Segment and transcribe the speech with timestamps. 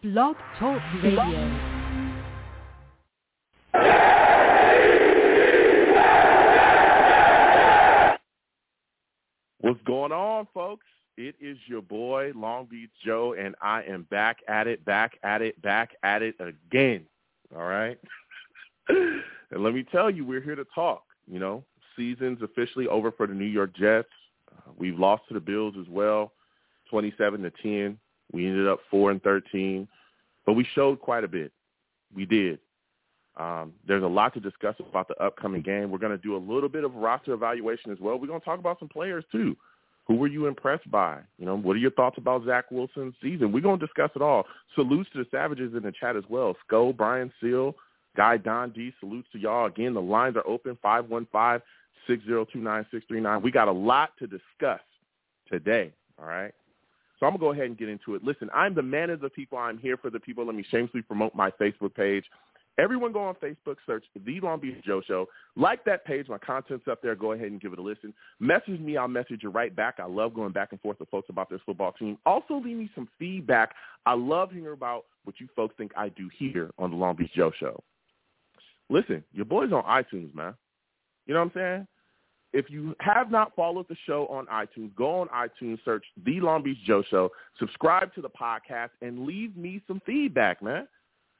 [0.00, 1.18] Blog Talk Radio.
[9.60, 10.86] What's going on, folks?
[11.16, 15.42] It is your boy, Long Beach Joe, and I am back at it, back at
[15.42, 17.04] it, back at it again.
[17.56, 17.98] All right?
[18.88, 21.02] and let me tell you, we're here to talk.
[21.26, 21.64] You know,
[21.96, 24.08] season's officially over for the New York Jets.
[24.52, 26.34] Uh, we've lost to the Bills as well,
[26.88, 27.98] 27 to 10.
[28.32, 29.88] We ended up 4 and 13,
[30.44, 31.52] but we showed quite a bit.
[32.14, 32.58] We did.
[33.38, 35.90] Um, there's a lot to discuss about the upcoming game.
[35.90, 38.18] We're going to do a little bit of roster evaluation as well.
[38.18, 39.56] We're going to talk about some players too.
[40.08, 41.20] Who were you impressed by?
[41.38, 43.52] You know, what are your thoughts about Zach Wilson's season?
[43.52, 44.46] We're going to discuss it all.
[44.74, 46.56] Salutes to the Savages in the chat as well.
[46.66, 47.76] Skull, Brian Seal,
[48.16, 49.66] Guy Don D, salutes to y'all.
[49.66, 50.78] Again, the lines are open,
[52.08, 53.42] 515-602-9639.
[53.42, 54.80] We got a lot to discuss
[55.46, 56.54] today, all right?
[57.18, 58.22] So I'm going to go ahead and get into it.
[58.22, 59.58] Listen, I'm the man of the people.
[59.58, 60.46] I'm here for the people.
[60.46, 62.24] Let me shamelessly promote my Facebook page.
[62.78, 65.26] Everyone go on Facebook, search The Long Beach Joe Show.
[65.56, 66.28] Like that page.
[66.28, 67.16] My content's up there.
[67.16, 68.14] Go ahead and give it a listen.
[68.38, 68.96] Message me.
[68.96, 69.96] I'll message you right back.
[69.98, 72.18] I love going back and forth with folks about this football team.
[72.24, 73.74] Also, leave me some feedback.
[74.06, 77.32] I love hearing about what you folks think I do here on The Long Beach
[77.34, 77.82] Joe Show.
[78.88, 80.54] Listen, your boy's on iTunes, man.
[81.26, 81.86] You know what I'm saying?
[82.52, 86.62] If you have not followed the show on iTunes, go on iTunes, search The Long
[86.62, 90.88] Beach Joe Show, subscribe to the podcast, and leave me some feedback, man.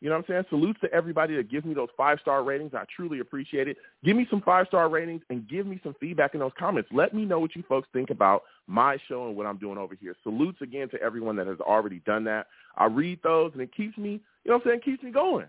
[0.01, 0.45] You know what I'm saying?
[0.51, 2.73] Salutes to everybody that gives me those five-star ratings.
[2.73, 3.79] I truly appreciate it.
[4.05, 6.89] Give me some five-star ratings and give me some feedback in those comments.
[6.93, 9.97] Let me know what you folks think about my show and what I'm doing over
[9.97, 10.15] here.
[10.23, 12.47] Salutes again to everyone that has already done that.
[12.77, 15.47] I read those and it keeps me, you know what I'm saying, keeps me going.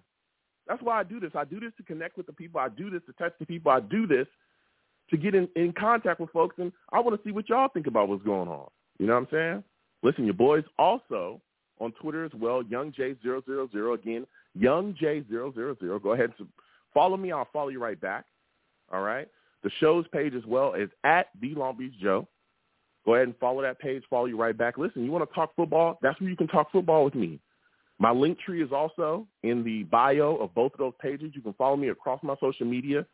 [0.68, 1.32] That's why I do this.
[1.36, 2.60] I do this to connect with the people.
[2.60, 3.72] I do this to touch the people.
[3.72, 4.28] I do this
[5.10, 7.88] to get in, in contact with folks, and I want to see what y'all think
[7.88, 8.68] about what's going on.
[9.00, 9.64] You know what I'm saying?
[10.04, 11.42] Listen, your boys also
[11.80, 13.94] on Twitter as well, YoungJ000.
[13.94, 16.04] Again, YoungJ000.
[16.04, 16.48] Go ahead and
[16.94, 17.32] follow me.
[17.32, 18.26] I'll follow you right back.
[18.92, 19.28] All right.
[19.64, 22.28] The show's page as well is at the Long Beach Joe.
[23.06, 24.04] Go ahead and follow that page.
[24.10, 24.78] Follow you right back.
[24.78, 25.98] Listen, you want to talk football?
[26.02, 27.40] That's where you can talk football with me.
[27.98, 31.32] My link tree is also in the bio of both of those pages.
[31.36, 33.06] You can follow me across my social media.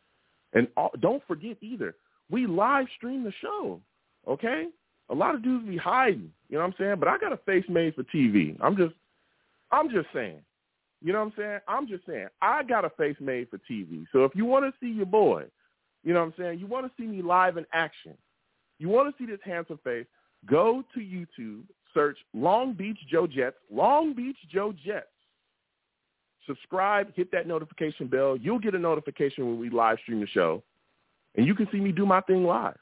[0.52, 1.94] And all, don't forget either,
[2.30, 3.80] we live stream the show,
[4.26, 4.66] okay?
[5.08, 6.96] A lot of dudes be hiding, you know what I'm saying?
[6.98, 8.56] But I got a face made for TV.
[8.60, 8.94] I'm just,
[9.70, 10.40] I'm just saying.
[11.02, 11.58] You know what I'm saying?
[11.68, 12.28] I'm just saying.
[12.40, 14.04] I got a face made for TV.
[14.12, 15.44] So if you want to see your boy,
[16.02, 16.58] you know what I'm saying?
[16.58, 18.14] You want to see me live in action.
[18.78, 20.06] You want to see this handsome face,
[20.46, 21.62] go to YouTube,
[21.92, 25.06] search Long Beach Joe Jets, Long Beach Joe Jets.
[26.46, 28.36] Subscribe, hit that notification bell.
[28.36, 30.62] You'll get a notification when we live stream the show.
[31.34, 32.76] And you can see me do my thing live.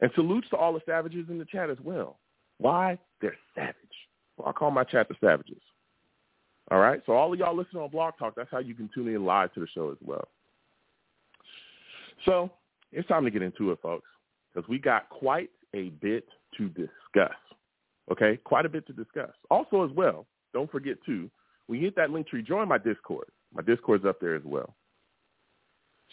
[0.00, 2.18] And salutes to all the savages in the chat as well.
[2.58, 2.98] Why?
[3.20, 3.76] They're savage.
[4.36, 5.62] Well, I call my chat the savages.
[6.70, 7.00] All right?
[7.06, 9.52] So all of y'all listening on Blog Talk, that's how you can tune in live
[9.54, 10.26] to the show as well.
[12.24, 12.50] So
[12.92, 14.08] it's time to get into it, folks,
[14.52, 16.24] because we got quite a bit
[16.56, 17.36] to discuss.
[18.10, 18.38] Okay?
[18.44, 19.30] Quite a bit to discuss.
[19.50, 21.30] Also as well, don't forget, too,
[21.66, 23.28] when you hit that link tree, join my Discord.
[23.54, 24.74] My Discord's up there as well.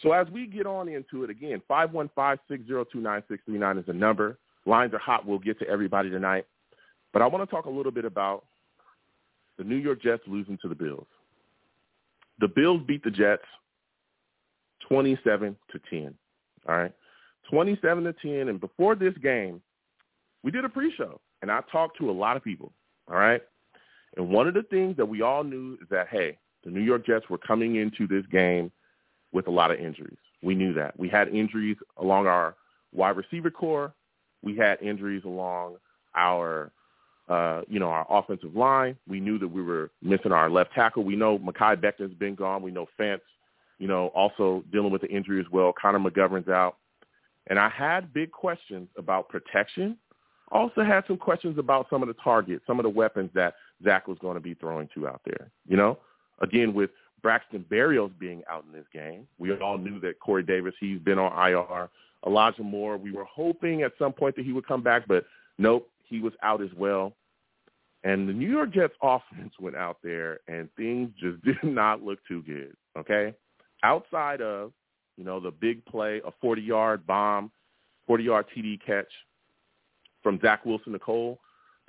[0.02, 4.38] So as we get on into it again, 515-602-9639 is the number.
[4.66, 5.26] Lines are hot.
[5.26, 6.46] We'll get to everybody tonight.
[7.12, 8.44] But I want to talk a little bit about
[9.58, 11.06] the New York Jets losing to the Bills.
[12.38, 13.44] The Bills beat the Jets
[14.88, 16.14] 27 to 10.
[16.68, 16.92] All right.
[17.50, 18.48] 27 to 10.
[18.48, 19.60] And before this game,
[20.42, 22.72] we did a pre-show and I talked to a lot of people.
[23.10, 23.42] All right.
[24.16, 27.06] And one of the things that we all knew is that, hey, the New York
[27.06, 28.70] Jets were coming into this game
[29.32, 30.18] with a lot of injuries.
[30.42, 30.98] We knew that.
[30.98, 32.56] We had injuries along our
[32.92, 33.92] wide receiver corps.
[34.42, 35.76] We had injuries along
[36.14, 36.72] our,
[37.28, 38.96] uh, you know, our offensive line.
[39.06, 41.04] We knew that we were missing our left tackle.
[41.04, 42.62] We know Mekhi Becton's been gone.
[42.62, 43.24] We know Fant's,
[43.78, 45.72] you know, also dealing with the injury as well.
[45.80, 46.76] Connor McGovern's out.
[47.46, 49.96] And I had big questions about protection.
[50.52, 53.54] Also had some questions about some of the targets, some of the weapons that
[53.84, 55.50] Zach was going to be throwing to out there.
[55.66, 55.98] You know,
[56.40, 56.90] again, with
[57.22, 59.26] Braxton Berrios being out in this game.
[59.38, 61.88] We all knew that Corey Davis, he's been on IR.
[62.26, 65.24] Elijah Moore, we were hoping at some point that he would come back, but
[65.58, 67.14] nope, he was out as well.
[68.04, 72.18] And the New York Jets offense went out there and things just did not look
[72.26, 73.34] too good, okay?
[73.82, 74.72] Outside of,
[75.16, 77.50] you know, the big play, a 40-yard bomb,
[78.08, 79.08] 40-yard TD catch
[80.22, 81.38] from Zach Wilson to Cole,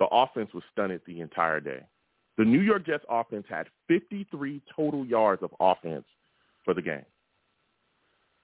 [0.01, 1.81] the offense was stunted the entire day.
[2.39, 6.05] The New York Jets offense had 53 total yards of offense
[6.65, 7.05] for the game.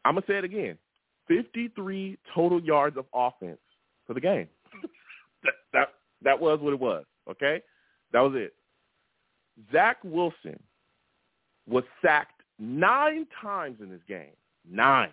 [0.05, 0.77] I'm going to say it again.
[1.27, 3.57] 53 total yards of offense
[4.05, 4.47] for the game.
[5.43, 5.87] that, that,
[6.21, 7.63] that was what it was, okay?
[8.13, 8.53] That was it.
[9.71, 10.61] Zach Wilson
[11.67, 14.35] was sacked nine times in this game.
[14.69, 15.09] Nine.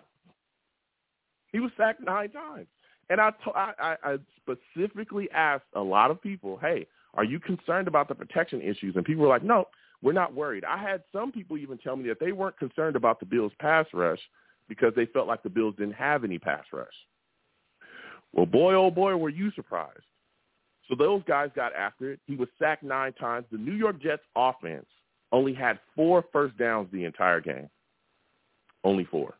[1.51, 2.67] He was sacked nine times.
[3.09, 7.87] And I, to, I, I specifically asked a lot of people, hey, are you concerned
[7.87, 8.95] about the protection issues?
[8.95, 9.65] And people were like, no,
[10.01, 10.65] we're not worried.
[10.65, 13.85] I had some people even tell me that they weren't concerned about the Bills' pass
[13.93, 14.19] rush
[14.67, 16.87] because they felt like the Bills didn't have any pass rush.
[18.33, 20.03] Well, boy, oh boy, were you surprised.
[20.89, 22.19] So those guys got after it.
[22.27, 23.45] He was sacked nine times.
[23.51, 24.85] The New York Jets offense
[25.31, 27.69] only had four first downs the entire game.
[28.83, 29.33] Only four.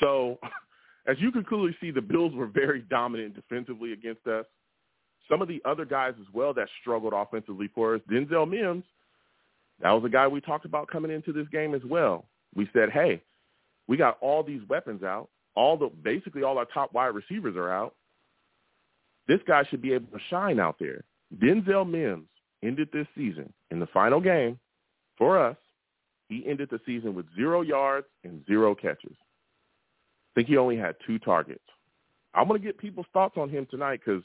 [0.00, 0.38] So
[1.06, 4.44] as you can clearly see, the Bills were very dominant defensively against us.
[5.28, 8.84] Some of the other guys as well that struggled offensively for us, Denzel Mims,
[9.80, 12.26] that was a guy we talked about coming into this game as well.
[12.54, 13.22] We said, hey,
[13.88, 15.28] we got all these weapons out.
[15.54, 17.94] All the basically all our top wide receivers are out.
[19.28, 21.04] This guy should be able to shine out there.
[21.36, 22.28] Denzel Mims
[22.62, 24.58] ended this season in the final game
[25.18, 25.56] for us.
[26.28, 29.16] He ended the season with zero yards and zero catches.
[30.32, 31.60] I think he only had two targets.
[32.34, 34.22] I'm going to get people's thoughts on him tonight because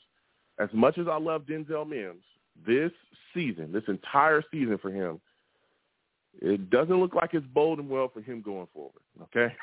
[0.59, 2.23] as much as I love Denzel Mims,
[2.65, 2.91] this
[3.33, 5.19] season, this entire season for him,
[6.41, 9.01] it doesn't look like it's boding well for him going forward.
[9.23, 9.53] Okay,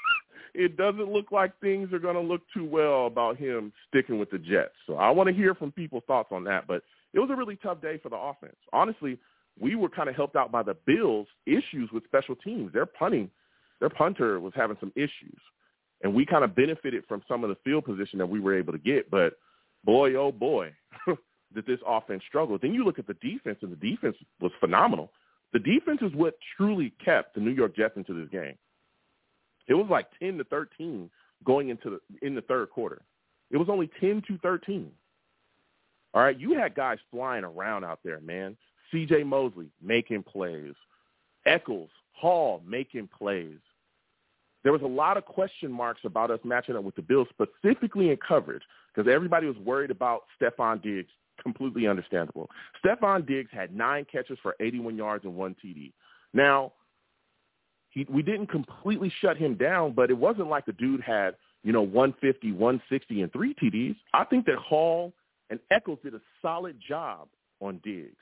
[0.54, 4.30] it doesn't look like things are going to look too well about him sticking with
[4.30, 4.74] the Jets.
[4.86, 6.66] So I want to hear from people's thoughts on that.
[6.66, 6.82] But
[7.14, 8.56] it was a really tough day for the offense.
[8.72, 9.18] Honestly,
[9.58, 12.72] we were kind of helped out by the Bills' issues with special teams.
[12.72, 13.30] Their punting,
[13.80, 15.38] their punter was having some issues,
[16.06, 18.72] and we kind of benefited from some of the field position that we were able
[18.72, 19.10] to get.
[19.10, 19.34] But
[19.84, 20.72] boy, oh boy,
[21.54, 22.56] did this offense struggle.
[22.62, 25.10] Then you look at the defense, and the defense was phenomenal.
[25.52, 28.54] The defense is what truly kept the New York Jets into this game.
[29.66, 31.10] It was like 10 to 13
[31.44, 33.02] going into the in the third quarter.
[33.50, 34.92] It was only 10 to 13.
[36.14, 38.56] All right, you had guys flying around out there, man.
[38.92, 39.24] C.J.
[39.24, 40.74] Mosley making plays,
[41.46, 43.58] Echols, Hall making plays.
[44.66, 48.10] There was a lot of question marks about us matching up with the Bills, specifically
[48.10, 51.08] in coverage, because everybody was worried about Stefon Diggs
[51.40, 52.50] completely understandable.
[52.84, 55.92] Stefon Diggs had nine catches for 81 yards and one TD.
[56.34, 56.72] Now,
[57.90, 61.72] he, we didn't completely shut him down, but it wasn't like the dude had, you
[61.72, 63.94] know, 150, 160, and three TDs.
[64.14, 65.12] I think that Hall
[65.48, 67.28] and Echols did a solid job
[67.60, 68.16] on Diggs.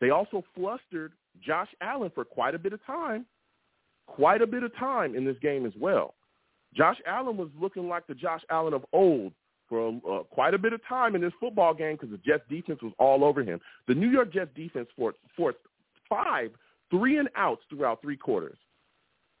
[0.00, 3.24] They also flustered Josh Allen for quite a bit of time,
[4.06, 6.14] quite a bit of time in this game as well.
[6.74, 9.32] Josh Allen was looking like the Josh Allen of old
[9.68, 12.80] for uh, quite a bit of time in this football game because the Jets defense
[12.82, 13.60] was all over him.
[13.88, 15.58] The New York Jets defense forced, forced
[16.08, 16.50] five
[16.90, 18.58] three and outs throughout three quarters.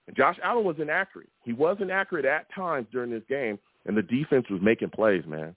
[0.06, 1.28] And Josh Allen was inaccurate.
[1.42, 5.54] He was inaccurate at times during this game, and the defense was making plays, man.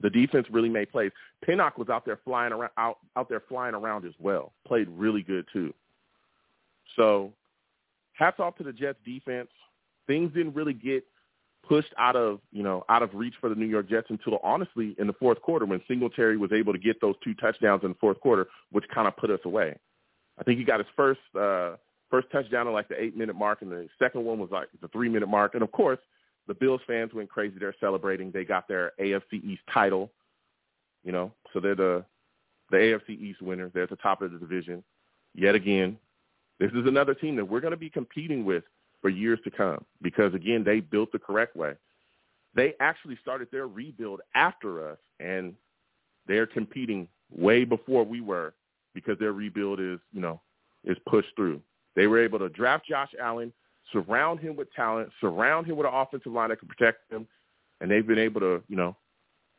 [0.00, 1.12] The defense really made plays.
[1.44, 4.52] Pinnock was out there flying around out, out there flying around as well.
[4.66, 5.72] Played really good too.
[6.96, 7.32] So
[8.22, 9.48] hats off to the Jets defense.
[10.06, 11.04] Things didn't really get
[11.66, 14.94] pushed out of you know out of reach for the New York Jets until honestly
[14.98, 17.98] in the fourth quarter when Singletary was able to get those two touchdowns in the
[18.00, 19.76] fourth quarter, which kind of put us away.
[20.38, 21.76] I think he got his first uh,
[22.10, 24.88] first touchdown at like the eight minute mark, and the second one was like the
[24.88, 25.54] three minute mark.
[25.54, 25.98] And of course,
[26.46, 27.56] the Bills fans went crazy.
[27.58, 28.30] They're celebrating.
[28.30, 30.10] They got their AFC East title.
[31.04, 32.04] You know, so they're the
[32.70, 33.72] the AFC East winners.
[33.74, 34.84] They're at the top of the division.
[35.34, 35.98] Yet again,
[36.60, 38.64] this is another team that we're going to be competing with
[39.00, 41.74] for years to come because, again, they built the correct way.
[42.54, 45.54] They actually started their rebuild after us, and
[46.26, 48.54] they're competing way before we were
[48.94, 50.40] because their rebuild is, you know,
[50.84, 51.60] is pushed through.
[51.96, 53.52] They were able to draft Josh Allen,
[53.92, 57.26] surround him with talent, surround him with an offensive line that can protect him,
[57.80, 58.96] and they've been able to, you know,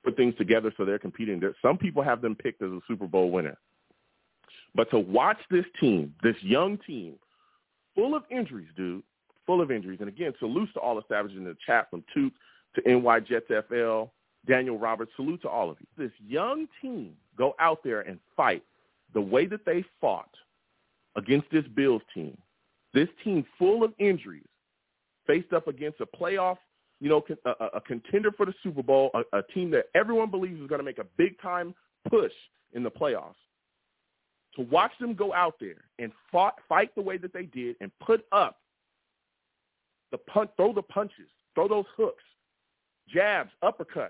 [0.04, 1.42] put things together so they're competing.
[1.62, 3.58] Some people have them picked as a Super Bowl winner.
[4.76, 7.16] But to watch this team, this young team,
[7.96, 9.04] full of injuries, dude,
[9.46, 10.00] full of injuries.
[10.00, 12.34] And again, salutes to all the established in the chat from Toot
[12.76, 14.06] to NY Jets FL,
[14.48, 15.12] Daniel Roberts.
[15.16, 15.88] Salute to all of you.
[15.98, 18.64] This young team go out there and fight
[19.14, 20.30] the way that they fought
[21.16, 22.38] against this Bills team.
[22.94, 24.48] This team full of injuries
[25.28, 26.58] faced up against a playoff,
[27.00, 30.60] you know, a, a contender for the Super Bowl, a, a team that everyone believes
[30.60, 31.74] is going to make a big time
[32.10, 32.32] push
[32.74, 33.36] in the playoffs.
[34.56, 37.92] To watch them go out there and fought, fight the way that they did and
[38.00, 38.60] put up
[40.12, 42.24] the punch, throw the punches, throw those hooks,
[43.12, 44.10] jabs, uppercuts,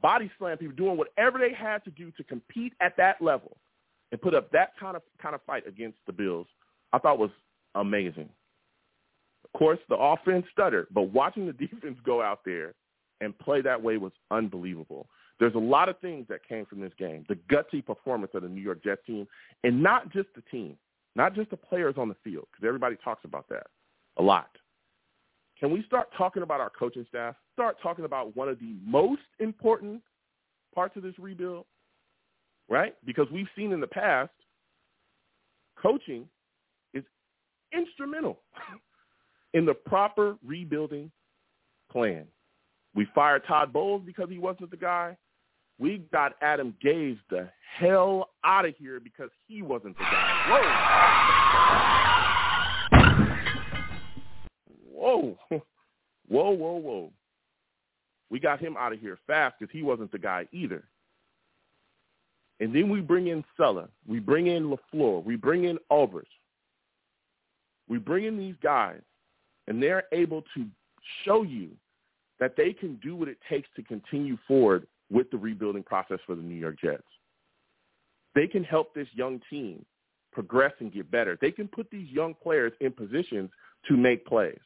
[0.00, 3.56] body slam people, doing whatever they had to do to compete at that level
[4.12, 6.46] and put up that kind of kind of fight against the Bills,
[6.92, 7.30] I thought was
[7.74, 8.28] amazing.
[9.44, 12.74] Of course, the offense stuttered, but watching the defense go out there
[13.20, 15.08] and play that way was unbelievable.
[15.38, 17.24] There's a lot of things that came from this game.
[17.28, 19.26] The gutsy performance of the New York Jets team,
[19.64, 20.76] and not just the team,
[21.14, 23.66] not just the players on the field, because everybody talks about that
[24.18, 24.48] a lot.
[25.58, 27.34] Can we start talking about our coaching staff?
[27.52, 30.02] Start talking about one of the most important
[30.74, 31.64] parts of this rebuild,
[32.68, 32.94] right?
[33.04, 34.30] Because we've seen in the past,
[35.80, 36.28] coaching
[36.92, 37.04] is
[37.72, 38.40] instrumental
[39.54, 41.10] in the proper rebuilding
[41.90, 42.26] plan.
[42.94, 45.16] We fired Todd Bowles because he wasn't the guy.
[45.78, 50.46] We got Adam Gase the hell out of here because he wasn't the guy.
[54.90, 55.36] Whoa.
[55.50, 55.62] Whoa.
[56.28, 57.12] Whoa, whoa, whoa.
[58.30, 60.84] We got him out of here fast because he wasn't the guy either.
[62.58, 63.88] And then we bring in Saleh.
[64.06, 65.22] We bring in LaFleur.
[65.24, 66.24] We bring in Ulbrich.
[67.88, 69.02] We bring in these guys,
[69.68, 70.66] and they're able to
[71.24, 71.70] show you
[72.40, 76.34] that they can do what it takes to continue forward with the rebuilding process for
[76.34, 77.02] the New York Jets.
[78.34, 79.84] They can help this young team
[80.32, 81.38] progress and get better.
[81.40, 83.50] They can put these young players in positions
[83.88, 84.58] to make plays.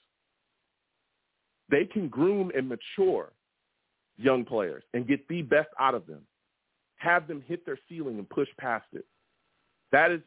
[1.71, 3.33] They can groom and mature
[4.17, 6.23] young players and get the best out of them.
[6.97, 9.07] Have them hit their ceiling and push past it.
[9.93, 10.21] That is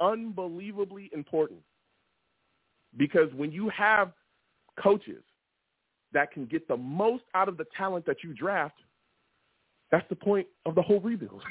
[0.00, 1.60] unbelievably important
[2.96, 4.12] because when you have
[4.80, 5.22] coaches
[6.12, 8.76] that can get the most out of the talent that you draft,
[9.92, 11.42] that's the point of the whole rebuild.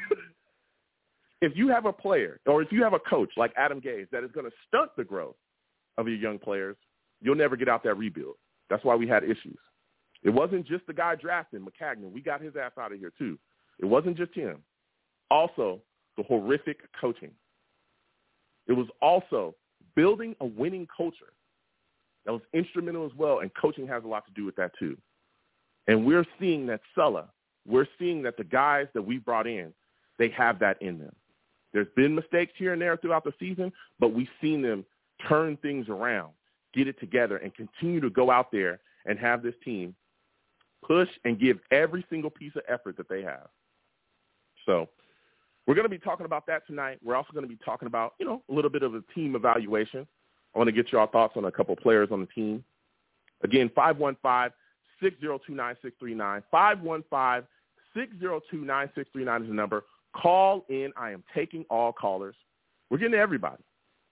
[1.42, 4.24] if you have a player or if you have a coach like Adam Gase that
[4.24, 5.36] is going to stunt the growth
[5.98, 6.76] of your young players,
[7.22, 8.36] you'll never get out that rebuild.
[8.70, 9.58] That's why we had issues.
[10.24, 12.12] It wasn't just the guy drafting Maccagnan.
[12.12, 13.40] We got his ass out of here too.
[13.80, 14.58] It wasn't just him.
[15.30, 15.82] Also,
[16.18, 17.32] the horrific coaching.
[18.68, 19.56] It was also
[19.96, 21.34] building a winning culture
[22.26, 24.98] that was instrumental as well, and coaching has a lot to do with that too.
[25.88, 27.26] And we're seeing that Saleh,
[27.68, 29.74] we're seeing that the guys that we brought in,
[30.18, 31.16] they have that in them.
[31.74, 34.86] There's been mistakes here and there throughout the season, but we've seen them
[35.28, 36.32] turn things around,
[36.74, 39.96] get it together, and continue to go out there and have this team
[40.86, 43.48] push and give every single piece of effort that they have.
[44.66, 44.90] So
[45.66, 47.00] we're going to be talking about that tonight.
[47.04, 49.36] We're also going to be talking about, you know, a little bit of a team
[49.36, 50.08] evaluation.
[50.54, 52.64] I want to get your thoughts on a couple players on the team.
[53.44, 53.70] Again,
[55.02, 56.44] 515-602-9639.
[56.54, 59.86] 515-602-9639 is the number.
[60.16, 60.92] Call in.
[60.98, 62.36] I am taking all callers.
[62.90, 63.64] We're getting to everybody.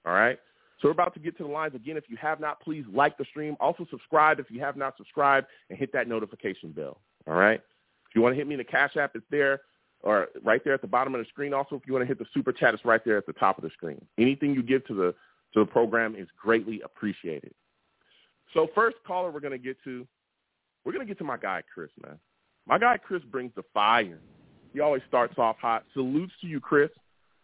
[0.06, 0.40] All right?
[0.82, 1.98] So we're about to get to the lines again.
[1.98, 3.58] If you have not, please like the stream.
[3.60, 7.02] Also subscribe if you have not subscribed and hit that notification bell.
[7.28, 7.62] All right?
[8.10, 9.62] If you want to hit me in the Cash App, it's there
[10.02, 11.54] or right there at the bottom of the screen.
[11.54, 13.58] Also, if you want to hit the super chat, it's right there at the top
[13.58, 14.04] of the screen.
[14.18, 15.14] Anything you give to the
[15.54, 17.54] to the program is greatly appreciated.
[18.54, 20.08] So first caller we're going to get to,
[20.84, 22.18] we're going to get to my guy Chris, man.
[22.68, 24.20] My guy Chris brings the fire.
[24.74, 25.84] He always starts off hot.
[25.94, 26.90] Salutes to you, Chris.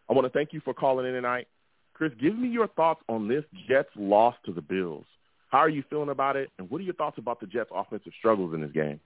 [0.09, 1.47] I want to thank you for calling in tonight.
[1.93, 5.05] Chris, give me your thoughts on this Jets loss to the Bills.
[5.49, 8.11] How are you feeling about it, and what are your thoughts about the Jets' offensive
[8.19, 8.99] struggles in this game?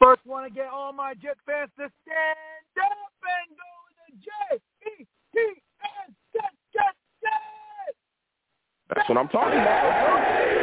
[0.00, 5.00] First, want to get all my Jet fans to stand up and go to J
[5.00, 5.38] E T
[6.06, 7.94] S Jet Jet Jet.
[8.94, 10.61] That's what I'm talking about.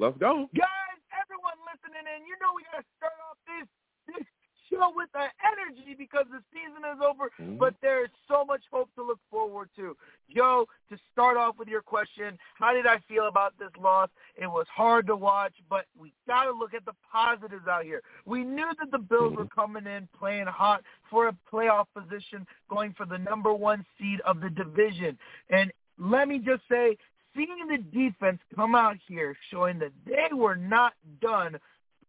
[0.00, 0.48] Let's go.
[0.56, 3.68] Guys, everyone listening in, you know we got to start off this
[4.08, 4.24] this
[4.72, 7.58] show with the energy because the season is over, mm-hmm.
[7.58, 9.94] but there's so much hope to look forward to.
[10.26, 14.08] Yo, to start off with your question, how did I feel about this loss?
[14.40, 18.00] It was hard to watch, but we got to look at the positives out here.
[18.24, 22.94] We knew that the Bills were coming in playing hot for a playoff position, going
[22.96, 25.18] for the number one seed of the division.
[25.50, 26.96] And let me just say,
[27.34, 31.56] seeing the defense come out here showing that they were not done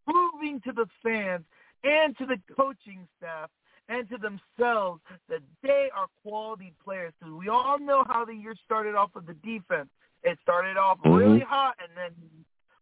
[0.05, 1.43] proving to the fans
[1.83, 3.49] and to the coaching staff
[3.89, 7.13] and to themselves that they are quality players.
[7.19, 9.89] Because we all know how the year started off with the defense.
[10.23, 11.13] It started off mm-hmm.
[11.13, 12.11] really hot, and then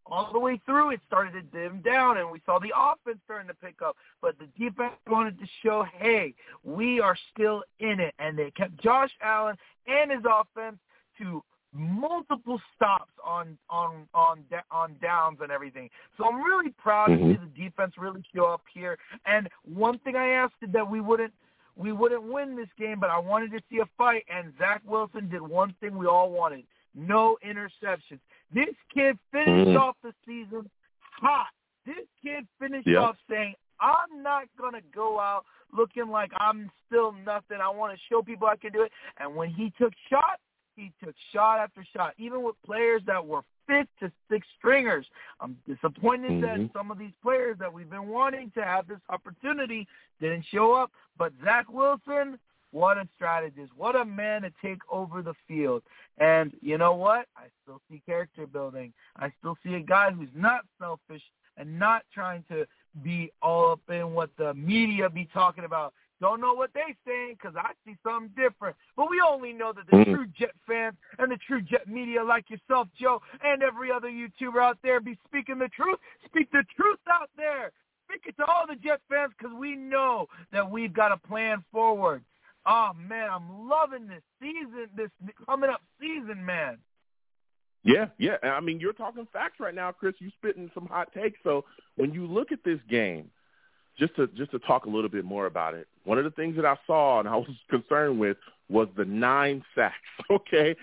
[0.06, 3.48] all the way through it started to dim down, and we saw the offense starting
[3.48, 3.96] to pick up.
[4.22, 8.82] But the defense wanted to show, hey, we are still in it, and they kept
[8.82, 9.56] Josh Allen
[9.88, 10.78] and his offense
[11.20, 11.44] to
[11.74, 15.90] multiple stops on on on on downs and everything.
[16.18, 17.28] So I'm really proud mm-hmm.
[17.28, 18.98] to see the defense really show up here.
[19.26, 21.34] And one thing I asked that we wouldn't
[21.76, 24.26] we wouldn't win this game, but I wanted to see a fight.
[24.34, 26.64] And Zach Wilson did one thing we all wanted:
[26.96, 28.20] no interceptions.
[28.54, 29.78] This kid finished mm-hmm.
[29.78, 31.48] off the season hot.
[31.86, 33.02] This kid finished yep.
[33.02, 37.60] off saying, "I'm not gonna go out." looking like I'm still nothing.
[37.62, 38.92] I want to show people I can do it.
[39.20, 40.42] And when he took shots,
[40.80, 45.06] he took shot after shot, even with players that were fifth to sixth stringers.
[45.40, 46.42] I'm disappointed Mhm.
[46.42, 49.88] that some of these players that we've been wanting to have this opportunity
[50.20, 50.92] didn't show up.
[51.18, 52.40] But Zach Wilson,
[52.72, 53.74] what a strategist.
[53.76, 55.84] What a man to take over the field.
[56.18, 57.28] And you know what?
[57.36, 58.94] I still see character building.
[59.16, 61.24] I still see a guy who's not selfish
[61.58, 62.68] and not trying to
[63.04, 65.94] be all up in what the media be talking about.
[66.22, 68.76] Don't know what they saying because I see something different.
[68.98, 70.16] But we only know that the Mhm.
[70.16, 74.62] true Jet fans and the true Jet media like yourself, Joe, and every other YouTuber
[74.62, 76.00] out there be speaking the truth.
[76.26, 77.72] Speak the truth out there.
[78.04, 81.64] Speak it to all the Jet fans because we know that we've got a plan
[81.72, 82.24] forward.
[82.66, 85.12] Oh, man, I'm loving this season, this
[85.46, 86.80] coming up season, man.
[87.84, 88.38] Yeah, yeah.
[88.44, 90.16] I mean, you're talking facts right now, Chris.
[90.20, 91.40] You're spitting some hot takes.
[91.44, 91.64] So
[91.96, 93.32] when you look at this game,
[94.00, 96.56] just to just to talk a little bit more about it, one of the things
[96.56, 98.38] that I saw and I was concerned with
[98.70, 99.96] was the nine sacks.
[100.30, 100.76] Okay,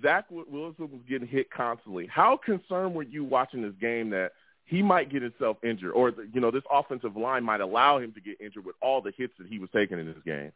[0.00, 2.06] Zach Wilson was getting hit constantly.
[2.06, 4.32] How concerned were you watching this game that
[4.64, 8.20] he might get himself injured, or you know this offensive line might allow him to
[8.20, 10.52] get injured with all the hits that he was taking in this game?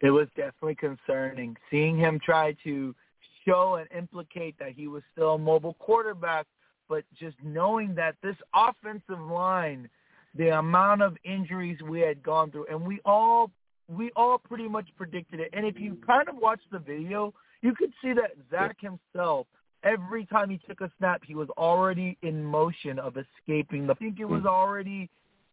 [0.00, 2.94] It was definitely concerning seeing him try to
[3.46, 6.46] show and implicate that he was still a mobile quarterback,
[6.88, 9.88] but just knowing that this offensive line,
[10.34, 13.50] the amount of injuries we had gone through, and we all
[13.88, 15.50] we all pretty much predicted it.
[15.52, 19.46] And if you kind of watch the video, you could see that Zach himself,
[19.84, 23.86] every time he took a snap, he was already in motion of escaping.
[23.86, 24.48] The, I think it was mm-hmm.
[24.48, 25.10] already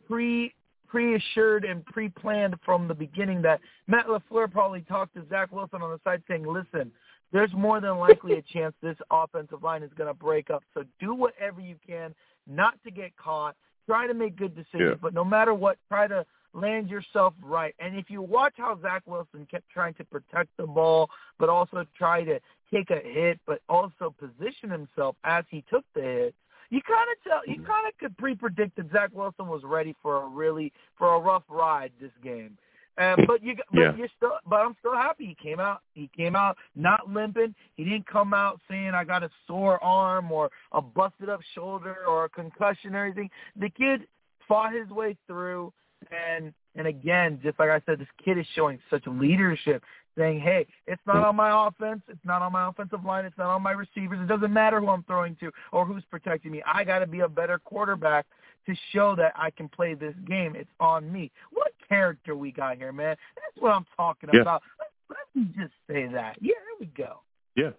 [0.07, 0.53] pre
[0.88, 5.91] pre-assured and pre-planned from the beginning that Matt LaFleur probably talked to Zach Wilson on
[5.91, 6.91] the side saying, listen,
[7.31, 10.63] there's more than likely a chance this offensive line is going to break up.
[10.74, 12.15] So do whatever you can
[12.48, 13.55] not to get caught.
[13.89, 15.01] Try to make good decisions, Yeah.
[15.01, 17.74] but no matter what, try to land yourself right.
[17.79, 21.84] And if you watch how Zach Wilson kept trying to protect the ball, but also
[21.98, 22.39] try to
[22.72, 26.36] take a hit, but also position himself as he took the hit,
[26.69, 27.72] you kind of tell, you mm-hmm.
[27.72, 31.43] kind of could pre-predict that Zach Wilson was ready for a really for a rough
[31.50, 32.60] ride this game.
[33.00, 33.96] Um, but you, but Yeah.
[33.96, 35.81] you're still, but I'm still happy he came out.
[35.94, 37.55] He came out not limping.
[37.75, 41.98] He didn't come out saying I got a sore arm or a busted up shoulder
[42.07, 43.29] or a concussion or anything.
[43.55, 44.07] The kid
[44.48, 45.74] fought his way through,
[46.12, 49.83] and and again, just like I said, this kid is showing such leadership,
[50.18, 52.01] saying, "Hey, it's not on my offense.
[52.09, 53.25] It's not on my offensive line.
[53.25, 54.20] It's not on my receivers.
[54.22, 56.62] It doesn't matter who I'm throwing to or who's protecting me.
[56.66, 58.25] I got to be a better quarterback."
[58.66, 61.31] To show that I can play this game, it's on me.
[61.50, 63.16] What character we got here, man?
[63.36, 64.42] That's what I'm talking Yeah.
[64.42, 64.62] about.
[64.80, 66.38] Let, let me just say that.
[66.40, 67.22] Yeah, there we go.
[67.56, 67.72] Yeah.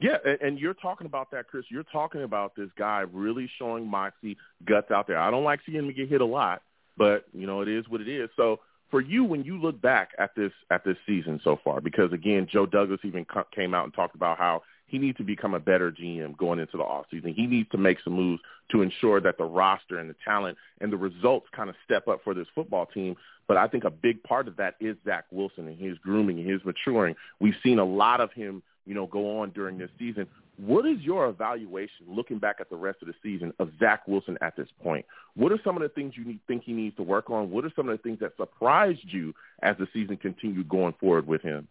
[0.00, 1.64] Yeah, and, and you're talking about that, Chris.
[1.70, 5.18] You're talking about this guy really showing moxie, guts out there.
[5.18, 6.62] I don't like seeing him get hit a lot,
[6.96, 8.28] but you know it is what it is.
[8.36, 8.58] So
[8.90, 12.48] for you, when you look back at this at this season so far, because again,
[12.50, 15.60] Joe Douglas even co- came out and talked about how he needs to become a
[15.60, 17.34] better GM going into the offseason.
[17.34, 20.92] He needs to make some moves to ensure that the roster and the talent and
[20.92, 23.16] the results kind of step up for this football team.
[23.46, 26.48] But I think a big part of that is Zach Wilson and his grooming and
[26.48, 27.14] his maturing.
[27.40, 30.26] We've seen a lot of him, you know, go on during this season.
[30.56, 34.38] What is your evaluation, looking back at the rest of the season, of Zach Wilson
[34.40, 35.04] at this point?
[35.34, 37.50] What are some of the things you need, think he needs to work on?
[37.50, 41.26] What are some of the things that surprised you as the season continued going forward
[41.26, 41.66] with him?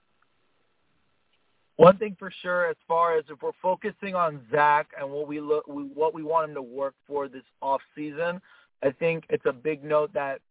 [1.77, 5.39] One thing for sure, as far as if we're focusing on Zach and what we
[5.39, 8.41] look, what we want him to work for this off season,
[8.83, 10.41] I think it's a big note that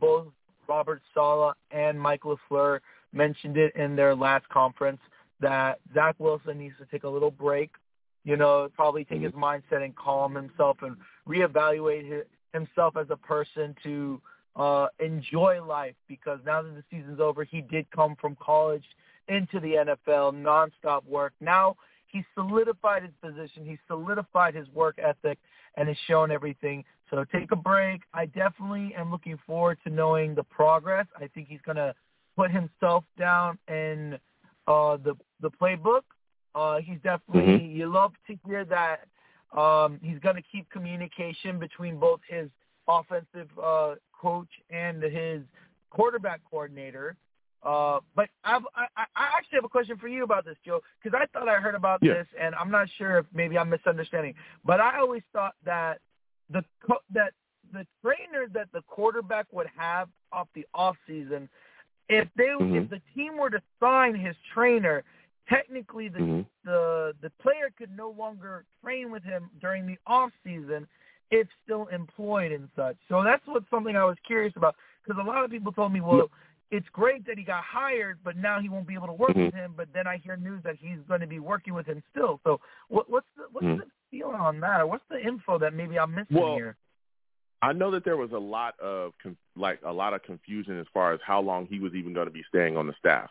[0.00, 0.26] both
[0.72, 2.80] Robert Saleh and Mike LaFleur
[3.12, 5.00] mentioned it in their last conference
[5.40, 7.70] that Zach Wilson needs to take a little break,
[8.24, 10.96] you know, probably take his mindset and calm himself and
[11.28, 14.20] reevaluate hi- himself as a person to
[14.56, 18.84] uh, enjoy life because now that the season's over, he did come from college
[19.28, 21.34] into the NFL, nonstop work.
[21.40, 21.76] Now
[22.12, 23.64] he's solidified his position.
[23.64, 25.38] He's solidified his work ethic
[25.76, 26.84] and has shown everything.
[27.10, 28.02] So take a break.
[28.14, 31.06] I definitely am looking forward to knowing the progress.
[31.16, 31.94] I think he's going to
[32.36, 34.18] put himself down in
[34.66, 36.02] uh, the the playbook.
[36.54, 37.42] Uh, he's definitely.
[37.42, 37.74] Mhm.
[37.74, 39.08] You love to hear that
[39.58, 42.48] um, he's going to keep communication between both his
[42.88, 45.42] offensive uh, coach and his
[45.90, 47.16] quarterback coordinator.
[47.62, 50.80] Uh, but I've, I, I I actually have a question for you about this, Joe,
[51.02, 52.14] because I thought I heard about Yeah.
[52.14, 54.34] this, and I'm not sure if maybe I'm misunderstanding.
[54.64, 56.00] But I always thought that
[56.50, 57.32] the co- that
[57.72, 61.48] the trainer that the quarterback would have off the off season,
[62.08, 62.82] if they Mhm.
[62.84, 65.04] if the team were to sign his trainer,
[65.48, 66.46] technically the Mhm.
[66.64, 70.88] the the player could no longer train with him during the off season
[71.30, 72.96] if still employed and such.
[73.08, 76.00] So that's what something I was curious about because a lot of people told me,
[76.00, 76.28] well,
[76.72, 79.44] it's great that he got hired, but now he won't be able to work Mhm.
[79.44, 79.74] with him.
[79.76, 82.40] But then I hear news that he's going to be working with him still.
[82.44, 83.76] So what, what's the what's Mhm.
[83.80, 84.88] the feeling on that?
[84.88, 86.76] What's the info that maybe I'm missing well, here?
[87.60, 89.12] I know that there was a lot of
[89.54, 92.32] like a lot of confusion as far as how long he was even going to
[92.32, 93.30] be staying on the staff.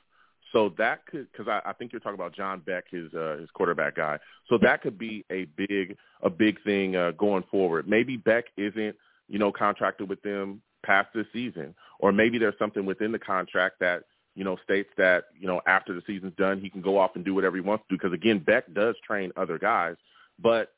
[0.51, 3.49] So that could, because I, I think you're talking about John Beck, his uh, his
[3.51, 4.19] quarterback guy.
[4.49, 7.87] So that could be a big a big thing uh, going forward.
[7.87, 8.95] Maybe Beck isn't
[9.27, 13.75] you know contracted with them past this season, or maybe there's something within the contract
[13.79, 14.03] that
[14.35, 17.25] you know states that you know after the season's done he can go off and
[17.25, 17.95] do whatever he wants to.
[17.95, 19.95] Because again, Beck does train other guys,
[20.41, 20.73] but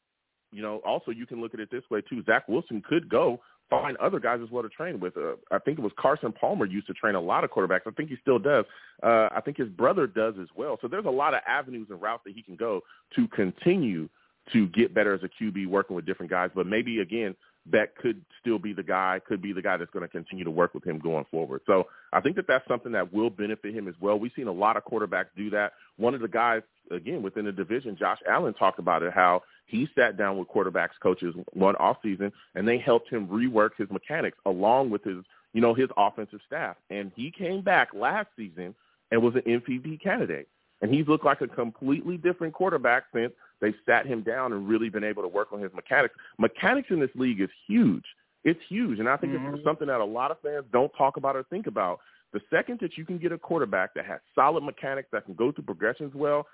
[0.51, 2.23] you know also you can look at it this way too.
[2.25, 3.39] Zach Wilson could go
[3.69, 5.17] find other guys as well to train with.
[5.17, 7.81] Uh, I think it was Carson Palmer used to train a lot of quarterbacks.
[7.87, 8.65] I think he still does.
[9.01, 10.77] Uh, I think his brother does as well.
[10.81, 12.81] So there's a lot of avenues and routes that he can go
[13.15, 14.09] to continue
[14.51, 16.51] to get better as a QB working with different guys.
[16.53, 20.03] But maybe again, Beck could still be the guy, could be the guy that's going
[20.03, 21.61] to continue to work with him going forward.
[21.65, 24.19] So I think that that's something that will benefit him as well.
[24.19, 25.73] We've seen a lot of quarterbacks do that.
[25.97, 29.87] One of the guys, again, within the division, Josh Allen talked about it, how he
[29.95, 34.37] sat down with quarterbacks coaches one off season and they helped him rework his mechanics
[34.45, 35.23] along with his,
[35.53, 36.75] you know, his offensive staff.
[36.89, 38.75] And he came back last season
[39.11, 40.49] and was an MVP candidate.
[40.81, 44.89] And he's looked like a completely different quarterback since they've sat him down and really
[44.89, 46.15] been able to work on his mechanics.
[46.37, 48.05] Mechanics in this league is huge.
[48.43, 48.99] It's huge.
[48.99, 49.55] And I think mm-hmm.
[49.55, 51.99] it's something that a lot of fans don't talk about or think about.
[52.33, 55.51] The second that you can get a quarterback that has solid mechanics that can go
[55.51, 56.47] through progressions well,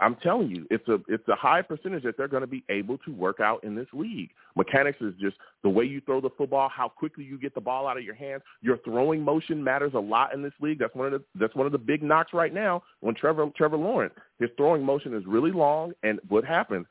[0.00, 2.98] I'm telling you, it's a it's a high percentage that they're going to be able
[2.98, 4.30] to work out in this league.
[4.56, 7.86] Mechanics is just the way you throw the football, how quickly you get the ball
[7.86, 8.42] out of your hands.
[8.60, 10.78] Your throwing motion matters a lot in this league.
[10.78, 13.76] That's one of the that's one of the big knocks right now on Trevor Trevor
[13.76, 14.14] Lawrence.
[14.38, 16.86] His throwing motion is really long, and what happens?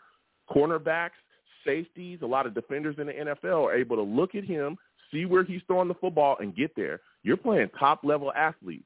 [0.49, 1.11] Cornerbacks,
[1.65, 4.77] safeties, a lot of defenders in the NFL are able to look at him,
[5.11, 7.01] see where he's throwing the football, and get there.
[7.23, 8.85] You're playing top level athletes.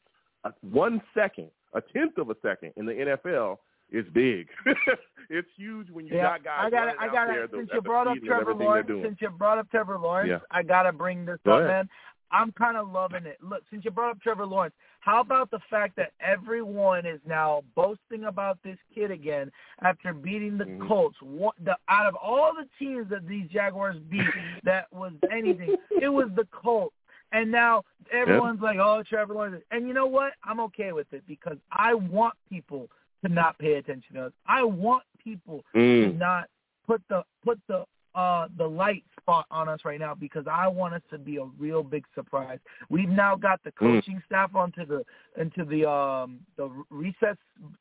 [0.61, 3.57] One second, a tenth of a second in the NFL
[3.91, 4.47] it's big.
[5.29, 7.47] it's huge when you yeah, got guys I gotta, I gotta, there.
[7.53, 10.41] Since you brought up Trevor Lawrence, since you brought up Trevor Lawrence.
[10.51, 11.69] I gotta bring this Go up, ahead.
[11.69, 11.89] man.
[12.31, 13.37] I'm kind of loving it.
[13.41, 17.63] Look, since you brought up Trevor Lawrence, how about the fact that everyone is now
[17.75, 19.51] boasting about this kid again
[19.81, 20.87] after beating the mm-hmm.
[20.87, 21.17] Colts?
[21.21, 24.21] What, the, out of all the teams that these Jaguars beat,
[24.63, 26.95] that was anything, it was the Colts.
[27.33, 28.67] And now everyone's yeah.
[28.67, 30.33] like, "Oh, Trevor Lawrence." And you know what?
[30.43, 32.89] I'm okay with it because I want people
[33.25, 34.31] to not pay attention to us.
[34.47, 36.11] I want people mm.
[36.11, 36.45] to not
[36.85, 40.93] put the put the uh the light spot on us right now because I want
[40.93, 42.59] us to be a real big surprise.
[42.89, 43.77] We've now got the Mm.
[43.77, 44.25] coaching mm.
[44.25, 45.05] staff onto the
[45.39, 47.37] into the um the Reese's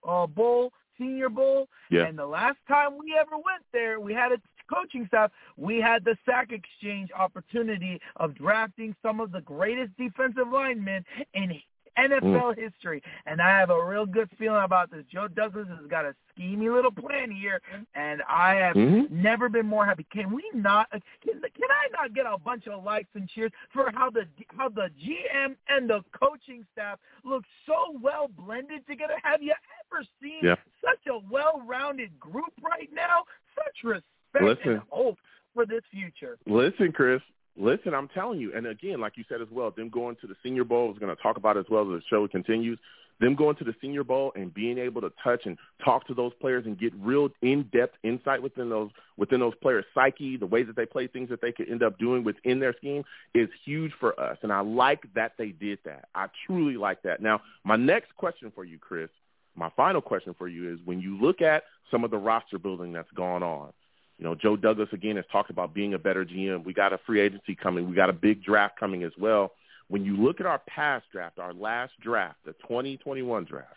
[0.06, 1.68] uh bowl, senior bowl.
[1.90, 2.06] Yeah.
[2.06, 4.36] And the last time we ever went there, we had a
[4.72, 10.48] coaching staff, we had the sack exchange opportunity of drafting some of the greatest defensive
[10.52, 11.60] linemen in
[12.08, 12.58] NFL mm.
[12.58, 13.02] history.
[13.26, 15.04] And I have a real good feeling about this.
[15.12, 17.60] Joe Douglas has got a schemy little plan here,
[17.94, 19.22] and I have mm-hmm.
[19.22, 20.06] never been more happy.
[20.12, 20.90] Can we not?
[20.90, 24.24] Can, can I not get a bunch of likes and cheers for how the
[24.56, 29.14] how the GM and the coaching staff look so well blended together?
[29.22, 29.54] Have you
[29.92, 30.56] ever seen yeah.
[30.82, 33.24] such a well-rounded group right now?
[33.54, 34.04] Such respect
[34.42, 34.72] Listen.
[34.72, 35.18] and hope
[35.54, 36.38] for this future.
[36.46, 37.20] Listen, Chris,
[37.60, 40.34] Listen, I'm telling you, and again, like you said as well, them going to the
[40.42, 42.78] Senior Bowl is going to talk about as well as the show continues.
[43.20, 46.32] Them going to the Senior Bowl and being able to touch and talk to those
[46.40, 50.76] players and get real in-depth insight within those within those players' psyche, the ways that
[50.76, 54.18] they play, things that they could end up doing within their scheme is huge for
[54.18, 54.38] us.
[54.42, 56.08] And I like that they did that.
[56.14, 57.20] I truly like that.
[57.20, 59.10] Now, my next question for you, Chris,
[59.54, 62.94] my final question for you is: when you look at some of the roster building
[62.94, 63.74] that's gone on
[64.20, 66.62] you know, Joe Douglas again has talked about being a better GM.
[66.62, 67.88] We got a free agency coming.
[67.88, 69.52] We got a big draft coming as well.
[69.88, 73.68] When you look at our past draft, our last draft, the 2021 draft,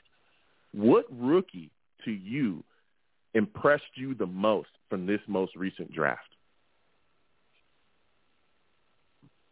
[0.74, 1.72] what rookie
[2.04, 2.62] to you
[3.34, 6.22] impressed you the most from this most recent draft?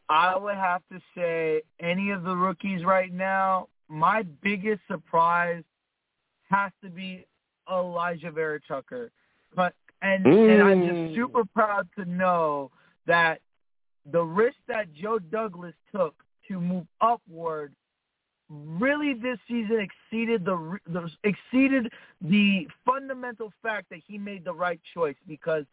[0.10, 5.64] I would have to say any of the rookies right now, my biggest surprise
[6.50, 7.26] has to be
[7.70, 9.10] Alijah Vera Tucker.
[9.56, 10.54] But and mm.
[10.54, 12.72] and I'm just super proud to know
[13.08, 13.40] that
[14.12, 16.16] the risk that Joe Douglas took
[16.48, 17.74] to move upward
[18.50, 24.80] really this season exceeded the, the exceeded the fundamental fact that he made the right
[24.94, 25.64] choice because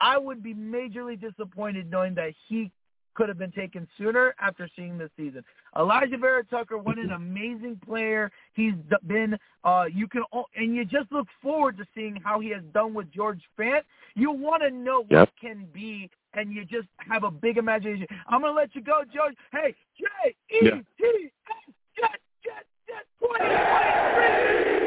[0.00, 2.70] I would be majorly disappointed knowing that he
[3.14, 5.44] could have been taken sooner after seeing this season.
[5.76, 8.74] Alijah Vera Tucker, what an amazing player he's
[9.06, 9.36] been.
[9.64, 10.22] Uh, you can
[10.56, 13.82] and you just look forward to seeing how he has done with George Fant.
[14.14, 15.30] You want to know what yep.
[15.40, 18.06] can be, and you just have a big imagination.
[18.28, 19.34] I'm gonna let you go, George.
[19.52, 20.06] Hey, J
[20.50, 24.60] E T S Jet Jet Jet 2023.
[24.60, 24.79] Listen,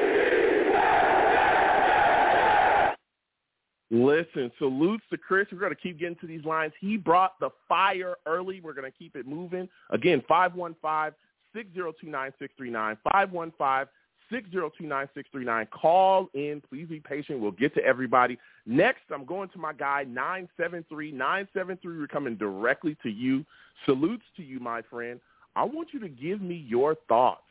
[3.94, 5.48] listen, salutes to Chris.
[5.52, 6.74] We're going to keep getting to these lines.
[6.82, 8.60] He brought the fire early.
[8.60, 9.70] We're going to keep it moving.
[9.92, 11.16] Again, 515
[11.54, 12.98] 602 9639.
[13.04, 13.88] 515
[14.32, 15.68] 602 9639.
[15.68, 16.62] Call in.
[16.68, 17.40] Please be patient.
[17.40, 18.40] We'll get to everybody.
[18.66, 21.12] Next, I'm going to my guy, 973.
[21.12, 23.46] 973, we're coming directly to you.
[23.86, 25.20] Salutes to you, my friend.
[25.56, 27.42] I want you to give me your thoughts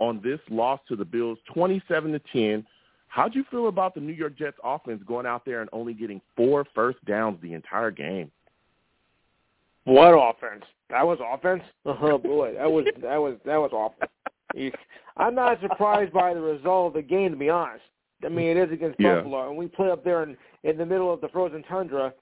[0.00, 2.66] on this loss to the Bills, 27 to 10.
[3.12, 6.18] How'd you feel about the New York Jets offense going out there and only getting
[6.34, 8.30] four first downs the entire game?
[9.84, 10.64] What offense?
[10.88, 11.62] That was offense.
[11.84, 14.72] Oh boy, that was that was that was awful.
[15.18, 17.84] I'm not surprised by the result of the game, to be honest.
[18.24, 19.16] I mean, it is against Yeah.
[19.16, 22.14] Buffalo, and we play up there in in the middle of the frozen tundra.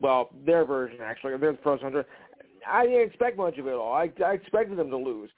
[0.00, 2.04] Well, their version actually, their frozen tundra.
[2.68, 3.94] I didn't expect much of it all.
[3.94, 5.30] I, I expected them to lose,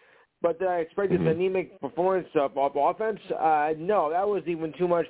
[0.43, 1.25] but did I expected Mhm.
[1.25, 3.21] the anemic performance of, of offense?
[3.31, 5.07] Uh, no, that was even too much.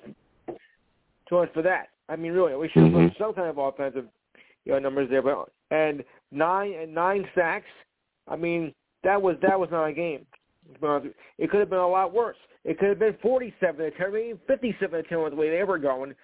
[1.29, 1.89] Too much for that.
[2.09, 3.09] I mean, really, we should have Mhm.
[3.09, 4.09] put some kind of offensive
[4.65, 5.23] you know, numbers there.
[5.23, 7.69] But and nine and nine sacks.
[8.29, 10.27] I mean, that was that was not a game.
[11.39, 12.37] It could have been a lot worse.
[12.65, 15.63] It could have been 47 to 10, maybe 57 to 10 with the way they
[15.63, 16.15] were going.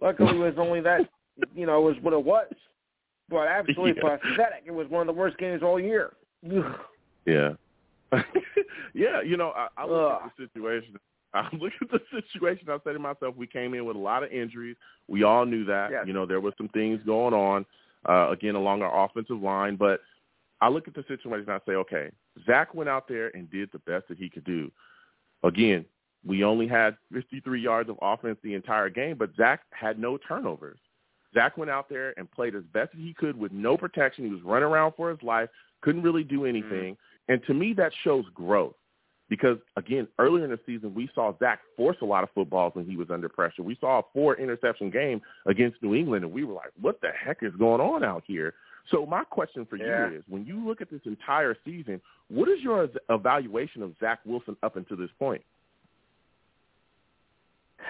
[0.00, 1.08] Luckily, it was only that,
[1.54, 2.52] you know, it was what it was.
[3.28, 4.16] But absolutely Yeah.
[4.18, 4.62] pathetic.
[4.66, 6.14] It was one of the worst games all year.
[7.26, 7.54] Yeah.
[8.94, 10.22] yeah, you know, I, I look Ugh.
[10.24, 10.96] at the situation.
[11.34, 12.68] I look at the situation.
[12.68, 14.76] I say to myself, we came in with a lot of injuries.
[15.06, 15.90] We all knew that.
[15.92, 16.04] Yes.
[16.06, 17.64] You know, there was some things going on,
[18.08, 19.76] uh, again, along our offensive line.
[19.76, 20.00] But
[20.60, 22.10] I look at the situation and I say, okay,
[22.46, 24.72] Zach went out there and did the best that he could do.
[25.44, 25.84] Again,
[26.24, 30.78] we only had 53 yards of offense the entire game, but Zach had no turnovers.
[31.32, 34.24] Zach went out there and played as best as he could with no protection.
[34.24, 35.48] He was running around for his life,
[35.80, 36.96] couldn't really do anything.
[37.30, 38.74] And to me, that shows growth.
[39.28, 42.84] Because again, earlier in the season, we saw Zach force a lot of footballs when
[42.84, 43.62] he was under pressure.
[43.62, 47.12] We saw a four interception game against New England, and we were like, "What the
[47.12, 48.54] heck is going on out here?"
[48.90, 50.10] So my question for Yeah.
[50.10, 54.18] you is: When you look at this entire season, what is your evaluation of Zach
[54.24, 55.44] Wilson up until this point?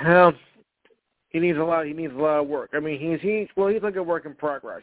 [0.04, 0.34] Well,
[1.30, 1.86] he needs a lot.
[1.86, 2.70] He needs a lot of work.
[2.74, 4.82] I mean, he's he's well, he's like a work in progress,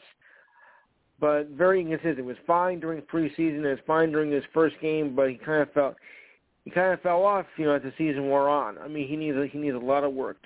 [1.20, 2.18] but very inconsistent.
[2.18, 3.64] He was fine during preseason.
[3.64, 5.96] It was fine during his first game, but he kind of felt
[6.64, 7.46] he kind of fell off.
[7.58, 8.78] You know, as the season wore on.
[8.78, 10.38] I mean, he needs he needs a lot of work.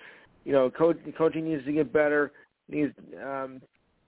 [0.46, 2.32] You know, coach coaching needs to get better.
[2.70, 3.62] Needs um,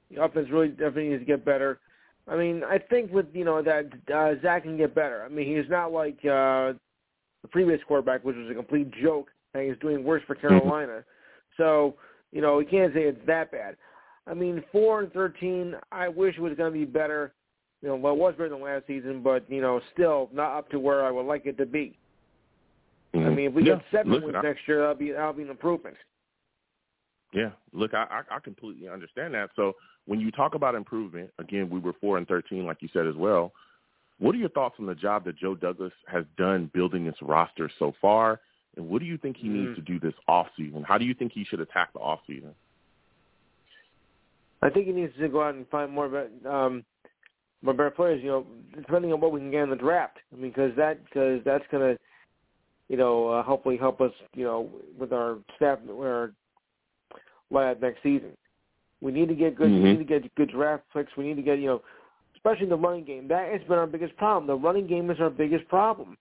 [0.10, 1.80] the offense really definitely needs to get better.
[2.28, 5.24] I mean, I think with you know that uh, Zach can get better.
[5.24, 6.74] I mean, he's not like uh,
[7.42, 11.04] the previous quarterback, which was a complete joke, and he's doing worse for Carolina.
[11.58, 11.96] So,
[12.32, 13.76] you know, we can't say it's that bad.
[14.28, 15.76] I mean, four and thirteen.
[15.92, 17.34] I wish it was going to be better.
[17.82, 20.70] You know, well, it was better than last season, but you know, still not up
[20.70, 21.98] to where I would like it to be.
[23.14, 23.76] I mean, if we yeah.
[23.76, 25.96] get seven Listen, wins I- next year, that'll be that'll be an improvement.
[27.34, 29.50] Yeah, look, I, I completely understand that.
[29.56, 29.74] So
[30.06, 33.16] when you talk about improvement, again, we were four and thirteen, like you said as
[33.16, 33.52] well.
[34.20, 37.70] What are your thoughts on the job that Joe Douglas has done building this roster
[37.80, 38.40] so far?
[38.78, 39.76] And what do you think he needs Mm.
[39.76, 40.84] to do this off season?
[40.84, 42.56] How do you think he should attack the off season?
[44.64, 46.84] I think he needs to go out and find more bet- um,
[47.62, 48.22] more better players.
[48.24, 48.46] You know,
[48.76, 50.18] depending on what we can get in the draft.
[50.32, 51.98] I mean, because that because that's gonna,
[52.90, 54.12] you know, uh, hopefully help us.
[54.34, 56.32] You know, with our staff, with our
[57.52, 58.36] lab next season.
[59.02, 59.70] We need to get good.
[59.70, 59.84] Mhm.
[59.84, 61.16] We need to get good draft picks.
[61.18, 61.82] We need to get you know,
[62.36, 63.28] especially the running game.
[63.28, 64.48] That has been our biggest problem.
[64.48, 66.18] The running game is our biggest problem.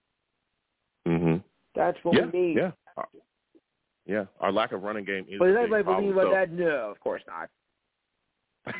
[1.07, 1.37] Mm-hmm.
[1.75, 2.57] That's what Yeah, we need.
[2.57, 3.03] yeah, Uh,
[4.05, 4.25] yeah.
[4.41, 5.39] Our lack of running game is.
[5.39, 6.51] But does anybody problem, believe about so- that?
[6.51, 7.49] No, of course not.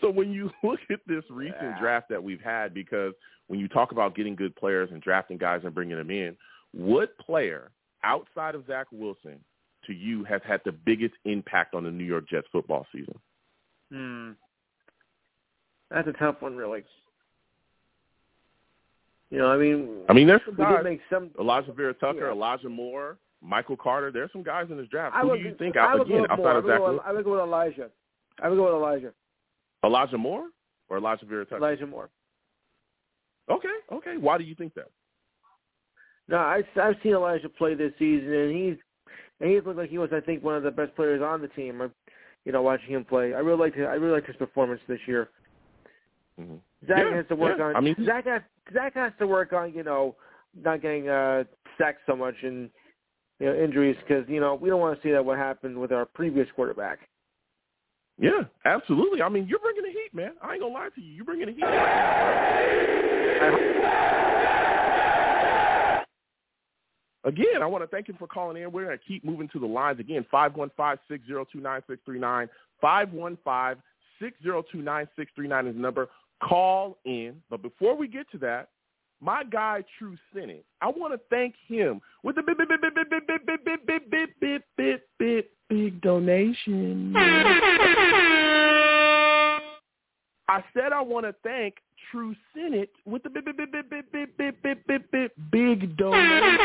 [0.00, 1.78] so when you look at this recent Yeah.
[1.80, 3.14] draft that we've had, because
[3.48, 6.36] when you talk about getting good players and drafting guys and bringing them in,
[6.72, 7.70] what player
[8.02, 9.38] outside of Zach Wilson
[9.86, 13.18] to you has had the biggest impact on the New York Jets football season?
[13.92, 14.30] Hmm.
[15.90, 16.84] That's a tough one, really.
[19.30, 21.30] You know, I mean, I mean, there's some guys: make some.
[21.38, 22.32] Alijah Vera Tucker, Yeah.
[22.32, 24.10] Elijah Moore, Michael Carter.
[24.10, 25.14] There's some guys in this draft.
[25.14, 25.76] I Who would, do you think?
[25.76, 26.50] I out again, outside more.
[26.50, 27.90] I of Zach go with, I would go with Elijah.
[28.42, 29.12] I would go with Elijah.
[29.84, 30.48] Elijah Moore
[30.88, 31.58] or Alijah Vera Tucker?
[31.58, 32.10] Elijah Moore.
[33.50, 34.16] Okay, okay.
[34.16, 34.90] Why do you think that?
[36.26, 38.76] No, I, I've seen Elijah play this season, and he's
[39.40, 41.48] and he's looked like he was, I think, one of the best players on the
[41.48, 41.82] team.
[41.82, 41.88] uh,
[42.46, 45.28] You know, watching him play, I really liked I really liked his performance this year.
[46.38, 47.64] hmm Zach Yeah, has to work yeah.
[47.66, 47.76] on.
[47.76, 48.40] I mean, Zach has
[48.72, 50.16] Zach has to work on you know
[50.58, 51.44] not getting uh,
[51.76, 52.70] sacked so much and
[53.40, 55.92] you know injuries because you know we don't want to see that what happened with
[55.92, 57.00] our previous quarterback.
[58.18, 59.22] Yeah, absolutely.
[59.22, 60.32] I mean, you're bringing the heat, man.
[60.40, 61.12] I ain't gonna lie to you.
[61.12, 61.64] You're bringing the heat
[67.24, 68.70] again, I want to thank him for calling in.
[68.70, 70.24] We're going to keep moving to the lines again.
[70.30, 72.48] Five one five six zero two nine six three nine.
[72.80, 73.78] Five one five
[74.20, 76.08] six zero two nine six three nine is the number.
[76.42, 77.36] Call in.
[77.50, 78.68] But before we get to that,
[79.20, 80.64] my guy True Senate.
[80.80, 83.86] I want to thank him with the big, big, big, big, big, big, big, big,
[83.86, 87.14] big, big, big, big, big, big donation.
[90.46, 91.76] I said I want to thank
[92.10, 95.96] True Senate with the big, big, big, big, big, big, big, big, big, big, big
[95.96, 96.58] donation.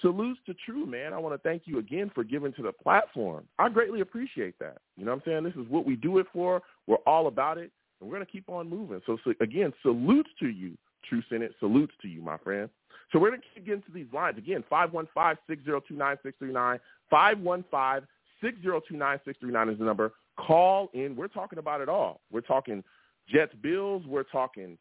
[0.00, 1.12] Salutes to True, man.
[1.12, 3.44] I want to thank you again for giving to the platform.
[3.58, 4.78] I greatly appreciate that.
[4.96, 5.44] You know what I'm saying?
[5.44, 6.62] This is what we do it for.
[6.86, 9.00] We're all about it, and we're going to keep on moving.
[9.06, 10.76] So, so again, salutes to you,
[11.08, 11.54] True Senate.
[11.60, 12.68] Salutes to you, my friend.
[13.12, 14.38] So we're going to keep getting to these lines.
[14.38, 16.78] Again, 515-602-9639,
[17.12, 20.12] 515-602-9639 is the number.
[20.36, 21.16] Call in.
[21.16, 22.20] We're talking about it all.
[22.30, 22.84] We're talking
[23.28, 24.04] Jets Bills.
[24.06, 24.76] We're talking,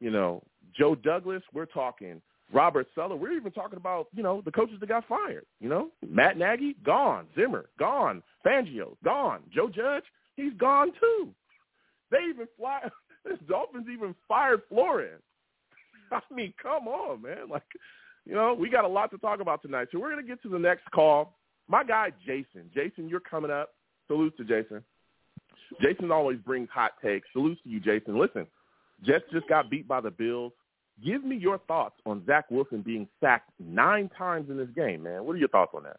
[0.00, 0.42] you know,
[0.76, 1.42] Joe Douglas.
[1.52, 2.20] We're talking
[2.52, 3.18] Robert Saleh.
[3.18, 5.46] We're even talking about, you know, the coaches that got fired.
[5.58, 7.26] You know, Matt Nagy, gone.
[7.34, 8.22] Zimmer, gone.
[8.46, 9.40] Fangio, gone.
[9.52, 10.04] Joe Judge,
[10.36, 11.34] he's gone too.
[12.12, 12.88] They even fly.
[13.48, 15.20] Dolphins even fired Flores.
[16.12, 17.48] I mean, come on, man.
[17.50, 17.64] Like,
[18.24, 19.88] you know, we got a lot to talk about tonight.
[19.90, 21.38] So we're gonna get to the next call.
[21.68, 22.70] My guy Jason.
[22.72, 23.70] Jason, you're coming up.
[24.06, 24.84] Salute to Jason.
[25.80, 27.26] Jason always brings hot takes.
[27.32, 28.18] Salutes to you, Jason.
[28.18, 28.46] Listen,
[29.02, 30.52] Jets just got beat by the Bills.
[31.02, 35.24] Give me your thoughts on Zach Wilson being sacked nine times in this game, man.
[35.24, 35.96] What are your thoughts on that?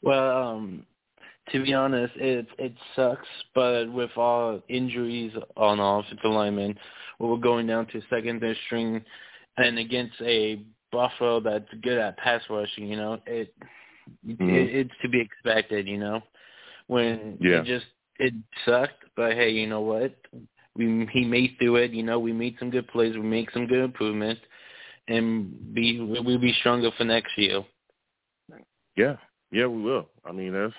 [0.00, 0.86] Well, um,
[1.52, 6.78] to be honest, it it sucks, but with all injuries on offensive linemen,
[7.18, 9.04] we're going down to second string,
[9.56, 13.52] and against a Buffalo that's good at pass rushing, you know, it,
[14.26, 14.48] mm-hmm.
[14.48, 16.20] it it's to be expected, you know.
[16.86, 17.60] When yeah.
[17.60, 17.86] it just
[18.18, 18.34] it
[18.64, 20.14] sucked, but hey, you know what?
[20.74, 21.92] We he made through it.
[21.92, 23.14] You know, we made some good plays.
[23.14, 24.40] We made some good improvements,
[25.08, 27.64] and be we'll be stronger for next year.
[28.96, 29.16] Yeah,
[29.52, 30.08] yeah, we will.
[30.24, 30.72] I mean, there's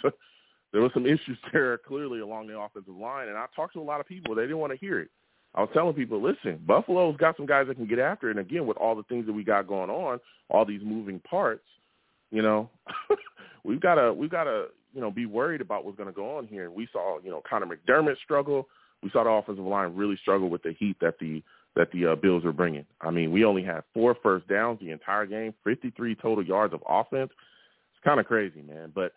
[0.72, 3.84] there were some issues there clearly along the offensive line, and I talked to a
[3.84, 4.36] lot of people.
[4.36, 5.10] They didn't want to hear it.
[5.56, 8.38] I was telling people, listen, Buffalo's got some guys that can get after it.
[8.38, 11.66] And again, with all the things that we got going on, all these moving parts,
[12.30, 12.70] you know,
[13.64, 16.38] we've got to we've got to you know, be worried about what's going to go
[16.38, 16.72] on here.
[16.72, 18.68] We saw, you know, Connor McDermott struggle.
[19.04, 21.44] We saw the offensive line really struggle with the heat that the
[21.76, 22.86] that the uh, Bills are bringing.
[23.00, 26.82] I mean, we only had four first downs the entire game, 53 total yards of
[26.90, 27.30] offense.
[27.32, 28.92] It's kind of crazy, man.
[28.94, 29.14] But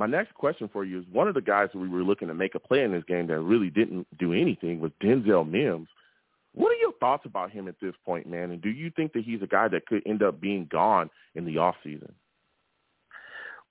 [0.00, 2.34] my next question for you is one of the guys that we were looking to
[2.34, 5.88] make a play in this game that really didn't do anything was Denzel Mims.
[6.54, 8.50] What are your thoughts about him at this point, man?
[8.50, 11.44] And do you think that he's a guy that could end up being gone in
[11.44, 12.14] the off season?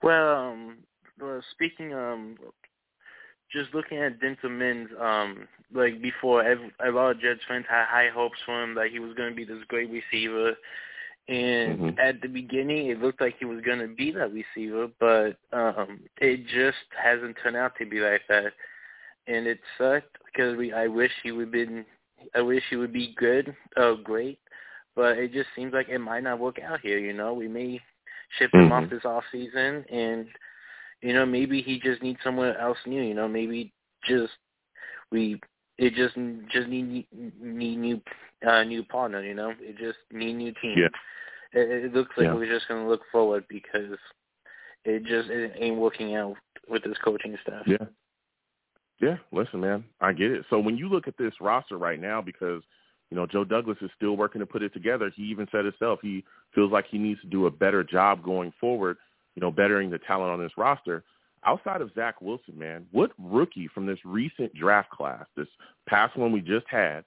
[0.03, 0.77] Well, um,
[1.19, 2.37] well, speaking um,
[3.51, 8.09] just looking at Denzel Mims, um, like before, a lot of Jets fans had high
[8.13, 10.53] hopes for him that he was going to be this great receiver.
[11.29, 11.99] And mm-hmm.
[11.99, 15.99] at the beginning, it looked like he was going to be that receiver, but um,
[16.17, 18.53] it just hasn't turned out to be like that.
[19.27, 21.85] And it sucked because we I wish he would been
[22.33, 24.39] I wish he would be good, uh, great,
[24.95, 26.97] but it just seems like it might not work out here.
[26.97, 27.79] You know, we may
[28.39, 28.71] ship him mm-hmm.
[28.71, 30.25] off this off season, and
[31.03, 33.03] you know, maybe he just needs someone else new.
[33.03, 33.71] You know, maybe
[34.03, 34.33] just
[35.11, 35.39] we
[35.77, 36.15] it just
[36.51, 37.05] just need
[37.39, 38.01] need new
[38.49, 39.23] uh, new partner.
[39.23, 40.73] You know, it just need new team.
[40.75, 40.87] Yeah.
[41.53, 42.33] It, it looks like yeah.
[42.33, 43.97] we're just going to look forward because
[44.85, 46.35] it just it ain't working out
[46.69, 47.63] with this coaching staff.
[47.65, 47.85] Yeah.
[49.01, 50.43] Yeah, listen, man, I get it.
[50.49, 52.61] So when you look at this roster right now, because
[53.09, 55.09] you know Joe Douglas is still working to put it together.
[55.15, 58.51] He even said himself he feels like he needs to do a better job going
[58.59, 58.97] forward
[59.39, 61.03] you know, bettering the talent on this roster.
[61.45, 65.47] Outside of Zach Wilson, man, what rookie from this recent draft class, this
[65.87, 67.05] past one we just had,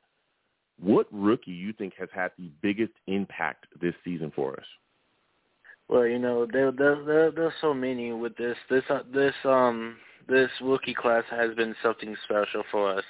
[0.82, 4.66] what rookie you think has had the biggest impact this season for us?
[5.88, 9.96] Well, you know, there there there there's so many with this this uh, this um
[10.28, 13.04] this rookie class has been something special for us.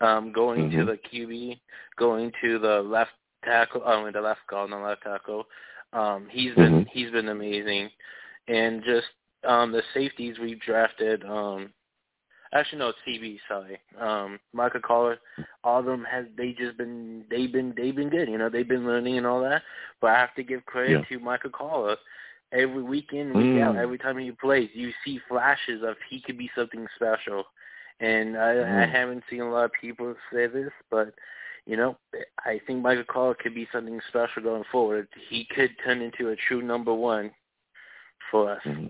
[0.00, 0.80] Um, going mm-hmm.
[0.80, 1.58] to the QB,
[1.98, 3.12] going to the left
[3.44, 5.46] tackle, I mean the left guard, not the left tackle.
[5.92, 6.90] Um, he's been mm-hmm.
[6.92, 7.90] he's been amazing
[8.48, 9.06] and just
[9.46, 11.24] um, the safeties we've drafted.
[11.24, 11.70] Um,
[12.52, 13.38] actually, no, CB.
[13.48, 15.20] Sorry, um, Michael Carter.
[15.64, 18.28] All of them has they just been they've been they've been good.
[18.28, 19.62] You know, they've been learning and all that.
[20.00, 21.16] But I have to give credit yeah.
[21.18, 21.96] to Michael Carter.
[22.52, 23.62] Every weekend, week mm.
[23.62, 27.44] out, every time he plays, you see flashes of he could be something special.
[28.00, 28.82] And I, mm.
[28.82, 31.14] I haven't seen a lot of people say this, but
[31.64, 31.96] you know,
[32.44, 35.08] I think Michael Carter could be something special going forward.
[35.30, 37.30] He could turn into a true number one
[38.30, 38.60] for us.
[38.66, 38.86] Mm-hmm.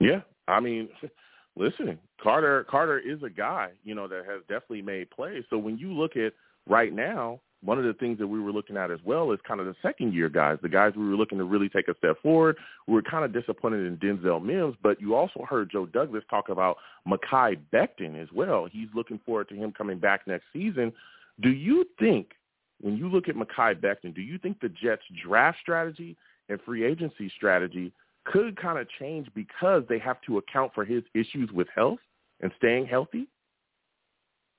[0.00, 0.88] Yeah, I mean,
[1.56, 5.44] listen, Carter Carter is a guy, you know, that has definitely made plays.
[5.50, 6.32] So when you look at
[6.68, 9.58] right now, one of the things that we were looking at as well is kind
[9.58, 12.20] of the second year guys, the guys we were looking to really take a step
[12.22, 12.56] forward.
[12.86, 16.50] We were kind of disappointed in Denzel Mims, but you also heard Joe Douglas talk
[16.50, 16.76] about
[17.08, 18.68] Mekhi Becton as well.
[18.70, 20.92] He's looking forward to him coming back next season.
[21.40, 22.32] Do you think,
[22.80, 26.16] when you look at Mekhi Becton, do you think the Jets' draft strategy
[26.50, 27.92] and free agency strategy
[28.24, 31.98] could kind of change because they have to account for his issues with health
[32.40, 33.28] and staying healthy?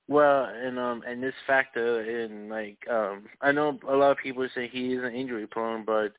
[0.08, 4.46] Well, and um, and this factor in like um, I know a lot of people
[4.54, 6.12] say he is an injury prone, but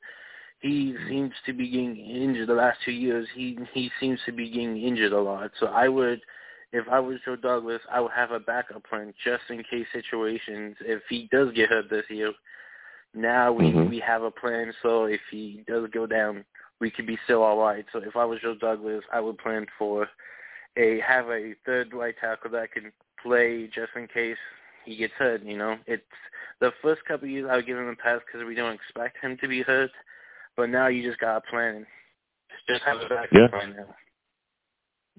[0.60, 3.26] he seems to be getting injured the last two years.
[3.34, 5.52] He he seems to be getting injured a lot.
[5.58, 6.20] So I would,
[6.72, 10.76] if I was Joe Douglas, I would have a backup plan just in case situations.
[10.80, 12.32] If he does get hurt this year,
[13.14, 13.88] now we Mhm.
[13.88, 14.74] we have a plan.
[14.82, 16.44] So if he does go down,
[16.80, 17.84] we could be still all right.
[17.92, 20.08] So if I was Joe Douglas, I would plan for
[20.76, 24.36] a have a third right tackle that can play just in case
[24.84, 25.42] he gets hurt.
[25.42, 26.02] You know, it's
[26.60, 29.18] the first couple of years I would give him a pass because we don't expect
[29.22, 29.90] him to be hurt,
[30.56, 31.86] but now you just got to plan.
[32.68, 33.66] Just have a backup Yeah.
[33.76, 33.94] now.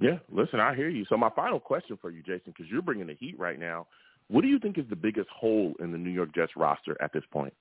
[0.01, 1.03] Yeah, listen, I hear you.
[1.05, 3.88] So my final question for you, Jason, because you're bringing the heat right now.
[4.30, 7.12] What do you think is the biggest hole in the New York Jets roster at
[7.12, 7.53] this point?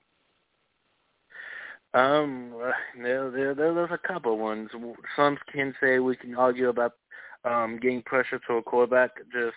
[1.95, 2.53] Um,
[3.01, 4.71] there, there, there, there's a couple ones.
[5.17, 6.93] Some can say we can argue about
[7.45, 9.11] um, getting pressure to a quarterback.
[9.33, 9.57] Just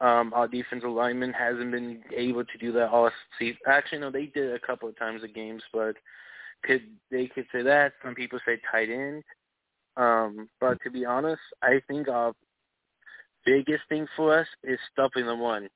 [0.00, 3.58] um, our defensive lineman hasn't been able to do that all season.
[3.66, 5.96] Actually, no, they did a couple of times in games, but
[6.64, 7.92] could they could say that?
[8.02, 9.22] Some people say tight end.
[9.96, 12.32] Um, but to be honest, I think our
[13.44, 15.68] biggest thing for us is stopping the run.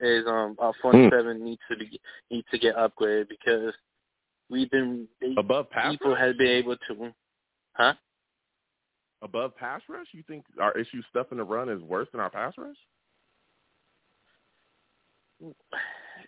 [0.00, 1.16] Is um our front Hmm.
[1.16, 2.00] seven needs to be
[2.30, 3.72] needs to get upgraded because
[4.52, 6.20] we've been they, Above pass people rush?
[6.20, 7.12] have been able to,
[7.72, 7.94] huh?
[9.22, 10.06] Above pass rush?
[10.12, 12.76] You think our issue stuffing the run is worse than our pass rush?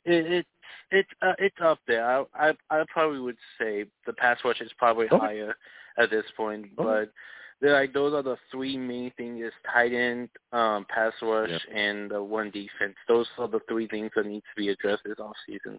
[0.05, 0.47] It, it
[0.91, 2.05] it's uh, it's up there.
[2.05, 5.17] I, I I probably would say the pass rush is probably Okay.
[5.17, 5.57] higher
[5.99, 7.11] at this point, Okay.
[7.63, 11.61] but like those are the three main things: is tight end, um, pass rush, Yep.
[11.75, 12.97] and uh, one defense.
[13.09, 15.79] Those are the three things that need to be addressed this off season.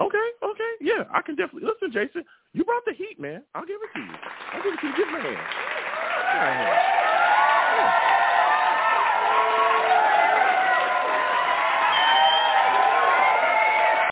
[0.00, 2.24] Okay, okay, yeah, I can definitely listen, Jason.
[2.52, 3.42] You brought the heat, man.
[3.54, 4.14] I'll give it to you.
[4.52, 4.92] I'll give it to you.
[4.96, 5.36] Give me a hand.
[5.36, 6.78] Give a hand.
[7.78, 8.08] Yeah.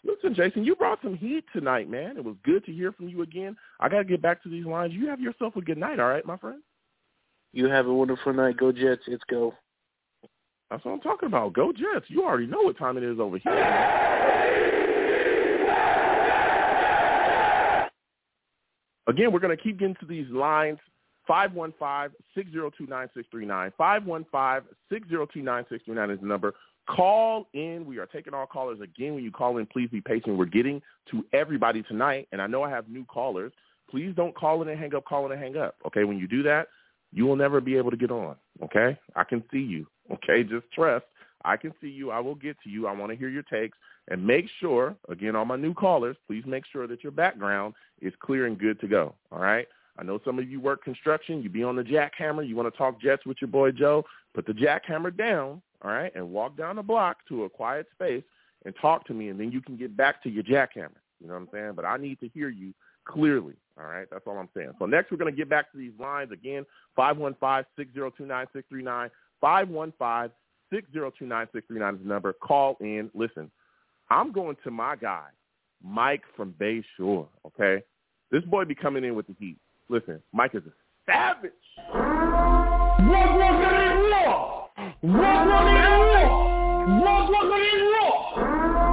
[0.05, 2.17] Listen, Jason, you brought some heat tonight, man.
[2.17, 3.57] It was good to hear from you again.
[3.79, 4.93] I got to get back to these lines.
[4.93, 6.63] You have yourself a good night, all right, my friend?
[7.53, 8.57] You have a wonderful night.
[8.57, 9.03] Go Jets.
[9.07, 9.55] Let's go.
[10.71, 11.53] That's what I'm talking about.
[11.53, 12.07] Go Jets.
[12.09, 13.55] You already know what time it is over here.
[13.55, 14.86] man.
[19.07, 20.79] Again, we're going to keep getting to these lines.
[21.29, 23.73] 515-602-9639.
[23.81, 26.55] 515-602-9639 is the number.
[26.89, 27.85] Call in.
[27.85, 29.15] We are taking all callers again.
[29.15, 30.39] When you call in, please be patient.
[30.39, 30.81] We're getting
[31.11, 33.53] to everybody tonight, and I know I have new callers.
[33.91, 35.75] Please don't call in and hang up, call in and hang up.
[35.87, 36.69] Okay, when you do that,
[37.13, 38.37] you will never be able to get on.
[38.63, 39.87] Okay, I can see you.
[40.13, 41.05] Okay, just trust.
[41.45, 42.11] I can see you.
[42.11, 42.87] I will get to you.
[42.87, 43.77] I want to hear your takes
[44.09, 44.97] and make sure.
[45.09, 48.81] Again, all my new callers, please make sure that your background is clear and good
[48.81, 49.15] to go.
[49.33, 49.67] All right.
[49.99, 51.43] I know some of you work construction.
[51.43, 52.47] You be on the jackhammer.
[52.47, 54.05] You want to talk Jets with your boy Joe.
[54.35, 58.23] Put the jackhammer down, all right, and walk down the block to a quiet space
[58.67, 60.99] and talk to me, and then you can get back to your jackhammer.
[61.21, 61.73] You know what I'm saying?
[61.75, 62.75] But I need to hear you
[63.07, 63.55] clearly.
[63.79, 64.73] All right, that's all I'm saying.
[64.79, 66.67] So next, we're going to get back to these lines again.
[66.95, 69.11] Five one five six zero two nine six three nine.
[69.41, 70.31] Five one five
[70.71, 72.35] six zero two nine six three nine is the number.
[72.35, 73.11] Call in.
[73.15, 73.51] Listen,
[74.11, 75.27] I'm going to my guy,
[75.83, 77.29] Mike from Bay Shore.
[77.47, 77.83] Okay,
[78.31, 79.57] this boy be coming in with the heat.
[79.89, 80.73] Listen, Mike is a
[81.07, 81.53] savage.
[81.89, 84.69] What was it in war?
[85.01, 86.57] What was it in war?
[87.01, 88.17] What was it in war?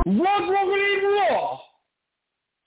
[0.05, 1.03] What was it in?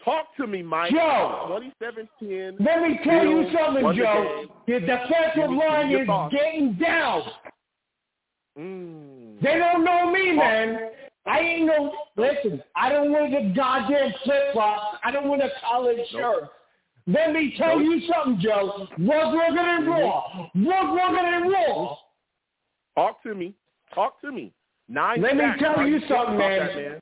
[0.07, 0.93] Talk to me, Mike.
[0.93, 1.59] Joe.
[1.77, 2.65] 2710.
[2.65, 4.47] Let me tell you something, Joe.
[4.69, 7.23] The defensive line give me your is getting down.
[8.57, 9.41] Mm.
[9.43, 10.79] They don't know me, man.
[11.27, 11.93] I ain't no.
[12.17, 14.99] Listen, I don't wear the goddamn flip flops.
[15.05, 16.49] I don't wear the collared shirt.
[17.09, 18.89] Let me tell you something, Joe.
[18.99, 20.49] What's working in Raw?
[20.55, 21.97] What's working in Raw?
[22.97, 23.55] Talk to me.
[23.95, 24.53] Talk to me.
[24.89, 27.01] Nine Let me tell you something, that, man.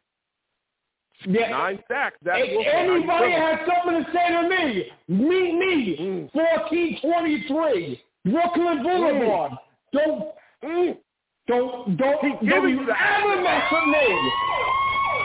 [1.27, 1.49] Yeah.
[1.51, 2.17] Nine sacks.
[2.23, 6.35] That's If anybody has something to say to me, meet me, Mm.
[6.35, 9.53] 1423, Brooklyn Boulevard.
[9.93, 10.99] Don't, Mm.
[11.47, 14.07] Don't, don't, He's don't giving you you the ever mess with me.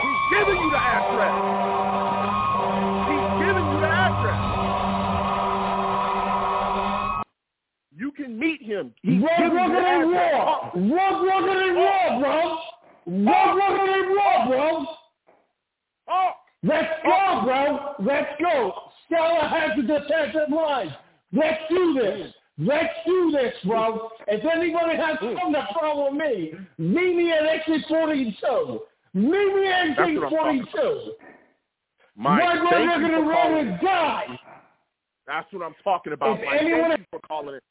[0.02, 1.34] He's giving you the address.
[3.08, 4.40] He's giving you the address.
[7.96, 8.94] You can meet him.
[9.02, 10.34] He's What's giving you the address.
[10.34, 10.70] Raw?
[10.74, 12.58] What's working in Raw, bro?
[13.04, 14.86] What's working in Raw, bro?
[16.62, 17.94] Let's go, bro.
[18.00, 18.74] Let's go.
[19.06, 20.94] Stella has the defensive line.
[21.32, 22.34] Let's do this.
[22.60, 23.92] Let's do this, bro.
[23.92, 24.08] Mm.
[24.28, 25.34] If anybody has mm.
[25.34, 28.80] something to follow me, meet me at exit 42.
[29.14, 31.12] Meet me at exit 42.
[32.16, 33.68] Mike, My thank brother you gonna for run calling.
[33.68, 34.38] and die.
[35.26, 36.60] That's what I'm talking about, If Mike.
[36.60, 37.62] anyone- Thank you for calling it.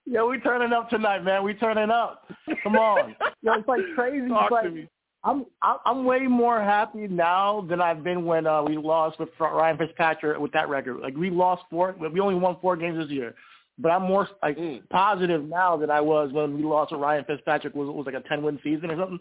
[0.06, 1.44] Yo, we turning up tonight, man.
[1.44, 2.28] We turning up.
[2.64, 3.16] Come on.
[3.42, 4.28] Yo, it's like crazy.
[4.28, 4.90] Talk like, to me.
[5.24, 9.30] I'm I'm I'm way more happy now than I've been when uh, we lost with
[9.40, 11.00] Ryan Fitzpatrick with that record.
[11.02, 13.34] Like we lost four, we only won four games this year,
[13.78, 14.88] but I'm more like Mm.
[14.90, 17.76] positive now than I was when we lost with Ryan Fitzpatrick.
[17.76, 19.20] Was was like a ten win season or something.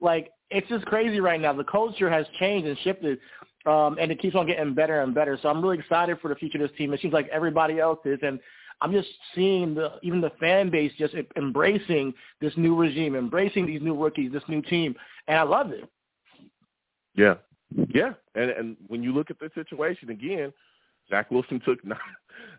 [0.00, 1.52] Like it's just crazy right now.
[1.52, 3.18] The culture has changed and shifted,
[3.64, 5.38] um, and it keeps on getting better and better.
[5.40, 6.92] So I'm really excited for the future of this team.
[6.92, 8.38] It seems like everybody else is, and
[8.80, 13.82] I'm just seeing the even the fan base just embracing this new regime, embracing these
[13.82, 14.94] new rookies, this new team,
[15.28, 15.88] and I love it.
[17.14, 17.36] Yeah,
[17.94, 20.52] yeah, and and when you look at the situation again,
[21.10, 21.98] Zach Wilson took nine,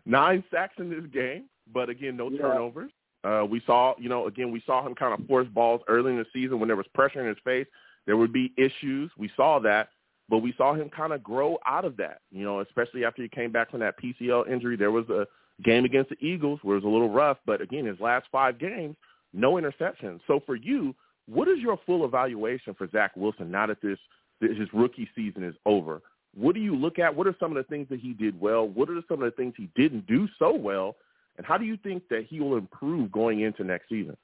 [0.06, 2.42] nine sacks in this game, but again, no Yeah.
[2.42, 2.90] turnovers.
[3.24, 6.18] Uh, we saw, you know, again, we saw him kind of force balls early in
[6.18, 7.66] the season when there was pressure in his face.
[8.06, 9.10] There would be issues.
[9.18, 9.88] We saw that,
[10.28, 12.20] but we saw him kind of grow out of that.
[12.30, 14.76] You know, especially after he came back from that PCL injury.
[14.76, 15.26] There was a
[15.62, 18.58] game against the Eagles where it was a little rough, but again, his last five
[18.58, 18.96] games,
[19.32, 20.20] no interceptions.
[20.26, 20.94] So for you,
[21.26, 23.98] what is your full evaluation for Zach Wilson now that this
[24.40, 26.00] that his rookie season is over?
[26.38, 27.14] What do you look at?
[27.14, 28.68] What are some of the things that he did well?
[28.68, 30.96] What are some of the things he didn't do so well?
[31.36, 34.16] And how do you think that he will improve going into next season?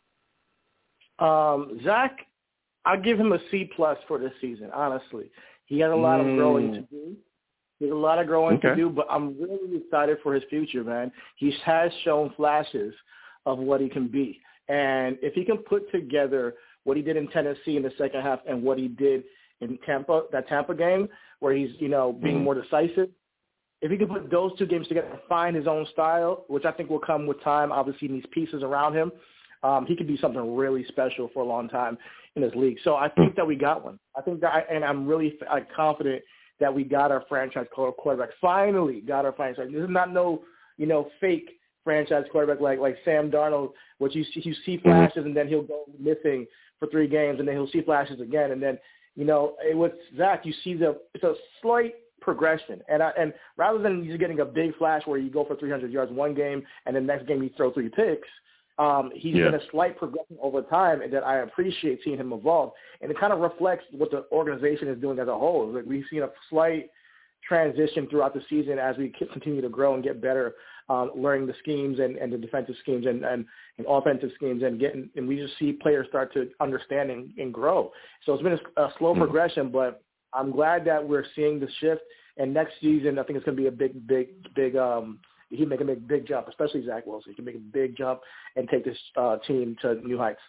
[1.18, 2.18] Um, Zach,
[2.84, 4.70] I'll give him a C plus for this season.
[4.72, 5.30] Honestly,
[5.66, 6.74] he has a lot of growing Mm.
[6.74, 7.16] to do.
[7.78, 10.84] He has a lot of growing to do, but I'm really excited for his future,
[10.84, 11.10] man.
[11.36, 12.94] He has shown flashes
[13.46, 16.54] of what he can be, and if he can put together
[16.84, 19.24] what he did in Tennessee in the second half and what he did
[19.60, 21.08] in Tampa, that Tampa game,
[21.40, 22.44] where he's you know being Mhm.
[22.44, 23.10] more decisive.
[23.80, 26.72] If he can put those two games together and find his own style, which I
[26.72, 29.12] think will come with time, obviously in these pieces around him,
[29.62, 31.98] um, he could do something really special for a long time
[32.36, 32.78] in this league.
[32.82, 33.98] So I think that we got one.
[34.16, 36.22] I think that, I, and I'm really uh, confident
[36.60, 38.30] that we got our franchise quarterback.
[38.40, 39.68] Finally, got our franchise.
[39.70, 40.44] This is not no,
[40.76, 41.50] you know, fake
[41.82, 45.62] franchise quarterback like like Sam Darnold, which you see, you see flashes and then he'll
[45.62, 46.46] go missing
[46.78, 48.78] for three games and then he'll see flashes again and then
[49.16, 53.34] you know it, with Zach you see the it's a slight progression and I, and
[53.56, 56.62] rather than just getting a big flash where you go for 300 yards one game
[56.86, 58.28] and then next game you throw three picks
[58.78, 59.44] um, he's Yeah.
[59.44, 62.72] been a slight progression over time, and that I appreciate seeing him evolve.
[63.00, 65.68] And it kind of reflects what the organization is doing as a whole.
[65.68, 66.90] Like we've seen a slight
[67.46, 70.54] transition throughout the season as we continue to grow and get better,
[70.88, 73.44] um, learning the schemes and, and the defensive schemes and, and,
[73.78, 77.52] and offensive schemes, and getting and we just see players start to understand and, and
[77.52, 77.90] grow.
[78.24, 79.18] So it's been a, a slow Mhm.
[79.18, 82.02] progression, but I'm glad that we're seeing the shift.
[82.36, 84.76] And next season, I think it's going to be a big, big, big.
[84.76, 85.20] Um,
[85.50, 87.30] he can make a big, big jump, especially Zach Wilson.
[87.30, 88.20] He can make a big jump
[88.56, 90.40] and take this uh, team to new heights.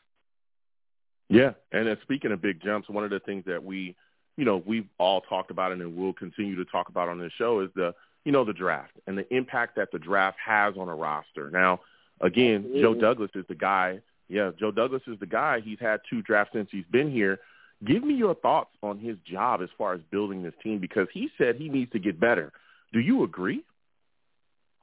[1.30, 3.96] Yeah, and then speaking of big jumps, one of the things that we,
[4.38, 7.32] you know, we've all talked about it and we'll continue to talk about on this
[7.38, 10.90] show is the, you know, the draft and the impact that the draft has on
[10.90, 11.50] a roster.
[11.50, 11.82] Now,
[12.22, 14.00] again, Joe Douglas is the guy.
[14.28, 15.62] Yeah, Joe Douglas is the guy.
[15.62, 17.40] He's had two drafts since he's been here.
[17.86, 21.30] Give me your thoughts on his job as far as building this team because he
[21.38, 22.52] said he needs to get better.
[22.94, 23.64] Do you agree?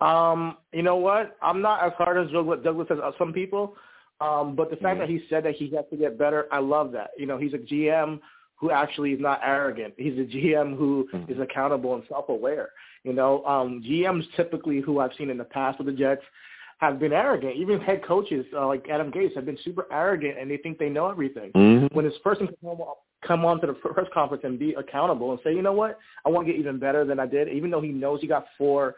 [0.01, 1.37] Um, you know what?
[1.43, 3.77] I'm not as hard as Douglas Douglas as some people,
[4.21, 5.01] um, but the fact Mhm.
[5.01, 7.13] that he said that he has to get better, I love that.
[7.17, 8.21] You know, he's a GM
[8.63, 9.93] who actually is not arrogant.
[9.97, 11.29] He's a GM who Mhm.
[11.29, 12.71] is accountable and self-aware.
[13.03, 16.23] You know, um, GMs typically who I've seen in the past with the Jets
[16.79, 17.57] have been arrogant.
[17.57, 20.89] Even head coaches uh, like Adam Gase have been super arrogant and they think they
[20.89, 21.51] know everything.
[21.53, 21.93] Mm-hmm.
[21.93, 22.79] When this person can come,
[23.27, 26.29] come on to the press conference and be accountable and say, you know what, I
[26.29, 28.95] want to get even better than I did, even though he knows he got four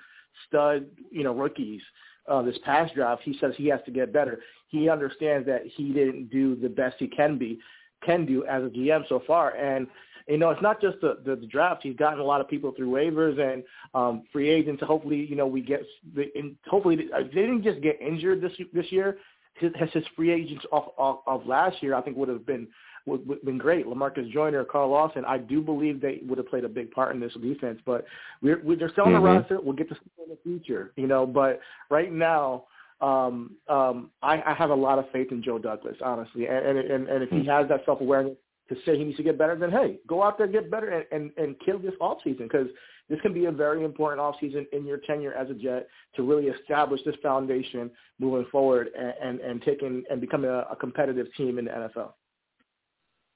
[0.47, 1.81] stud, you know, rookies
[2.29, 4.41] uh, this past draft, he says he has to get better.
[4.69, 7.61] He understands that he didn't do the best he can be,
[8.05, 9.87] can do as a GM so far, and
[10.29, 11.83] you know, it's not just the, the, the draft.
[11.83, 13.63] He's gotten a lot of people through waivers and
[13.95, 14.83] um, free agents.
[14.83, 15.83] Hopefully, you know, we get
[16.15, 19.19] the, and hopefully they didn't just get injured this this year.
[19.55, 22.67] His, his free agents off, off of last year, I think, would have been
[23.07, 23.87] would, would have been great.
[23.87, 27.21] Lamarcus Joyner, Carl Lawson, I do believe they would have played a big part in
[27.21, 27.79] this defense.
[27.85, 28.07] But
[28.41, 29.25] we're, we're they're still on mm-hmm.
[29.25, 29.61] the roster.
[29.61, 31.27] We'll get to see in the future, you know.
[31.27, 32.65] But right now,
[33.01, 36.47] um, um, I, I have a lot of faith in Joe Douglas, honestly.
[36.47, 37.47] And and and, if he mm.
[37.47, 38.37] has that self awareness
[38.69, 40.89] to say he needs to get better, then hey, go out there, and get better,
[40.89, 42.69] and and, and kill this off season because
[43.09, 46.23] this can be a very important off season in your tenure as a Jet to
[46.23, 51.27] really establish this foundation moving forward and and, and taking and becoming a, a competitive
[51.37, 52.13] team in the NFL.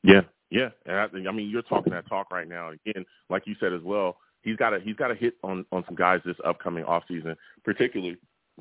[0.02, 0.70] Yeah, yeah.
[0.86, 2.70] And I, I mean, you're talking that talk right now.
[2.70, 5.84] Again, like you said as well, he's got a he's got a hit on on
[5.86, 8.16] some guys this upcoming off season, particularly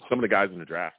[0.10, 0.96] some of the guys in the draft,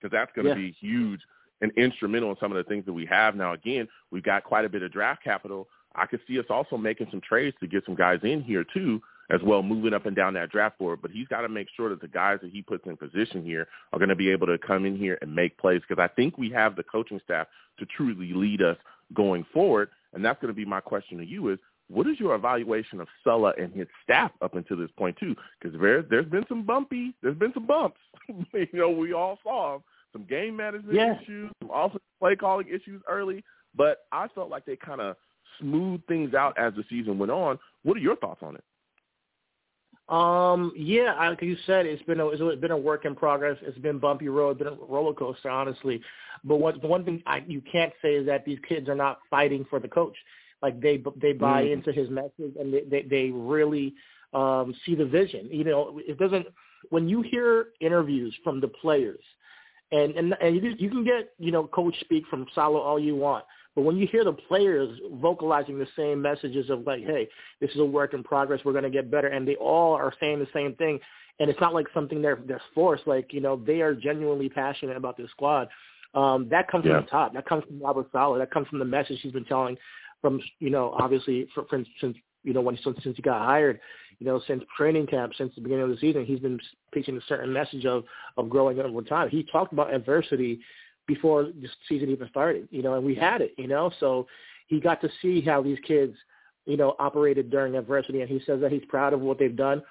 [0.00, 0.68] because that's going to yeah.
[0.68, 1.20] be huge
[1.60, 3.52] and instrumental in some of the things that we have now.
[3.52, 5.68] Again, we've got quite a bit of draft capital.
[5.94, 9.00] I could see us also making some trades to get some guys in here too,
[9.30, 11.00] as well, moving up and down that draft board.
[11.00, 13.68] But he's got to make sure that the guys that he puts in position here
[13.92, 16.36] are going to be able to come in here and make plays because I think
[16.36, 17.46] we have the coaching staff
[17.78, 18.76] to truly lead us
[19.14, 19.90] going forward.
[20.14, 21.58] And that's going to be my question to you is,
[21.88, 25.34] what is your evaluation of Saleh and his staff up until this point too?
[25.60, 28.00] Because there, there's been some bumpy, there's been some bumps.
[28.28, 29.78] you know, we all saw
[30.12, 31.20] some game management yeah.
[31.20, 33.44] issues, some also play calling issues early.
[33.74, 35.16] But I felt like they kind of
[35.60, 37.58] smoothed things out as the season went on.
[37.82, 38.64] What are your thoughts on it?
[40.08, 43.56] Um, yeah, like you said, it's been a it's been a work in progress.
[43.62, 46.02] It's been bumpy road, been a roller coaster, honestly.
[46.44, 49.20] But what the one thing I, you can't say is that these kids are not
[49.30, 50.16] fighting for the coach.
[50.62, 51.72] Like they they buy mm.
[51.72, 53.94] into his message and they they, they really
[54.32, 55.48] um, see the vision.
[55.50, 56.46] You know, it doesn't.
[56.90, 59.22] When you hear interviews from the players,
[59.90, 63.16] and and, and you, you can get you know coach speak from Saleh all you
[63.16, 63.44] want,
[63.74, 67.28] but when you hear the players vocalizing the same messages of like, hey,
[67.60, 70.12] this is a work in progress, we're going to get better, and they all are
[70.20, 71.00] saying the same thing,
[71.40, 73.06] and it's not like something they're, they're forced.
[73.06, 75.68] Like, you know, they are genuinely passionate about this squad.
[76.14, 76.96] Um, that comes yeah.
[76.96, 77.32] from the top.
[77.32, 78.38] That comes from Robert Saleh.
[78.38, 79.78] That comes from the message he's been telling
[80.22, 83.78] from, you know, obviously for, for since, you know, when since, since he got hired,
[84.18, 86.58] you know, since training camp, since the beginning of the season, he's been
[86.92, 88.04] preaching a certain message of,
[88.36, 89.28] of growing over time.
[89.28, 90.60] He talked about adversity
[91.06, 94.26] before the season even started, you know, and we had it, you know, so
[94.68, 96.16] he got to see how these kids,
[96.64, 99.82] you know, operated during adversity, and he says that he's proud of what they've done,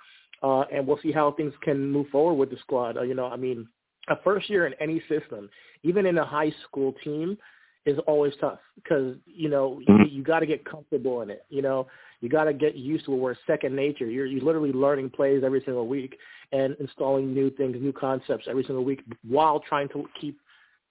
[0.42, 2.98] uh, and we'll see how things can move forward with the squad.
[2.98, 3.68] Uh, you know, I mean,
[4.08, 5.50] a first year in any system,
[5.84, 7.38] even in a high school team,
[7.86, 10.16] is always tough because you know you, mm-hmm.
[10.16, 11.46] you got to get comfortable in it.
[11.50, 11.88] You know,
[12.20, 14.06] you got to get used to it where it's second nature.
[14.06, 16.18] You're you're literally learning plays every single week
[16.52, 20.40] and installing new things, new concepts every single week while trying to keep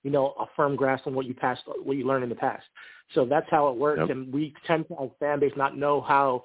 [0.03, 2.65] you know, a firm grasp on what you passed, what you learned in the past.
[3.15, 4.01] So that's how it works.
[4.01, 4.11] Yep.
[4.11, 6.45] And we tend to, as fan base, not know how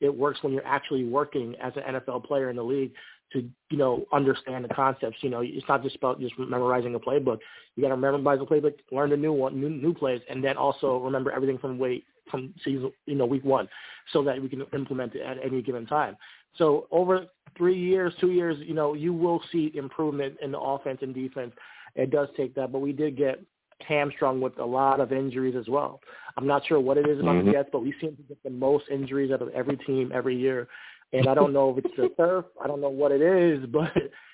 [0.00, 2.92] it works when you're actually working as an NFL player in the league
[3.32, 5.18] to, you know, understand the concepts.
[5.20, 7.38] You know, it's not just about just memorizing a playbook.
[7.74, 10.56] You got to memorize the playbook, learn the new one, new, new plays, and then
[10.56, 13.68] also remember everything from way from season, you know, week one,
[14.12, 16.16] so that we can implement it at any given time.
[16.58, 20.98] So over three years, two years, you know, you will see improvement in the offense
[21.02, 21.52] and defense
[21.96, 23.42] it does take that, but we did get
[23.86, 26.00] hamstrung with a lot of injuries as well.
[26.36, 27.46] I'm not sure what it is about mm-hmm.
[27.46, 30.36] the Jets, but we seem to get the most injuries out of every team every
[30.36, 30.68] year.
[31.12, 32.46] And I don't know if it's the turf.
[32.62, 33.92] I don't know what it is, but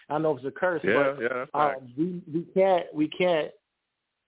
[0.09, 0.81] I don't know if it's a curse.
[0.85, 1.45] Yeah, but, yeah.
[1.55, 3.51] Um, we we can't we can't.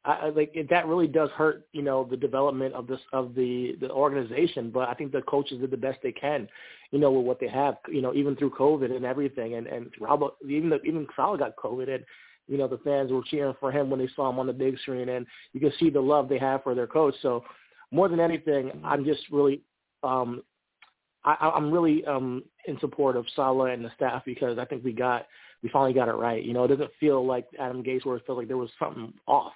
[0.07, 3.75] I, like it, that really does hurt, you know, the development of this of the
[3.81, 4.71] the organization.
[4.71, 6.47] But I think the coaches did the best they can,
[6.91, 9.55] you know, with what they have, you know, even through COVID and everything.
[9.55, 12.05] And and Robert, even the, even Saleh got COVID, and
[12.47, 14.79] you know, the fans were cheering for him when they saw him on the big
[14.81, 17.15] screen, and you can see the love they have for their coach.
[17.23, 17.43] So,
[17.91, 19.63] more than anything, I'm just really,
[20.03, 20.43] um,
[21.25, 24.93] I, I'm really um, in support of Saleh and the staff because I think we
[24.93, 25.27] got,
[25.63, 26.45] we finally got it right.
[26.45, 29.13] You know, it doesn't feel like Adam Gase where it felt like there was something
[29.27, 29.53] off.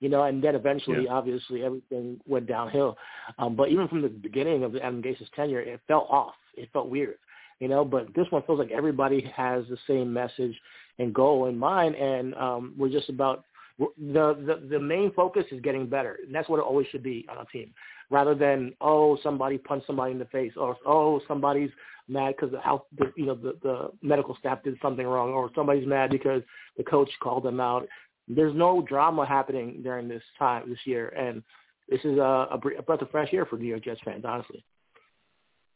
[0.00, 1.12] You know, and then eventually, yeah.
[1.12, 2.98] obviously, everything went downhill.
[3.38, 6.34] Um, but even from the beginning of Adam Gase's tenure, it felt off.
[6.56, 7.18] It felt weird
[7.62, 7.84] you know.
[7.84, 10.54] But this one feels like everybody has the same message
[10.98, 13.44] and goal in mind, and um, we're just about
[13.78, 17.24] the, the the main focus is getting better, and that's what it always should be
[17.30, 17.72] on a team,
[18.12, 21.70] rather than oh somebody punched somebody in the face or oh somebody's
[22.08, 25.50] mad because the health the, you know the the medical staff did something wrong or
[25.54, 26.42] somebody's mad because
[26.76, 27.88] the coach called them out.
[28.28, 31.42] There's no drama happening during this time this year, and
[31.88, 34.64] this is a, a breath of fresh air for New York Jets fans, honestly.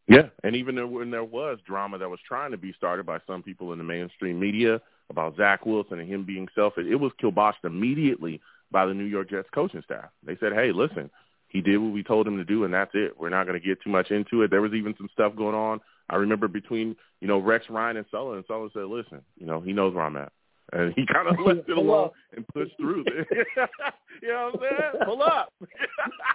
[0.07, 3.43] Yeah, and even when there was drama that was trying to be started by some
[3.43, 4.81] people in the mainstream media
[5.11, 9.31] about Zach Wilson and him being selfish, it was kiboshed immediately by the New York
[9.31, 10.11] Jets coaching staff.
[10.25, 11.11] They said, "Hey, listen,
[11.49, 13.19] he did what we told him to do, and that's it.
[13.19, 15.55] We're not going to get too much into it." There was even some stuff going
[15.55, 15.81] on.
[16.09, 18.39] I remember between you know Rex Ryan and Sullivan.
[18.39, 20.33] And Sullivan said, "Listen, you know he knows where I'm at."
[20.73, 23.05] And he kind of left it alone and pushed through.
[24.23, 25.05] you know what I'm saying?
[25.05, 25.53] Pull up.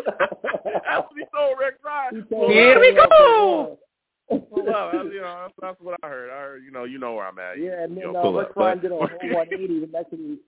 [0.05, 2.25] that's what he told Rex Ryan.
[2.29, 3.77] Here we go.
[4.29, 4.93] Pull up.
[4.93, 6.29] That's, you know, that's, that's what I heard.
[6.29, 7.59] I heard, you know, you know where I'm at.
[7.59, 8.57] Yeah, and you know, uh, pull Rex up.
[8.57, 10.39] Ryan did a whole 180 the next week,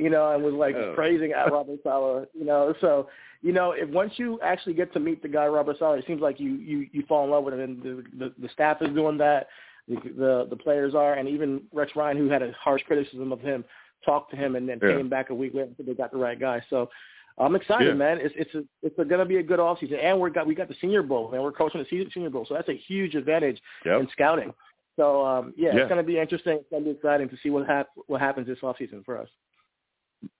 [0.00, 0.92] you know, and was like Yeah.
[0.94, 2.74] praising at Robert Saleh, you know.
[2.80, 3.08] So,
[3.42, 6.20] you know, if once you actually get to meet the guy Robert Saleh, it seems
[6.20, 8.88] like you you you fall in love with him, and the the, the staff is
[8.94, 9.48] doing that,
[9.88, 13.40] the, the the players are, and even Rex Ryan, who had a harsh criticism of
[13.40, 13.64] him,
[14.04, 14.96] talked to him and then Yeah.
[14.96, 16.62] came back a week later and said they got the right guy.
[16.70, 16.88] So.
[17.38, 17.94] I'm excited, Yeah.
[17.94, 18.18] man.
[18.20, 20.68] It's it's a, it's going to be a good offseason, and we got we got
[20.68, 23.58] the Senior Bowl, and we're coaching the Se- Senior Bowl, so that's a huge advantage
[23.86, 24.00] Yep.
[24.00, 24.52] in scouting.
[24.96, 25.80] So um, yeah, Yeah.
[25.82, 26.58] it's going to be interesting.
[26.58, 29.28] It's going to be exciting to see what hap- what happens this offseason for us.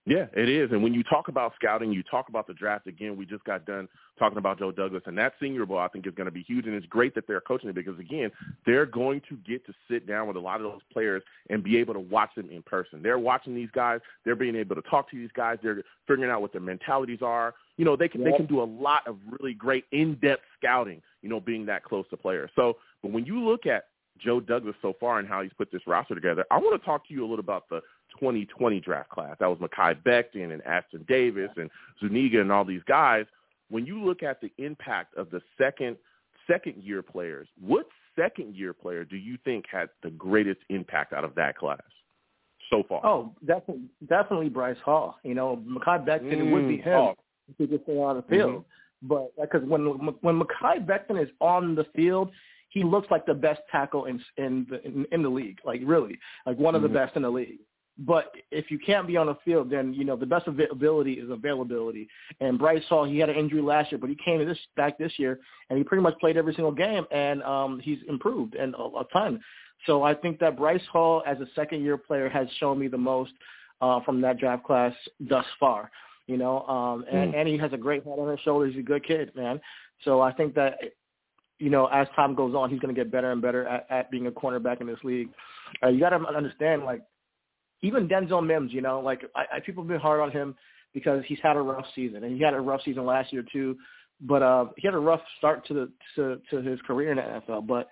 [0.06, 0.70] Yeah, it is.
[0.72, 3.16] And when you talk about scouting, you talk about the draft again.
[3.16, 6.14] We just got done talking about Joe Douglas, and that Senior Bowl I think is
[6.14, 6.66] going to be huge.
[6.66, 8.30] And it's great that they're coaching it because again,
[8.66, 11.78] they're going to get to sit down with a lot of those players and be
[11.78, 13.02] able to watch them in person.
[13.02, 14.00] They're watching these guys.
[14.24, 15.58] They're being able to talk to these guys.
[15.62, 17.54] They're figuring out what their mentalities are.
[17.76, 21.00] You know, they can they can do a lot of really great in-depth scouting.
[21.22, 22.50] You know, being that close to players.
[22.56, 23.84] So, but when you look at
[24.18, 27.06] Joe Douglas so far and how he's put this roster together, I want to talk
[27.08, 27.80] to you a little about the
[28.18, 29.36] 2020 draft class.
[29.40, 33.26] That was Mekhi Becton and Ashtyn Davis and Zuniga and all these guys.
[33.70, 35.96] When you look at the impact of the second
[36.46, 37.86] second year players, what
[38.18, 41.78] second year player do you think had the greatest impact out of that class
[42.70, 43.04] so far?
[43.06, 45.16] Oh, definitely, definitely Bryce Hall.
[45.22, 47.16] You know, Mekhi Becton it would be Mm, him Hall.
[47.48, 48.64] if he could stay on the field.
[49.02, 49.82] But because when
[50.20, 52.30] when Mekhi Becton is on the field,
[52.70, 55.58] he looks like the best tackle in in the in, in the league.
[55.64, 56.88] Like really, like one of Mhm.
[56.88, 57.60] the best in the league.
[57.98, 61.30] But if you can't be on the field, then you know the best availability is
[61.30, 62.08] availability.
[62.40, 65.12] And Bryce Hall, he had an injury last year, but he came this back this
[65.18, 65.38] year,
[65.68, 69.04] and he pretty much played every single game, and um, he's improved and a, a
[69.12, 69.40] ton.
[69.86, 72.98] So I think that Bryce Hall, as a second year player, has shown me the
[72.98, 73.32] most
[73.80, 75.90] uh, from that draft class thus far.
[76.26, 77.40] You know, um, and, Mm.
[77.40, 78.72] and he has a great head on his shoulders.
[78.74, 79.60] He's a good kid, man.
[80.04, 80.78] So I think that
[81.58, 84.10] you know, as time goes on, he's going to get better and better at, at
[84.10, 85.28] being a cornerback in this league.
[85.82, 87.02] Uh, you got to understand, like,
[87.82, 90.54] even Denzel Mims, you know, like I, I people have been hard on him
[90.92, 93.76] because he's had a rough season, and he had a rough season last year too.
[94.20, 97.22] But uh, he had a rough start to the to, to his career in the
[97.22, 97.66] NFL.
[97.66, 97.88] But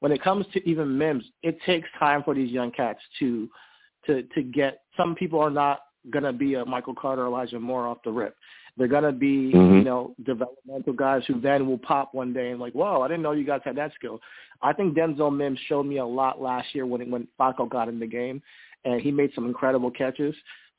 [0.00, 3.48] when it comes to even Mims, it takes time for these young cats to
[4.06, 4.82] to to get.
[4.96, 5.80] Some people are not
[6.10, 8.36] gonna be a Michael Carter, Elijah Moore off the rip.
[8.76, 9.78] They're gonna be, Mhm.
[9.78, 13.22] you know, developmental guys who then will pop one day and like, whoa, I didn't
[13.22, 14.20] know you guys had that skill.
[14.62, 17.98] I think Denzel Mims showed me a lot last year when when Flacco got in
[17.98, 18.42] the game,
[18.84, 20.34] and he made some incredible catches.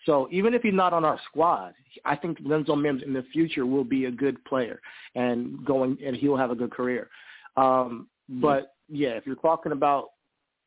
[0.06, 1.74] So even if he's not on our squad,
[2.06, 4.82] I think Denzel Mims in the future will be a good player
[5.16, 7.10] and going and he'll have a good career.
[7.56, 10.10] Um, but yeah, if you're talking about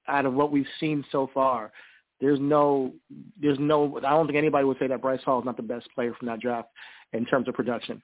[0.07, 1.72] out of what we've seen so far,
[2.20, 2.93] there's no,
[3.41, 3.99] there's no.
[3.99, 6.28] I don't think anybody would say that Bryce Hall is not the best player from
[6.28, 6.68] that draft
[7.12, 8.03] in terms of production.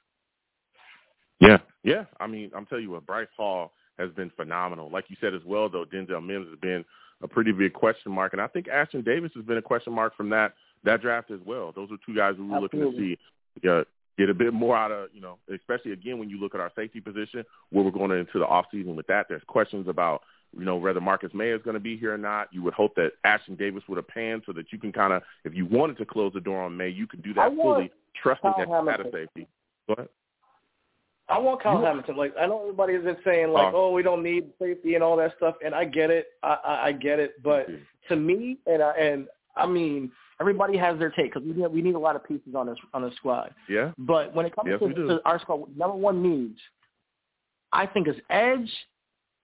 [1.41, 2.05] Yeah, yeah.
[2.18, 4.91] I mean, I'm telling you what, Bryce Hall has been phenomenal.
[4.91, 6.85] Like you said as well, though, Denzel Mims has been
[7.22, 10.16] a pretty big question mark, and I think Ashtyn Davis has been a question mark
[10.16, 10.54] from that
[10.84, 11.72] that draft as well.
[11.72, 13.18] Those are two guys we were looking to Absolutely.
[13.62, 13.84] see uh,
[14.16, 16.72] get a bit more out of, you know, especially again when you look at our
[16.74, 19.26] safety position, where we're going into the off season with that.
[19.28, 20.22] There's questions about
[20.56, 22.48] you know whether Marcus Maye is going to be here or not.
[22.52, 25.22] You would hope that Ashtyn Davis would have panned so that you can kind of,
[25.44, 27.90] if you wanted to close the door on Maye, you could do that fully,
[28.20, 29.46] trusting Kyle that you had a safety.
[29.86, 30.08] Go ahead.
[31.31, 32.16] I want Kyle Hamilton.
[32.16, 33.87] Like I know everybody has been saying like, Oh.
[33.89, 36.26] oh, we don't need safety and all that stuff, and I get it.
[36.43, 37.43] I, I, I get it.
[37.43, 37.66] But
[38.09, 39.26] to me, and I, and
[39.57, 40.11] I mean,
[40.41, 42.78] everybody has their take because we need we need a lot of pieces on this
[42.95, 43.55] on this squad.
[43.68, 43.93] Yeah.
[43.99, 46.59] But when it comes Yes, to, to our squad, number one needs,
[47.72, 48.70] I think, is edge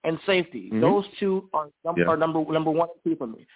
[0.05, 0.71] and safety.
[0.73, 0.81] Mhm.
[0.81, 2.07] Those two are, num- Yeah.
[2.07, 3.47] are number number one and two for me.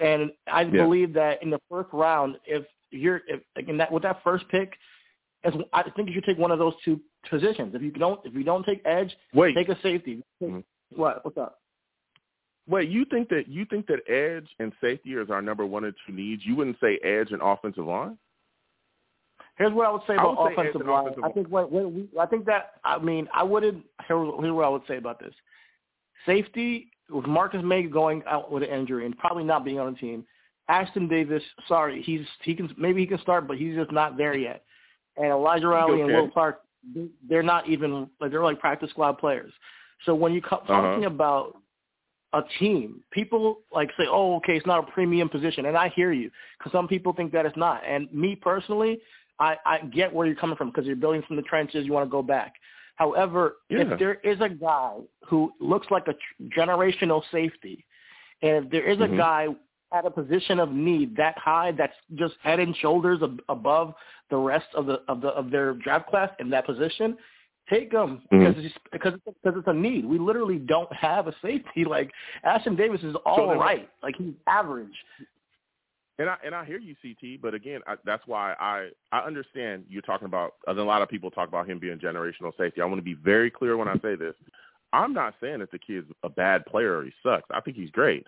[0.00, 0.82] And I Yeah.
[0.84, 4.76] believe that in the first round, if you're if in that with that first pick,
[5.72, 7.74] I think you should take one of those two positions.
[7.74, 10.22] If you don't if you don't take edge, Wait, take a safety.
[10.42, 10.64] Mhm.
[10.94, 11.24] What?
[11.24, 11.60] What's up?
[12.68, 15.94] Wait, you think that you think that edge and safety is our number one and
[16.06, 16.44] two needs?
[16.44, 18.18] You wouldn't say edge and offensive line?
[19.56, 21.06] Here's what I would say about would offensive line.
[21.06, 23.84] offensive I think when, when we, I think that I mean I wouldn't.
[24.06, 25.34] Here's, here's what I would say about this:
[26.26, 29.98] safety with Marcus Maye going out with an injury and probably not being on the
[29.98, 30.24] team.
[30.68, 34.36] Ashtyn Davis, sorry, he's he can maybe he can start, but he's just not there
[34.36, 34.64] yet.
[35.16, 36.12] And Elijah Riley and.
[36.12, 36.60] Will Clark,
[37.28, 39.52] they're not even like they're like practice squad players.
[40.04, 40.82] So when you come Uh-huh.
[40.82, 41.56] talking about
[42.32, 46.12] a team, people like say, "Oh, okay, it's not a premium position," and I hear
[46.12, 47.82] you because some people think that it's not.
[47.86, 49.00] And me personally,
[49.38, 51.86] I, I get where you're coming from because you're building from the trenches.
[51.86, 52.54] You want to go back.
[52.96, 53.92] However, Yeah.
[53.92, 54.94] if there is a guy
[55.26, 57.84] who looks like a tr- generational safety,
[58.42, 59.16] and if there is a Mhm.
[59.16, 59.56] guy
[59.92, 63.94] at a position of need that high, that's just head and shoulders ab- above
[64.30, 67.16] the rest of the of the of their draft class in that position,
[67.70, 68.38] take them Mhm.
[68.38, 70.04] because it's just, because it's, because it's a need.
[70.04, 71.84] We literally don't have a safety.
[71.88, 72.10] Like
[72.44, 73.88] Ashtyn Davis is all then- right.
[74.02, 74.94] Like he's average.
[76.18, 79.84] And I and I hear you, CT, but again, I, that's why I I understand
[79.88, 80.54] you're talking about.
[80.66, 82.80] And a lot of people talk about him being generational safety.
[82.80, 84.34] I want to be very clear when I say this.
[84.94, 87.46] I'm not saying that the kid's a bad player or he sucks.
[87.50, 88.26] I think he's great.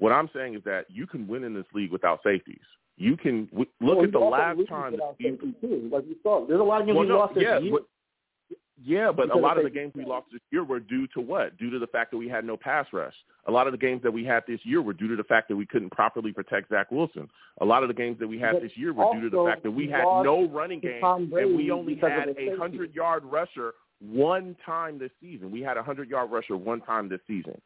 [0.00, 2.64] What I'm saying is that you can win in this league without safeties.
[2.96, 4.96] You can w- look Well, at the last time.
[4.96, 5.88] that you- too.
[5.92, 7.70] Like you saw, there's a lot of games Well, we no, lost this year.
[7.70, 7.84] but,
[8.82, 11.56] yeah, but a lot of the games we lost this year were due to what?
[11.58, 13.14] Due to the fact that we had no pass rush.
[13.46, 15.48] A lot of the games that we had this year were due to the fact
[15.48, 17.28] that we couldn't properly protect Zach Wilson.
[17.60, 19.44] A lot of the games that we had But this year were due to the
[19.44, 23.22] fact that we we had no running game and we only had a hundred yard
[23.24, 25.50] rusher one time this season.
[25.50, 27.60] We had a hundred yard rusher one time this season.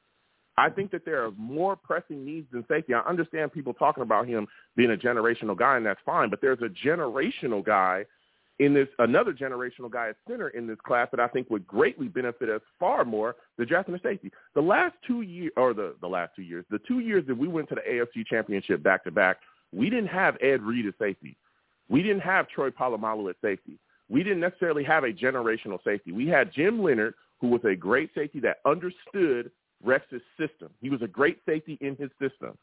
[0.57, 2.95] I think that there are more pressing needs than safety.
[2.95, 4.47] I understand people talking about him
[4.77, 6.31] being a generational guy, and that's fine.
[6.31, 8.05] But there's a generational guy
[8.61, 12.07] in this, another generational guy at center in this class that I think would greatly
[12.07, 14.31] benefit us far more the drafting a safety.
[14.55, 17.49] The last two years, or the the last two years, the two years that we
[17.49, 19.39] went to the AFC Championship back to back,
[19.73, 21.37] we didn't have Ed Reed at safety.
[21.89, 23.79] We didn't have Troy Polamalu at safety.
[24.09, 26.13] We didn't necessarily have a generational safety.
[26.13, 29.51] We had Jim Leonhard, who was a great safety that understood
[29.85, 30.71] Rex's system.
[30.81, 32.57] He was a great safety in his system.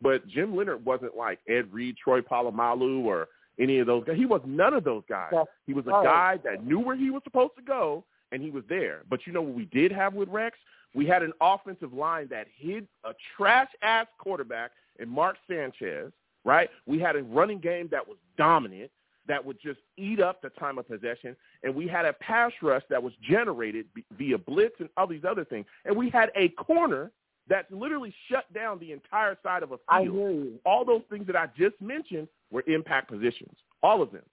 [0.00, 4.16] But Jim Leonhard wasn't like Ed Reed, Troy Polamalu, or any of those guys.
[4.16, 5.32] He was none of those guys.
[5.66, 8.62] He was a guy that knew where he was supposed to go, and he was
[8.68, 9.02] there.
[9.10, 10.56] But you know what we did have with Rex?
[10.94, 14.70] We had an offensive line that hid a trash-ass quarterback
[15.00, 16.12] in Mark Sanchez,
[16.44, 16.70] right?
[16.86, 18.90] We had a running game that was dominant,
[19.28, 22.82] that would just eat up the time of possession, and we had a pass rush
[22.90, 25.66] that was generated b- via blitz and all these other things.
[25.84, 27.10] And we had a corner
[27.48, 30.16] that literally shut down the entire side of a I field.
[30.16, 30.60] hear you.
[30.66, 34.24] All those things that I just mentioned were impact positions, all of them.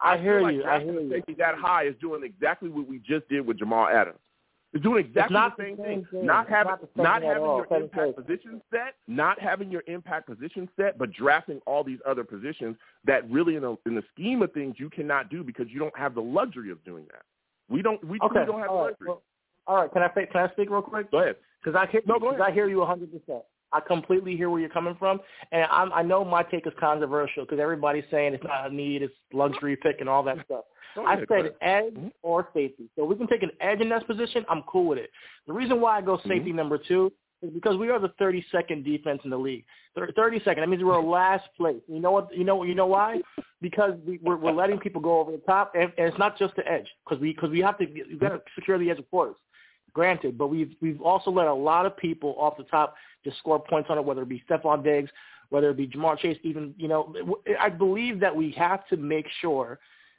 [0.00, 0.64] I feel hear like you.
[0.64, 1.22] I hear you.
[1.38, 4.18] that high is doing exactly what we just did with Jamal Adams.
[4.82, 6.06] Doing exactly not the the same same thing.
[6.10, 6.26] thing.
[6.26, 7.56] Not having not not having all.
[7.70, 12.24] your impact position set, not having your impact position set, but drafting all these other
[12.24, 15.78] positions that really in the in the scheme of things you cannot do because you
[15.78, 17.22] don't have the luxury of doing that.
[17.68, 18.32] We don't we Okay.
[18.32, 18.90] truly don't have the all right.
[18.90, 19.08] luxury.
[19.08, 19.22] Well,
[19.66, 19.92] all right.
[19.92, 21.10] Can I can I speak real quick?
[21.10, 21.36] Go ahead.
[21.62, 22.18] Because I hear No.
[22.42, 23.10] I hear you 100.
[23.12, 25.20] percent I completely hear where you're coming from,
[25.52, 29.02] and I'm, I know my take is controversial because everybody's saying it's not a need,
[29.02, 30.64] it's luxury pick and all that stuff.
[30.96, 32.12] I said edge Mhm.
[32.22, 32.88] or safety.
[32.96, 34.46] So we can take an edge in that position.
[34.48, 35.10] I'm cool with it.
[35.46, 37.12] The reason why I go safety number two
[37.42, 39.64] is because we are the 32nd defense in the league.
[39.98, 40.56] 32nd.
[40.56, 41.82] That means we're last place.
[41.86, 42.34] You know what?
[42.34, 43.20] You know you know why?
[43.60, 46.56] Because we, we're, we're letting people go over the top, and, and it's not just
[46.56, 49.10] the edge because we because we have to we got to secure the edge of
[49.10, 49.36] course.
[49.96, 53.58] Granted, but we've we've also let a lot of people off the top just score
[53.58, 55.10] points on it, whether it be Stefon Diggs,
[55.48, 57.14] whether it be Ja'Marr Chase, even you know,
[57.58, 59.78] I believe that we have to make sure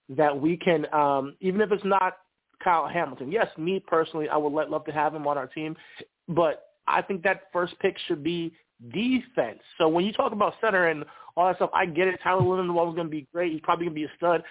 [0.10, 2.18] that we can, um, even if it's not
[2.64, 3.32] Kyle Hamilton.
[3.32, 5.78] Yes, me personally, I would let, love to have him on our team,
[6.28, 8.54] but I think that first pick should be
[8.92, 9.60] defense.
[9.78, 11.06] So when you talk about center and
[11.36, 12.20] all that stuff, I get it.
[12.24, 13.52] Tyler Linderbaum is going to be great.
[13.52, 14.42] He's probably going to be a stud.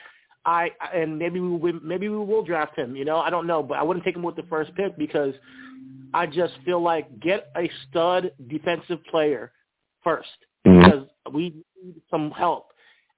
[0.47, 2.94] I and maybe we maybe we will draft him.
[2.94, 5.34] You know, I don't know, but I wouldn't take him with the first pick because
[6.14, 9.53] I just feel like get a stud defensive player
[10.05, 10.28] first
[10.64, 10.84] mm-hmm.
[10.84, 12.68] because we need some help.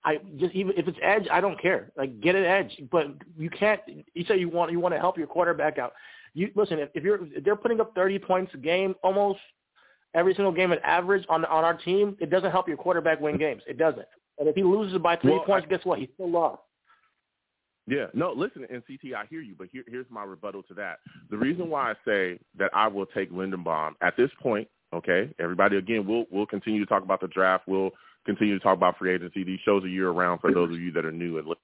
[0.04, 1.92] I just even if it's edge, I don't care.
[1.98, 3.08] Like get an edge, but
[3.38, 3.80] you can't.
[4.14, 5.92] You say you want you want to help your quarterback out.
[6.32, 9.40] You listen if, if you're if they're putting up thirty points a game almost
[10.14, 13.34] every single game at average on on our team, it doesn't help your quarterback win
[13.34, 13.40] mm-hmm.
[13.40, 13.62] games.
[13.68, 14.06] It doesn't.
[14.38, 15.98] And if he loses by three Well, points, I- guess what?
[15.98, 16.62] He still lost.
[17.88, 20.98] Yeah, no, listen, and CT, I hear you, but here, here's my rebuttal to that.
[21.30, 25.78] The reason why I say that I will take Linderbaum at this point, okay, everybody,
[25.78, 27.64] again, we'll we'll continue to talk about the draft.
[27.66, 27.92] We'll
[28.26, 29.42] continue to talk about free agency.
[29.42, 31.38] These shows are year round for those of you that are new.
[31.38, 31.54] And li-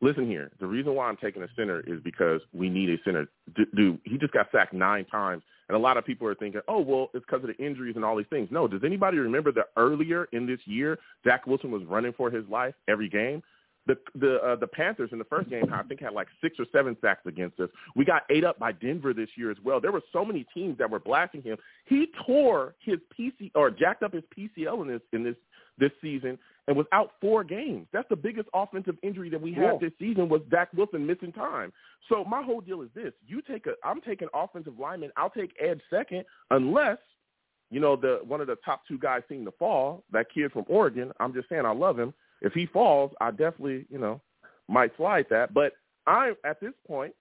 [0.00, 3.26] listen here, the reason why I'm taking a center is because we need a center.
[3.54, 6.62] D- dude, he just got sacked nine times, and a lot of people are thinking,
[6.66, 8.48] oh, well, it's because of the injuries and all these things.
[8.50, 12.48] No, does anybody remember that earlier in this year, Zach Wilson was running for his
[12.48, 13.42] life every game?
[13.86, 16.66] The the uh, the Panthers in the first game, I think, had like six or
[16.72, 17.68] seven sacks against us.
[17.96, 19.80] We got ate up by Denver this year as well.
[19.80, 21.56] There were so many teams that were blasting him.
[21.86, 25.34] He tore his PC or jacked up his PCL in this in this
[25.78, 27.88] this season and was out four games.
[27.92, 29.78] That's the biggest offensive injury that we had Yeah.
[29.80, 31.72] this season was Zach Wilson missing time.
[32.08, 35.10] So my whole deal is this: you take a, I'm taking offensive lineman.
[35.16, 36.98] I'll take edge second, unless
[37.70, 40.04] you know the one of the top two guys seem to fall.
[40.12, 41.10] That kid from Oregon.
[41.18, 42.14] I'm just saying I love him.
[42.42, 44.20] If he falls, I definitely you know
[44.68, 45.54] might slide that.
[45.54, 45.72] But
[46.06, 47.14] I at this point,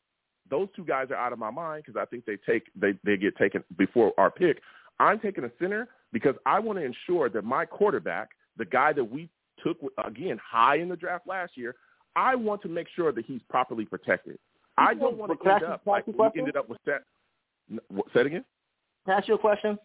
[0.49, 3.17] those two guys are out of my mind because I think they take they they
[3.17, 4.61] get taken before our pick.
[4.99, 9.03] I'm taking a center because I want to ensure that my quarterback, the guy that
[9.03, 9.29] we
[9.63, 11.75] took again high in the draft last year,
[12.15, 14.37] I want to make sure that he's properly protected.
[14.77, 17.03] I don't want to end up you like we ended up with that.
[18.13, 18.45] Say it again.
[19.05, 19.77] Can I ask you a question?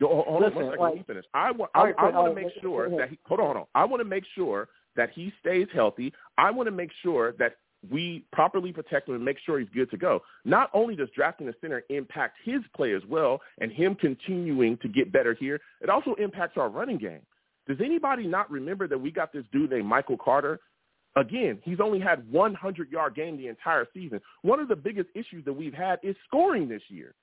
[0.00, 0.80] Yo, hold on Listen, one second.
[0.80, 1.24] like- Let me finish.
[1.34, 1.70] I want.
[1.74, 2.98] I, right, I all want to make go- sure ahead.
[3.00, 3.18] that he.
[3.26, 3.64] Hold on, hold on.
[3.74, 6.12] I want to make sure that he stays healthy.
[6.38, 7.56] I want to make sure that
[7.90, 10.20] we properly protect him and make sure he's good to go.
[10.44, 14.88] Not only does drafting a center impact his play as well, and him continuing to
[14.88, 17.20] get better here, it also impacts our running game.
[17.68, 20.60] Does anybody not remember that we got this dude named Michael Carter?
[21.16, 24.20] Again, he's only had 100 yard game the entire season.
[24.42, 27.14] One of the biggest issues that we've had is scoring this year.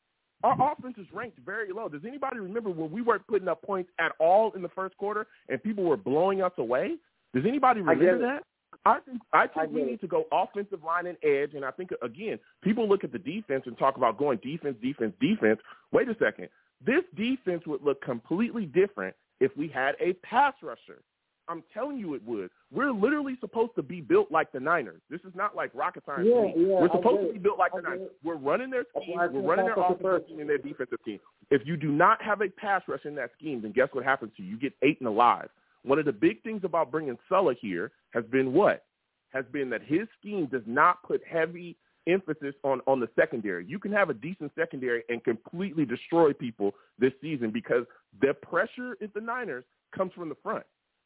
[0.44, 1.88] Our offense is ranked very low.
[1.88, 5.28] Does anybody remember when we weren't putting up points at all in the first quarter
[5.48, 6.98] and people were blowing us away?
[7.34, 8.44] Does anybody remember that?
[8.86, 11.72] I think I think I we need to go offensive line and edge, and I
[11.72, 15.60] think again, people look at the defense and talk about going defense, defense, defense.
[15.92, 16.50] Wait a second,
[16.86, 21.02] this defense would look completely different if we had a pass rusher.
[21.48, 22.50] I'm telling you, it would.
[22.72, 25.02] We're literally supposed to be built like the Niners.
[25.10, 26.28] This is not like rocket science.
[26.30, 28.02] Yeah, yeah, We're supposed to be built like I the Niners.
[28.04, 28.16] it.
[28.24, 29.18] We're running their scheme.
[29.18, 31.20] We're running their offensive team and their defensive team.
[31.52, 34.32] If you do not have a pass rush in that scheme, then guess what happens
[34.38, 34.52] to you?
[34.52, 35.50] You get eight and alive.
[35.84, 38.86] One of the big things about bringing Saleh here has been what?
[39.34, 41.76] Has been that his scheme does not put heavy
[42.08, 43.66] emphasis on on the secondary.
[43.66, 47.86] You can have a decent secondary and completely destroy people this season because
[48.22, 49.66] the pressure at the Niners
[49.96, 50.64] comes from the front.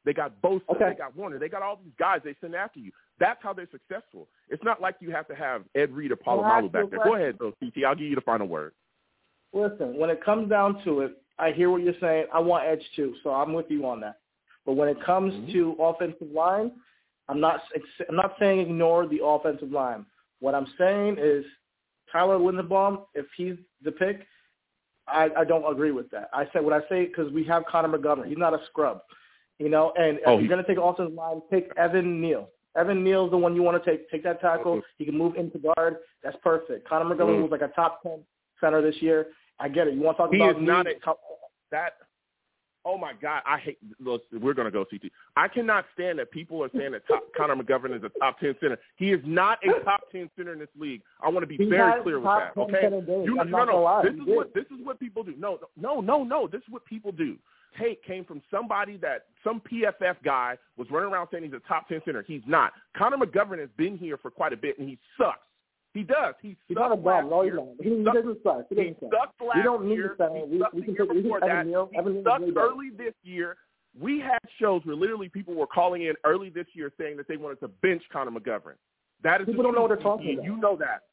[0.07, 0.91] They got Bosa, Okay.
[0.91, 2.93] they got Warner, they got all these guys they send after you.
[3.19, 4.29] That's how they're successful.
[4.47, 7.03] It's not like you have to have Ed Reed or I ask back there.
[7.03, 7.83] Go ahead, though, CT.
[7.85, 8.71] I'll give you the final word.
[9.51, 12.27] Listen, when it comes down to it, I hear what you're saying.
[12.33, 14.19] I want edge too, so I'm with you on that.
[14.65, 15.51] But when it comes Mhm.
[15.51, 16.71] to offensive line,
[17.27, 17.63] I'm not
[18.07, 20.05] I'm not saying ignore the offensive line.
[20.39, 21.45] What I'm saying is
[22.13, 24.25] Tyler Linderbaum, if he's the pick,
[25.05, 26.29] I, I don't agree with that.
[26.31, 28.27] I said what I say because we have Connor McGovern.
[28.27, 29.01] He's not a scrub,
[29.59, 29.93] you know.
[29.97, 32.49] And Oh, if you're going to take offensive line, take Evan Neal.
[32.75, 34.09] Evan Neal's the one you want to take.
[34.11, 34.77] Take that tackle.
[34.77, 34.83] Mhm.
[34.97, 35.97] He can move into guard.
[36.23, 36.87] That's perfect.
[36.87, 37.41] Connor McGovern Mhm.
[37.43, 38.23] was like a top ten
[38.59, 39.27] center this year.
[39.59, 39.95] I get it.
[39.95, 40.95] You want to talk He about is not a
[41.71, 41.93] that.
[42.85, 43.77] Oh my God, I hate.
[43.99, 45.11] Look, we're gonna go CT.
[45.35, 48.55] I cannot stand that people are saying that top, Connor McGovern is a top ten
[48.61, 48.77] center.
[48.95, 51.01] He is not a top ten center in this league.
[51.19, 52.55] I want to be He very clear with that.
[52.55, 52.83] Okay,
[53.25, 54.01] you no not no.
[54.03, 54.35] This he is did.
[54.37, 55.33] what this is what people do.
[55.37, 56.47] No no no no.
[56.47, 57.37] This is what people do.
[57.79, 61.87] Tate came from somebody that some PFF guy was running around saying he's a top
[61.87, 62.23] ten center.
[62.27, 62.73] He's not.
[62.97, 65.39] Connor McGovern has been here for quite a bit and he sucks.
[65.93, 66.35] He does.
[66.41, 67.29] He He's not a bum.
[67.29, 67.65] No, he's not.
[67.81, 68.65] He, he doesn't suck.
[68.69, 69.09] He he doesn't suck.
[69.11, 70.15] sucked last We don't need year.
[70.17, 70.29] to.
[70.33, 71.65] He We- sucked we the can year take- before that.
[71.67, 71.89] Neal.
[71.91, 73.57] He Evan sucked early this year.
[73.99, 77.37] We had shows where literally people were calling in early this year saying that they
[77.37, 78.75] wanted to bench Connor McGovern.
[79.23, 80.45] That is People don't know what they're talking about.
[80.45, 81.03] You know that.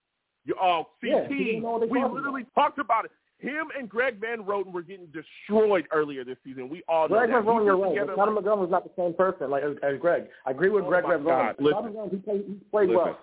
[0.44, 3.10] You, oh, CT, Yeah, people don't know what they're we literally talked about it.
[3.44, 6.68] Him and Greg Van Roten were getting destroyed earlier this season.
[6.68, 7.44] We all know Greg that.
[7.44, 7.94] Van Roten, you're right.
[7.94, 10.24] like- McGovern was not the same person like as, as Greg.
[10.46, 11.20] I agree with Oh Greg Van.
[11.22, 11.54] Roten.
[11.60, 11.82] Listen.
[11.82, 13.14] McGovern, he played, he played Listen.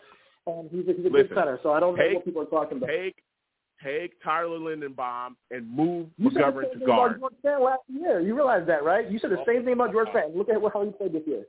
[0.45, 1.59] well, and he's a, he's a good center.
[1.63, 2.87] So I don't know what people are talking about.
[2.87, 3.15] Take,
[3.83, 7.17] take Tyler Linderbaum and move You said the McGovern same to thing guard.
[7.17, 8.19] about George Fant last year.
[8.19, 9.09] You realize that, right?
[9.09, 10.35] You said the same thing about George Fant.
[10.35, 11.43] Look at how he played this year.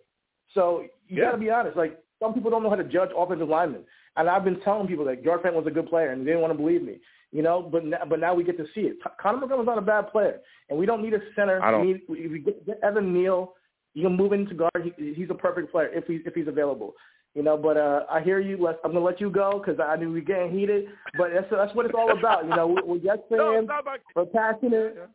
[0.55, 1.25] So you Yeah.
[1.27, 1.77] got to be honest.
[1.77, 3.83] Like some people don't know how to judge offensive linemen,
[4.17, 6.41] and I've been telling people that George Fant was a good player, and they didn't
[6.41, 6.99] want to believe me.
[7.33, 8.99] You know, but now, but now we get to see it.
[9.21, 11.63] Connor McGovern's not a bad player, and we don't need a center.
[11.63, 13.55] I don't- We need, if we get, get Evan Neal,
[13.95, 14.93] you can move into guard.
[14.97, 16.95] He, he's a perfect player if he's if he's available.
[17.35, 18.59] You know, but uh, I hear you.
[18.63, 20.87] Let's, I'm gonna let you go because I knew we are getting heated.
[21.17, 22.45] But that's that's what it's all about.
[22.45, 23.69] You know, we're, we're Jets No, it's fans.
[23.69, 25.09] not about We're passionate.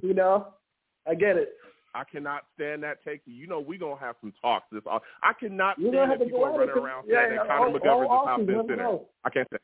[0.00, 0.48] You know,
[1.06, 1.50] I get it.
[1.94, 3.20] I cannot stand that take.
[3.26, 4.66] You know, we gonna have some talks.
[4.72, 5.02] This all.
[5.22, 7.72] I cannot stand gonna that people are running around Yeah, saying yeah, that Connor all-
[7.72, 8.98] McGovern's all a top offseason, ten let me center.
[9.24, 9.60] I can't stand.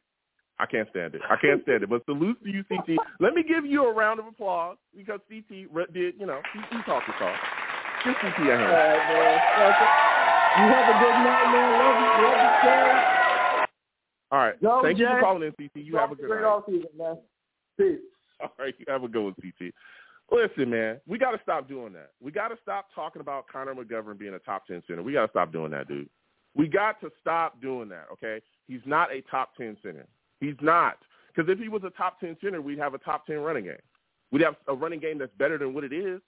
[0.58, 1.20] I can't stand it.
[1.28, 1.90] I can't stand it.
[1.90, 2.96] But salute to you, CT.
[3.18, 5.48] Let me give you a round of applause because CT
[5.92, 6.14] did.
[6.18, 7.34] You know, he, he talked his talk.
[8.04, 8.70] Give CT a All hand.
[8.70, 10.14] right, man.
[10.54, 11.70] You have a good night, man.
[11.82, 12.10] Love you.
[12.22, 13.64] Love you, Jay.
[14.30, 14.62] All right.
[14.62, 15.84] Go, Thank you for calling in, CT.
[15.84, 16.62] You have a good great night.
[16.66, 17.16] offseason, man.
[17.78, 18.00] Peace.
[18.40, 18.74] All right.
[18.78, 19.72] You have a good one, CT.
[20.30, 22.10] Listen, man, we got to stop doing that.
[22.22, 25.02] We got to stop talking about Connor McGovern being a top 10 center.
[25.02, 26.08] We got to stop doing that, dude.
[26.54, 28.40] We got to stop doing that, okay?
[28.66, 30.06] He's not a top 10 center.
[30.44, 30.98] He's not.
[31.34, 33.76] Because if he was a top 10 center, we'd have a top 10 running game.
[34.30, 36.20] We'd have a running game that's better than what it is.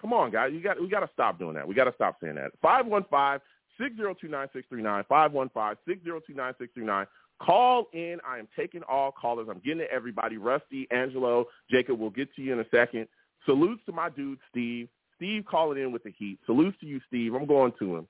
[0.00, 0.50] Come on, guys.
[0.52, 1.66] You got we got to stop doing that.
[1.66, 2.52] We got to stop saying that.
[2.60, 3.40] Five one five
[3.80, 5.04] six zero two nine six three nine.
[5.08, 7.06] Five one five six zero two nine six three nine.
[7.40, 8.18] Call in.
[8.26, 9.48] I am taking all callers.
[9.50, 10.36] I'm getting to everybody.
[10.36, 13.08] Rusty, Angelo, Jacob, we'll get to you in a second.
[13.46, 14.88] Salutes to my dude, Steve.
[15.16, 16.38] Steve calling in with the heat.
[16.46, 17.34] Salutes to you, Steve.
[17.34, 18.08] I'm going to him.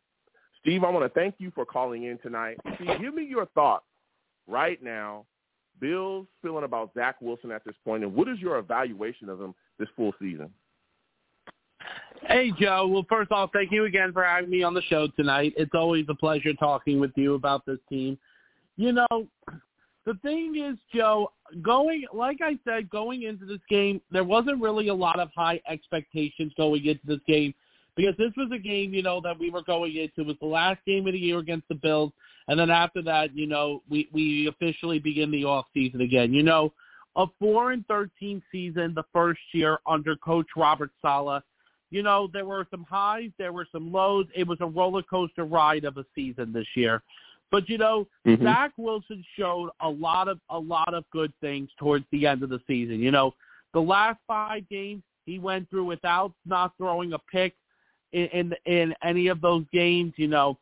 [0.60, 2.58] Steve, I want to thank you for calling in tonight.
[2.76, 3.84] Steve, give me your thoughts
[4.46, 5.24] right now.
[5.78, 9.54] Bill's feeling about Zach Wilson at this point, and what is your evaluation of him
[9.78, 10.50] this full season?
[12.22, 12.88] Hey, Joe.
[12.88, 15.52] Well, first off, thank you again for having me on the show tonight.
[15.56, 18.18] It's always a pleasure talking with you about this team.
[18.76, 19.28] You know,
[20.06, 21.32] the thing is, Joe,
[21.62, 25.60] going like I said, going into this game, there wasn't really a lot of high
[25.68, 27.54] expectations going into this game
[27.96, 30.20] because this was a game, you know, that we were going into.
[30.22, 32.12] It was the last game of the year against the Bills,
[32.48, 36.32] and then after that, you know, we we officially begin the off season again.
[36.32, 36.72] You know,
[37.16, 41.42] a four and thirteen season the first year under Coach Robert Saleh.
[41.90, 44.26] you know, there were some highs, there were some lows.
[44.34, 47.02] It was a roller coaster ride of a season this year.
[47.50, 48.42] But you know, mm-hmm.
[48.42, 52.50] Zach Wilson showed a lot of a lot of good things towards the end of
[52.50, 53.00] the season.
[53.00, 53.34] You know,
[53.72, 57.54] the last five games he went through without not throwing a pick
[58.12, 60.12] in in, in any of those games.
[60.16, 60.58] You know,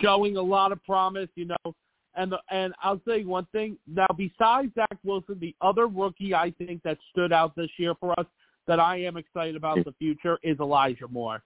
[0.00, 1.28] showing a lot of promise.
[1.34, 1.74] You know,
[2.14, 3.76] and the, and I'll say one thing.
[3.86, 8.18] Now, besides Zach Wilson, the other rookie I think that stood out this year for
[8.18, 8.26] us
[8.66, 11.42] that I am excited about the future is Elijah Moore.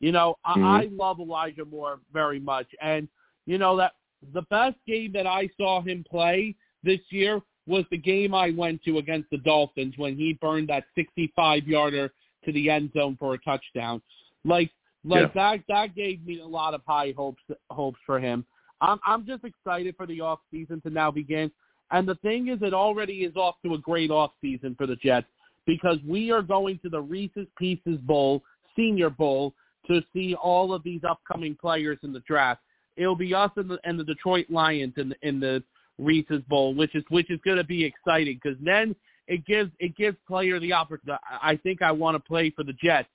[0.00, 0.64] You know, mm-hmm.
[0.64, 3.08] I, I love Elijah Moore very much, and
[3.46, 3.92] you know that
[4.32, 8.82] the best game that I saw him play this year was the game I went
[8.84, 12.12] to against the Dolphins when he burned that 65 yarder
[12.44, 14.00] to the end zone for a touchdown.
[14.44, 14.70] Like
[15.08, 15.56] like yeah.
[15.56, 18.44] that that gave me a lot of high hopes hopes for him.
[18.80, 21.50] I'm I'm just excited for the off season to now begin.
[21.90, 24.96] And the thing is, it already is off to a great off season for the
[24.96, 25.26] Jets
[25.66, 28.42] because we are going to the Reese's Pieces Bowl,
[28.76, 29.54] Senior Bowl,
[29.86, 32.60] to see all of these upcoming players in the draft.
[32.96, 35.62] It'll be us and the, and the Detroit Lions in the, in the
[35.98, 38.94] Reese's Bowl, which is which is going to be exciting because then
[39.26, 41.22] it gives it gives player the opportunity.
[41.42, 43.08] I think I want to play for the Jets.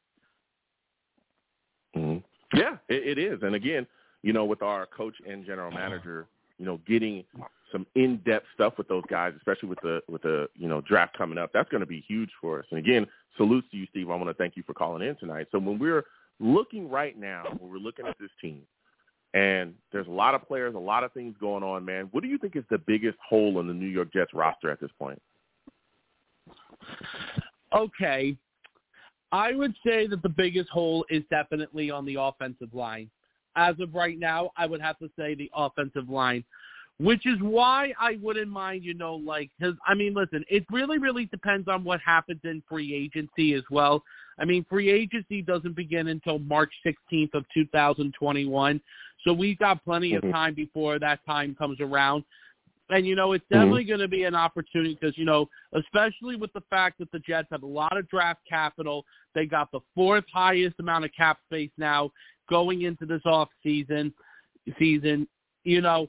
[1.96, 2.58] Mm-hmm.
[2.58, 3.88] Yeah, it, it is, and again,
[4.22, 6.28] you know, with our coach and general manager,
[6.58, 7.24] you know, getting
[7.72, 11.38] some in-depth stuff with those guys, especially with the with the you know draft coming
[11.38, 11.52] up.
[11.54, 12.66] That's going to be huge for us.
[12.70, 13.06] And again,
[13.38, 14.10] salutes to you, Steve.
[14.10, 15.48] I want to thank you for calling in tonight.
[15.52, 16.06] So when we're
[16.40, 18.62] looking right now, when we're looking at this team,
[19.34, 22.08] and there's a lot of players, a lot of things going on, man.
[22.12, 24.80] What do you think is the biggest hole in the New York Jets roster at
[24.80, 25.22] this point?
[27.76, 28.38] Okay,
[29.34, 33.10] I would say that the biggest hole is definitely on the offensive line.
[33.56, 36.46] As of right now, I would have to say the offensive line
[37.00, 41.00] which is why I wouldn't mind, you know, like, cause, I mean, listen, it really,
[41.00, 44.04] really depends on what happens in free agency as well.
[44.40, 48.82] I mean, free agency doesn't begin until March 16th of 2021.
[49.26, 50.28] So we've got plenty mm-hmm.
[50.28, 52.24] of time before that time comes around.
[52.94, 53.56] And, you know, it's mm-hmm.
[53.56, 53.90] definitely mm-hmm.
[53.90, 57.48] going to be an opportunity because, you know, especially with the fact that the Jets
[57.52, 59.04] have a lot of draft capital.
[59.34, 62.12] They got the fourth highest amount of cap space now
[62.50, 64.14] going into this off season.
[64.78, 65.28] Season,
[65.64, 66.08] you know,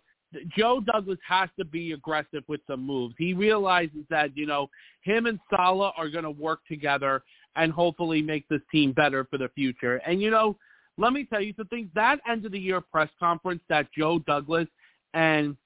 [0.56, 3.14] Joe Douglas has to be aggressive with some moves.
[3.16, 4.68] He realizes that, you know,
[5.00, 7.22] him and Saleh are going to work together
[7.56, 10.02] and hopefully make this team better for the future.
[10.06, 10.56] And, you know,
[10.98, 11.90] let me tell you something.
[11.94, 14.68] That end of the year press conference that Joe Douglas
[15.14, 15.56] and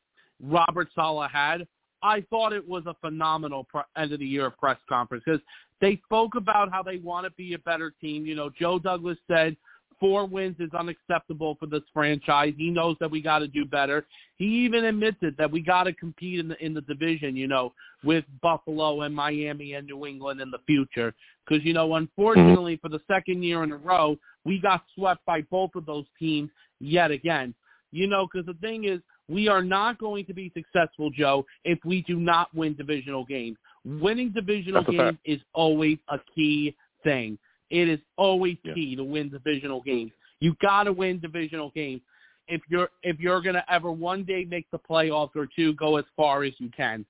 [0.43, 1.67] Robert Saleh had,
[2.03, 3.67] I thought it was a phenomenal
[3.97, 5.41] end of the year press conference because
[5.81, 8.25] they spoke about how they want to be a better team.
[8.25, 9.57] You know, Joe Douglas said–
[10.01, 12.55] four wins is unacceptable for this franchise.
[12.57, 14.07] He knows that we got to do better.
[14.37, 17.73] He even admitted that we got to compete in the in the division, you know,
[18.05, 21.15] with Buffalo and Miami and New England in the future.
[21.47, 25.43] Because you know, unfortunately, for the second year in a row, we got swept by
[25.43, 26.51] both of those teams
[26.81, 27.55] yet again.
[27.91, 31.79] You know, because the thing is, we are not going to be successful, Joe, if
[31.85, 33.59] we do not win divisional games.
[33.85, 36.75] Winning divisional games is always a key
[37.05, 37.39] thing.
[37.71, 38.97] It is always key yeah.
[38.97, 40.13] to win divisional games.
[40.41, 42.01] You got to win divisional games
[42.49, 45.97] if you're if you're going to ever one day make the playoffs or two, go
[45.97, 47.05] as far as you can.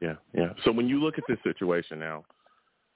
[0.00, 0.50] Yeah, yeah.
[0.64, 2.24] So when you look at this situation now,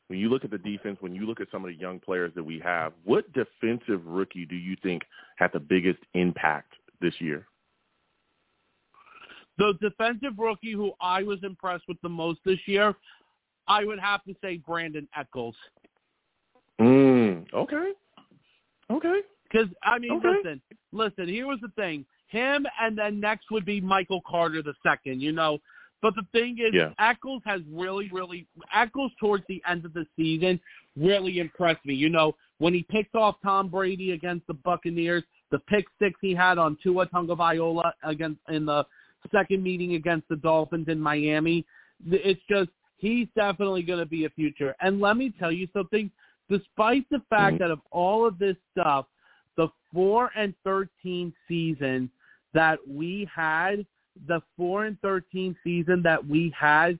[0.08, 2.32] when you look at the defense, when you look at some of the young players
[2.34, 5.02] that we have, what defensive rookie do you think
[5.36, 7.46] had the biggest impact this year?
[9.58, 12.94] The defensive rookie who I was impressed with the most this year,
[13.68, 15.56] I would have to say Brandin Echols.
[16.80, 17.92] Mm, okay.
[18.90, 19.20] Okay.
[19.44, 20.28] Because I mean, Okay.
[20.28, 20.62] listen,
[20.92, 21.28] listen.
[21.28, 25.22] Here was the thing: him, and then next would be Michael Carter the second.
[25.22, 25.60] You know,
[26.02, 26.92] but the thing is, Yeah.
[26.98, 30.60] Echols has really, really Eccles towards the end of the season
[30.96, 31.94] really impressed me.
[31.94, 36.34] You know, when he picked off Tom Brady against the Buccaneers, the pick six he
[36.34, 38.84] had on Tua Tagovailoa against in the
[39.30, 41.64] second meeting against the Dolphins in Miami.
[42.10, 44.74] It's just he's definitely going to be a future.
[44.80, 46.10] And let me tell you something.
[46.50, 47.58] Despite the fact Mhm.
[47.60, 49.06] that of all of this stuff,
[49.56, 52.10] the four and thirteen season
[52.52, 53.86] that we had,
[54.26, 56.98] the four and thirteen season that we had,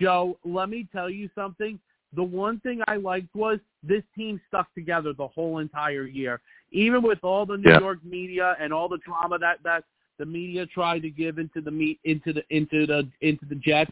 [0.00, 1.78] Joe, let me tell you something.
[2.14, 6.40] The one thing I liked was this team stuck together the whole entire year,
[6.72, 7.80] even with all the New Yeah.
[7.80, 9.84] York media and all the drama that that
[10.20, 13.90] the media tried to give into the meet into the into the into the Jets.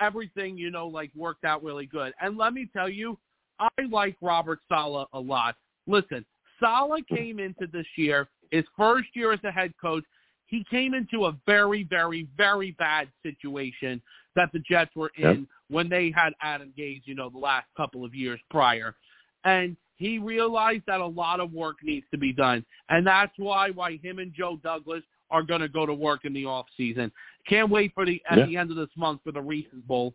[0.00, 2.12] Everything you know, like worked out really good.
[2.20, 3.16] And let me tell you,
[3.60, 5.54] I like Robert Saleh a lot.
[5.86, 6.26] Listen,
[6.58, 10.02] Saleh came into this year, his first year as a head coach.
[10.46, 14.02] He came into a very, very, very bad situation
[14.34, 15.38] that the Jets were in Yep.
[15.68, 18.96] when they had Adam Gase, you know, the last couple of years prior.
[19.44, 22.64] And he realized that a lot of work needs to be done.
[22.88, 26.32] And that's why why him and Joe Douglas are going to go to work in
[26.32, 27.12] the off season.
[27.46, 28.46] Can't wait for the at Yeah.
[28.46, 30.14] the end of this month for the Reese's Bowl.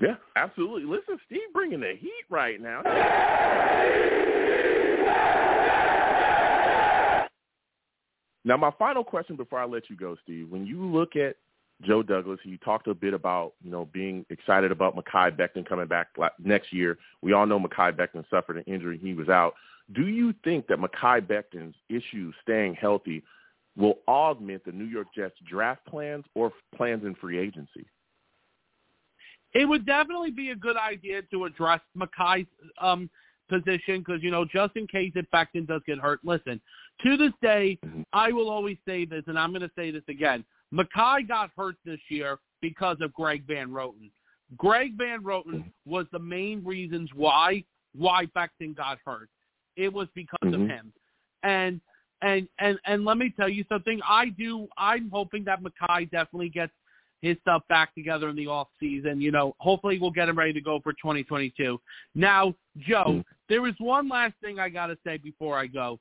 [0.00, 0.84] Yeah, absolutely.
[0.84, 2.82] Listen, Steve bringing the heat right now.
[8.44, 11.36] Now, my final question before I let you go, Steve, when you look at
[11.82, 15.86] Joe Douglas, you talked a bit about, you know, being excited about Mekhi Becton coming
[15.86, 16.08] back
[16.42, 16.96] next year.
[17.20, 18.98] We all know Mekhi Becton suffered an injury.
[18.98, 19.54] He was out.
[19.92, 23.22] Do you think that Mekhi Becton's issues staying healthy
[23.76, 27.86] will augment the New York Jets draft plans or plans in free agency?
[29.52, 32.46] It would definitely be a good idea to address Mekhi's
[32.80, 33.10] um,
[33.48, 36.20] position because, you know, just in case if Becton does get hurt.
[36.24, 36.60] Listen,
[37.02, 38.04] to this day, Mhm.
[38.12, 40.44] I will always say this, and I'm going to say this again.
[40.72, 44.10] Mekhi got hurt this year because of Greg Van Roten.
[44.56, 47.64] Greg Van Roten was the main reasons why
[47.94, 49.30] why Becton got hurt.
[49.76, 50.68] It was because of Mhm.
[50.68, 50.92] him.
[51.42, 51.80] And
[52.22, 54.00] and and and let me tell you something.
[54.02, 54.68] I do.
[54.76, 56.72] I'm hoping that Mekhi definitely gets
[57.22, 59.20] his stuff back together in the off season.
[59.20, 61.80] You know, hopefully we'll get him ready to go for 2022.
[62.14, 63.24] Now, Joe, Mhm.
[63.48, 65.98] there is one last thing I got to say before I go,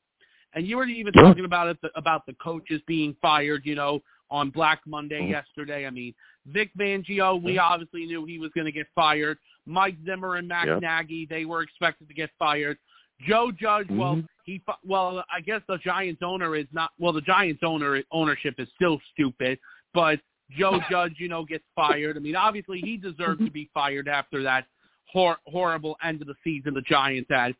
[0.53, 1.23] and you were even Sure.
[1.23, 3.65] talking about it about the coaches being fired.
[3.65, 5.29] You know, on Black Monday Mhm.
[5.29, 5.85] yesterday.
[5.85, 6.13] I mean,
[6.47, 9.37] Vic Fangio, we obviously knew he was going to get fired.
[9.65, 10.67] Mike Zimmer and Matt.
[10.81, 12.77] Nagy, they were expected to get fired.
[13.21, 14.27] Joe Judge, well, Mhm.
[14.43, 16.91] he well, I guess the Giants owner is not.
[16.99, 19.57] Well, the Giants owner ownership is still stupid,
[19.93, 20.19] but
[20.51, 22.17] Joe Judge, you know, gets fired.
[22.17, 24.67] I mean, obviously he deserved to be fired after that
[25.07, 27.55] hor- horrible end of the season the Giants had.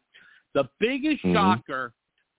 [0.53, 1.33] The biggest Mhm.
[1.33, 1.93] shocker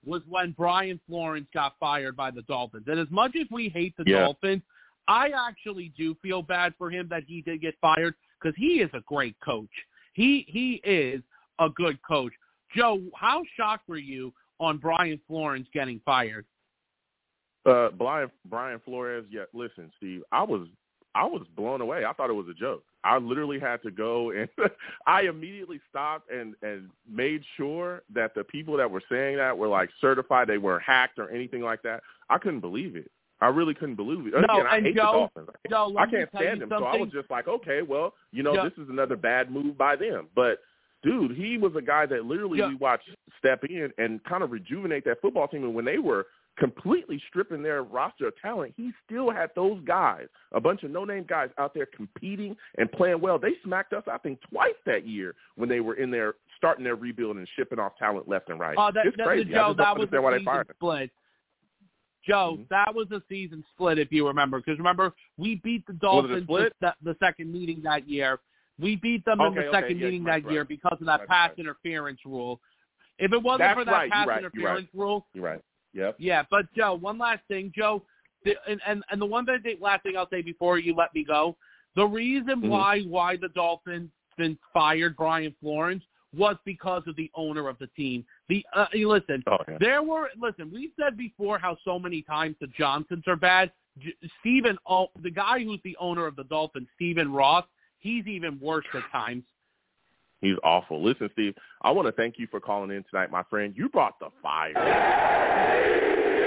[0.07, 2.87] was when Brian Florence got fired by the Dolphins.
[2.87, 4.20] And as much as we hate the Yeah.
[4.20, 4.62] Dolphins,
[5.09, 8.91] I actually do feel bad for him that he did get fired because he is
[8.95, 9.70] a great coach.
[10.15, 11.23] He he is
[11.59, 12.33] a good coach.
[12.74, 16.47] Joe, how shocked were you on Brian Florence getting fired?
[17.65, 19.27] Uh, Brian Brian Flores.
[19.31, 20.23] Yeah, listen, Steve.
[20.33, 20.69] I was
[21.17, 22.05] I was blown away.
[22.05, 22.83] I thought it was a joke.
[23.03, 24.49] I literally had to go and
[25.07, 29.69] I immediately stopped and and made sure that the people that were saying that were
[29.69, 30.47] like certified.
[30.49, 32.03] They weren't hacked or anything like that.
[32.29, 33.11] I couldn't believe it.
[33.41, 34.33] I really couldn't believe it.
[34.35, 35.49] No, Again, I hate Joe- the Dolphins.
[35.71, 36.69] Joe, let I me can't stand him.
[36.71, 38.65] So I was just like, okay, well, you know, Yeah.
[38.65, 40.29] this is another bad move by them.
[40.35, 40.61] But
[41.03, 42.69] dude, he was a guy that literally Yeah.
[42.69, 45.65] we watched step in and kind of rejuvenate that football team.
[45.65, 46.27] And when they were
[46.59, 51.24] completely stripping their roster of talent, he still had those guys, a bunch of no-name
[51.28, 53.39] guys out there competing and playing well.
[53.39, 56.95] They smacked us, I think, twice that year when they were in there starting their
[56.97, 58.77] rebuild and shipping off talent left and right.
[58.78, 59.51] Oh, that, it's that, crazy.
[59.51, 60.74] I Joe, just don't that was understand a why they season fired him.
[60.77, 61.11] split.
[62.27, 62.69] Joe, Mhm.
[62.70, 64.59] that was a season split, if you remember.
[64.59, 66.73] Because remember, we beat the Was it a Dolphins split?
[66.81, 68.41] the, the second meeting that year.
[68.78, 71.20] We beat them in the okay, second yeah, meeting right, that year because of that
[71.20, 71.59] Right, pass right.
[71.59, 72.61] interference rule.
[73.19, 75.61] If it wasn't That's for that right, pass you're right, interference rule, You're right.
[75.97, 76.16] Yep.
[76.18, 76.43] yeah.
[76.51, 78.02] But Joe, one last thing, Joe,
[78.44, 81.24] the, and, and and the one thing, last thing I'll say before you let me
[81.24, 81.56] go,
[81.97, 82.68] the reason Mhm.
[82.68, 84.10] why why the Dolphins
[84.73, 86.05] fired Brian Florence
[86.36, 88.24] was because of the owner of the team.
[88.48, 89.78] The uh, you listen, Oh, yeah.
[89.81, 90.70] there were listen.
[90.70, 93.73] We said before how so many times the Johnsons are bad.
[93.98, 97.64] J- Stephen, oh, the guy who's the owner of the Dolphins, Stephen Ross,
[97.98, 99.44] he's even worse at times.
[100.47, 101.02] He's awful.
[101.02, 103.74] Listen, Steve, I want to thank you for calling in tonight, my friend.
[103.77, 104.73] You brought the fire.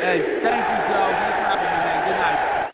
[0.01, 1.11] Hey, thank you, Joe.
[1.11, 2.07] Thanks for having me, man.
[2.07, 2.71] Good night.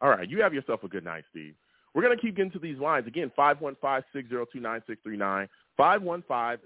[0.00, 1.56] All right, you have yourself a good night, Steve.
[1.94, 3.08] we're going to keep getting to these lines.
[3.08, 5.48] Again, 515-602-9639.
[5.78, 6.58] 515-602-9639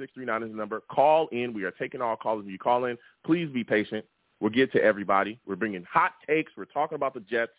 [0.00, 0.80] is the number.
[0.90, 1.52] Call in.
[1.52, 2.42] We are taking all calls.
[2.44, 2.96] If you call in,
[3.26, 4.06] please be patient.
[4.40, 5.38] We'll get to everybody.
[5.46, 6.52] We're bringing hot takes.
[6.56, 7.52] We're talking about the Jets.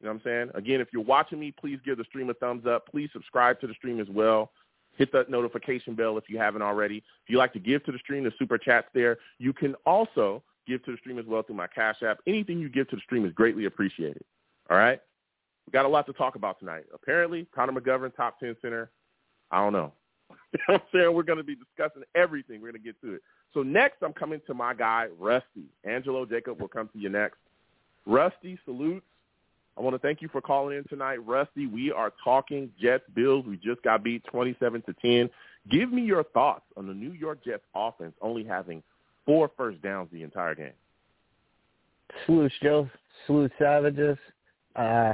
[0.00, 0.50] You know what I'm saying?
[0.54, 2.86] Again, if you're watching me, please give the stream a thumbs up.
[2.90, 4.52] Please subscribe to the stream as well.
[4.96, 6.98] Hit that notification bell if you haven't already.
[6.98, 9.18] If you like to give to the stream, the super chat's there.
[9.38, 12.18] You can also give to the stream as well through my Cash App.
[12.26, 14.24] Anything you give to the stream is greatly appreciated.
[14.70, 15.00] All right?
[15.66, 16.84] We got a lot to talk about tonight.
[16.94, 18.90] Apparently, Connor McGovern, top 10 center.
[19.50, 19.92] I don't know.
[20.52, 21.14] you know what I'm saying?
[21.14, 22.60] We're going to be discussing everything.
[22.60, 23.22] We're going to get to it.
[23.54, 25.66] So next, I'm coming to my guy, Rusty.
[25.84, 27.38] Angelo Jacob will come to you next.
[28.06, 29.04] Rusty, salutes.
[29.78, 31.24] I want to thank you for calling in tonight.
[31.24, 33.44] Rusty, we are talking Jets Bills.
[33.46, 35.30] We just got beat 27 to 10.
[35.70, 38.82] Give me your thoughts on the New York Jets offense only having
[39.24, 40.72] four first downs the entire game.
[42.26, 42.90] Salute, Joe.
[43.26, 44.18] Salute, Savages.
[44.74, 45.12] Uh,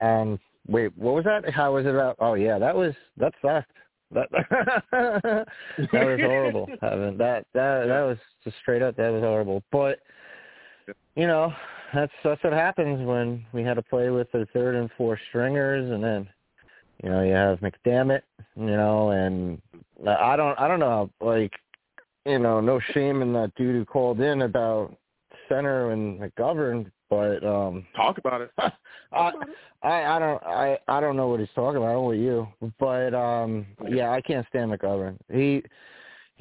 [0.00, 0.38] um,
[0.68, 1.50] wait, what was that?
[1.52, 2.16] How was it about?
[2.20, 3.72] Oh yeah, that was that sucked.
[4.12, 4.28] That
[4.92, 5.46] that
[5.92, 6.68] was horrible.
[6.82, 8.96] Having that that that was just straight up.
[8.96, 9.62] That was horrible.
[9.72, 10.00] But
[11.16, 11.52] you know,
[11.94, 15.90] that's that's what happens when we had to play with the third and fourth stringers,
[15.90, 16.28] and then
[17.02, 18.22] you know you have McDammit,
[18.56, 19.60] you know, and
[20.06, 21.52] I don't I don't know like
[22.24, 24.96] you know no shame in that dude who called in about
[25.48, 28.50] center and McGovern, but um talk about it.
[29.12, 29.32] I,
[29.82, 31.90] I I don't I I don't know what he's talking about.
[31.90, 32.48] I don't know you,
[32.78, 35.16] but um yeah, I can't stand McGovern.
[35.30, 35.62] He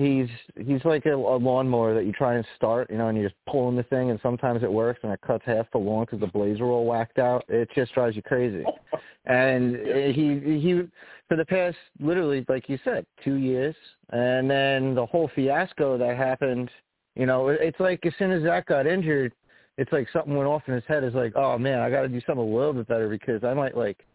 [0.01, 3.29] he's he's like a, a lawnmower that you try and start, you know, and you're
[3.29, 6.19] just pulling the thing, and sometimes it works, and it cuts half the lawn because
[6.19, 7.43] the blades are all whacked out.
[7.47, 8.65] It just drives you crazy.
[9.23, 9.75] And
[10.15, 10.81] he he
[11.27, 13.75] for the past literally, like you said, two years,
[14.09, 16.71] and then the whole fiasco that happened.
[17.15, 19.31] You know, it's like as soon as Zach got injured,
[19.77, 21.03] it's like something went off in his head.
[21.03, 23.53] It's like, oh man, I got to do something a little bit better because I
[23.53, 24.05] might like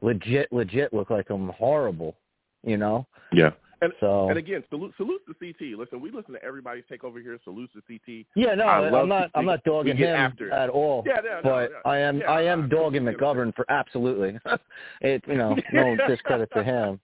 [0.00, 2.14] legit, legit look like I'm horrible.
[2.62, 3.06] You know?
[3.32, 3.50] Yeah.
[3.82, 5.76] And, so and again, salute salute to CT.
[5.76, 7.36] Listen, we listen to everybody's take over here.
[7.42, 8.26] Salute to CT.
[8.36, 9.30] Yeah, no, I I'm not.
[9.34, 10.52] I'm not dogging him after.
[10.52, 11.02] at all.
[11.04, 11.66] Yeah, yeah, but no, yeah.
[11.84, 12.18] I am.
[12.18, 14.38] Yeah, I am dogging McGovern for absolutely.
[15.00, 17.00] it, you know, no discredit to him.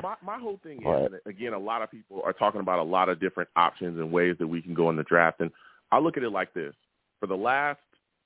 [0.00, 2.84] My my whole thing is that, again, a lot of people are talking about a
[2.84, 5.50] lot of different options and ways that we can go in the draft, and
[5.90, 6.74] I look at it like this:
[7.18, 7.80] for the last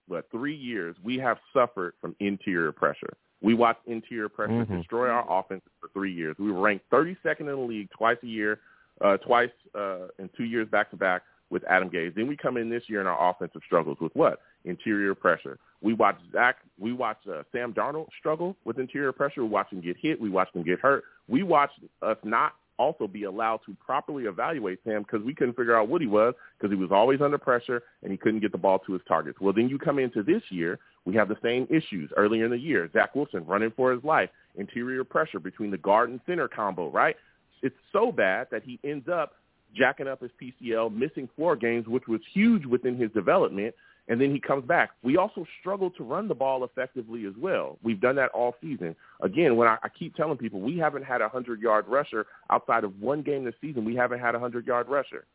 [0.07, 3.17] what three years, we have suffered from interior pressure.
[3.41, 4.79] We watched interior pressure Mhm.
[4.79, 6.37] destroy our offense for three years.
[6.39, 8.61] We were ranked 32nd in the league twice a year,
[9.01, 12.15] uh, twice uh, in two years back to back with Adam Gase.
[12.15, 14.41] Then we come in this year and our offensive struggles with what?
[14.65, 15.59] Interior pressure.
[15.81, 16.59] We watched Zach.
[16.79, 19.43] We watched uh, Sam Darnold struggle with interior pressure.
[19.43, 20.21] We watched him get hit.
[20.21, 21.05] We watched him get hurt.
[21.29, 25.77] We watched us not also be allowed to properly evaluate Sam because we couldn't figure
[25.77, 28.59] out what he was because he was always under pressure and he couldn't get the
[28.59, 29.39] ball to his targets.
[29.41, 32.59] Well, then you come into this year, we have the same issues earlier in the
[32.59, 32.89] year.
[32.93, 37.17] Zach Wilson running for his life, interior pressure between the guard and center combo, right?
[37.63, 39.35] It's so bad that he ends up
[39.75, 43.75] jacking up his PCL, missing four games, which was huge within his development,
[44.09, 44.91] and then he comes back.
[45.03, 47.79] We also struggle to run the ball effectively as well.
[47.83, 48.97] We've done that all season.
[49.21, 52.85] Again, when I, I keep telling people we haven't had a hundred yard rusher outside
[52.85, 55.27] of one game this season, we haven't had a hundred yard rusher.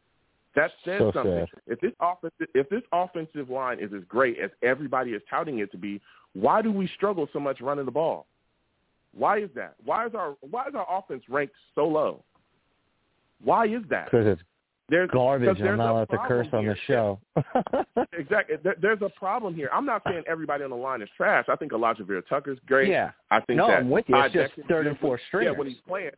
[0.55, 1.45] That says So something.
[1.49, 1.61] sad.
[1.67, 5.71] If this offensive if this offensive line is as great as everybody is touting it
[5.71, 6.01] to be,
[6.33, 8.25] why do we struggle so much running the ball?
[9.15, 9.75] Why is that?
[9.85, 12.23] Why is our why is our offense ranked so low?
[13.43, 14.05] Why is that?
[14.05, 14.41] Because it's
[14.89, 15.59] There's garbage.
[15.61, 17.19] I'm not allowed to curse on the show.
[18.17, 18.57] Exactly.
[18.63, 19.69] There, there's a problem here.
[19.73, 21.45] I'm not saying everybody on the line is trash.
[21.49, 22.89] I think Alijah Vera Tucker's great.
[22.89, 23.11] yeah.
[23.31, 24.15] I think No, that I'm with you.
[24.17, 26.11] It's just third and fourth Yeah, when he's playing.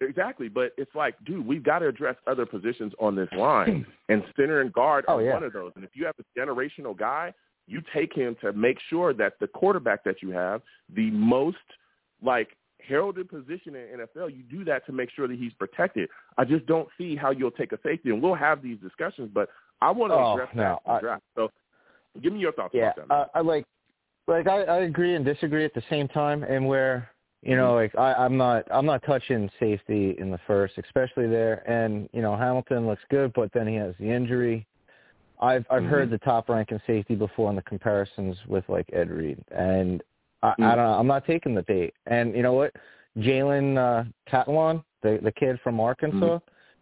[0.00, 4.22] Exactly, but it's like, dude, we've got to address other positions on this line, and
[4.36, 5.34] center and guard Oh, are yeah.
[5.34, 5.72] one of those.
[5.76, 7.32] And if you have a generational guy,
[7.66, 10.62] you take him to make sure that the quarterback that you have,
[10.94, 11.56] the most
[12.22, 12.48] like
[12.86, 16.08] heralded position in NFL, you do that to make sure that he's protected.
[16.36, 19.30] I just don't see how you'll take a safety, and we'll have these discussions.
[19.32, 19.48] But
[19.80, 21.22] I want to Oh, address no, that in the I- draft.
[21.34, 21.50] So,
[22.22, 23.14] give me your thoughts Yeah, about that.
[23.14, 23.64] uh, I like,
[24.26, 27.10] like I, I agree and disagree at the same time, and where
[27.42, 31.62] you know, like I, I'm not, I'm not touching safety in the first, especially there.
[31.70, 34.66] And you know, Hamilton looks good, but then he has the injury.
[35.40, 35.88] I've I've Mhm.
[35.88, 40.02] heard the top ranking safety before in the comparisons with like Ed Reed, and
[40.42, 40.64] I, Mm.
[40.64, 41.94] I don't, know, I'm not taking the bait.
[42.06, 42.72] And you know what,
[43.18, 46.38] Jalen uh, Catalon, the the kid from Arkansas,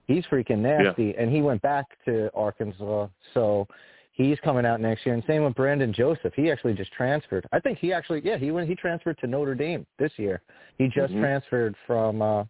[0.06, 3.66] he's freaking nasty, and he went back to Arkansas, so
[4.12, 5.14] he's coming out next year.
[5.14, 6.34] And same with Brandon Joseph.
[6.34, 7.46] He actually just transferred.
[7.52, 8.68] I think he actually, yeah, he went.
[8.68, 10.42] He transferred to Notre Dame this year.
[10.78, 11.20] He just Mhm.
[11.20, 12.22] transferred from.
[12.22, 12.44] uh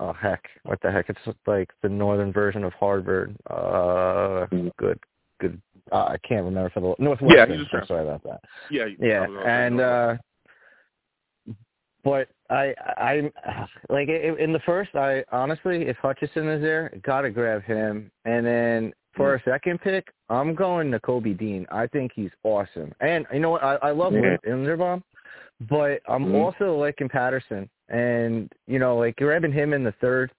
[0.00, 1.10] Oh heck, what the heck?
[1.10, 1.18] It's
[1.48, 3.34] like the northern version of Harvard.
[3.50, 4.70] Uh, Mhm.
[4.76, 4.98] good,
[5.40, 5.60] good.
[5.92, 7.50] Uh, I can't remember for the Northwestern.
[7.50, 8.40] Yeah, he's a sorry about that.
[8.70, 10.16] Yeah, Yeah, and uh
[12.04, 13.30] but I I
[13.90, 18.10] like in the first I honestly if Hutchinson is there, gotta grab him.
[18.24, 21.66] And then for a second pick, I'm going to Kobe Dean.
[21.72, 22.92] I think he's awesome.
[23.00, 23.64] And you know what?
[23.64, 24.36] I, I love Yeah.
[24.46, 25.02] Linderbaum,
[25.68, 26.34] but I'm Mhm.
[26.34, 27.68] also liking Patterson.
[27.88, 30.30] And you know, like grabbing him in the third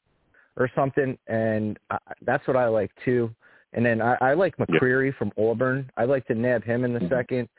[0.56, 3.34] or something, and I, that's what I like too.
[3.74, 5.90] And then I, I like McCreary from Auburn.
[5.98, 7.10] I'd like to nab him in the Mhm.
[7.10, 7.50] second.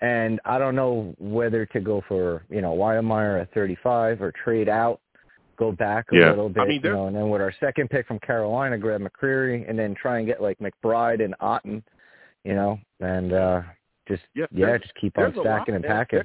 [0.00, 4.68] And I don't know whether to go for, you know, Wymeyer at 35 or trade
[4.68, 5.00] out,
[5.56, 6.30] go back a Yeah.
[6.30, 9.00] little bit, I mean, you know, and then with our second pick from Carolina, grab
[9.00, 11.82] McCreary and then try and get like McBride and Otton,
[12.42, 13.62] you know, and uh
[14.08, 16.22] just Yeah, yeah, just keep on there's a lot- stacking and packing.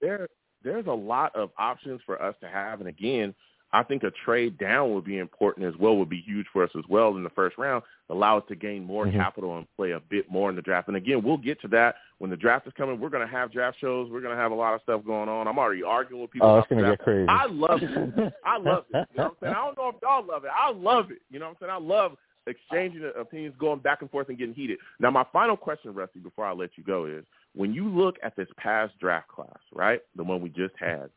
[0.00, 0.28] There, there,
[0.62, 3.34] there's a lot of options for us to have, and again,
[3.72, 5.96] I think a trade down would be important as well.
[5.96, 7.82] Would be huge for us as well in the first round.
[8.08, 9.12] Allow us to gain more Mhm.
[9.14, 10.88] capital and play a bit more in the draft.
[10.88, 13.00] And again, we'll get to that when the draft is coming.
[13.00, 14.08] We're going to have draft shows.
[14.10, 15.48] We're going to have a lot of stuff going on.
[15.48, 16.48] I'm already arguing with people.
[16.48, 17.28] Oh, it's gonna get crazy.
[17.28, 18.34] I love it.
[18.44, 19.08] I love it.
[19.12, 19.54] You know what I'm saying?
[19.54, 20.50] I don't know if y'all love it.
[20.54, 21.22] I love it.
[21.30, 21.72] You know what I'm saying?
[21.72, 22.16] I love
[22.46, 24.78] exchanging opinions, going back and forth and getting heated.
[25.00, 27.24] Now, my final question, Rusty, before I let you go is,
[27.54, 31.10] when you look at this past draft class, right, the one we just had,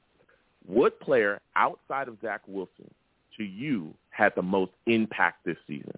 [0.70, 2.90] what player outside of Zach Wilson
[3.38, 5.98] to you had the most impact this season?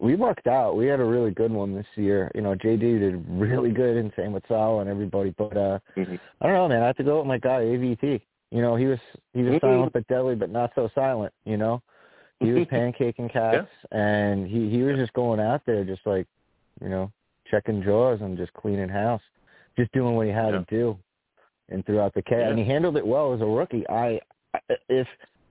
[0.00, 0.76] we lucked out.
[0.76, 2.30] We had a really good one this year.
[2.34, 5.30] You know, JD did really good, and same with Sal and everybody.
[5.36, 6.18] But uh Mhm.
[6.40, 6.82] I don't know, man.
[6.82, 8.20] I have to go with my guy AVT.
[8.50, 8.98] You know, he was
[9.32, 9.60] he was Mhm.
[9.60, 11.32] silent but deadly, but not so silent.
[11.44, 11.82] You know,
[12.40, 16.26] he was pancaking cats, and he he was just going out there, just like,
[16.80, 17.12] you know,
[17.48, 19.22] checking jaws and just cleaning house,
[19.78, 20.60] just doing what he had Yeah.
[20.60, 20.98] to do,
[21.68, 23.88] and throughout the cat, and he handled it well as a rookie.
[23.88, 24.20] I
[24.54, 25.06] I- if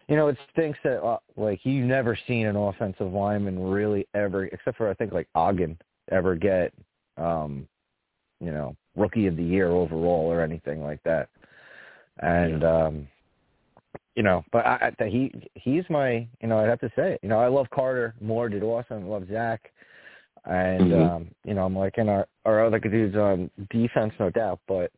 [0.08, 4.46] you know, it stinks that uh, like you've never seen an offensive lineman really ever,
[4.46, 5.78] except for I think like Ogden,
[6.12, 6.74] ever get,
[7.18, 7.68] um,
[8.40, 11.30] you know, rookie of the year overall or anything like that.
[12.20, 13.08] And um,
[14.16, 17.20] you know, but I, I he he's my you know I'd have to say it.
[17.24, 19.10] You know, I love Carter Moore did awesome.
[19.10, 19.72] Love Zach.
[20.46, 21.10] And Mhm.
[21.10, 24.60] um, you know, I'm liking our our other dudes on defense, no doubt.
[24.68, 24.92] But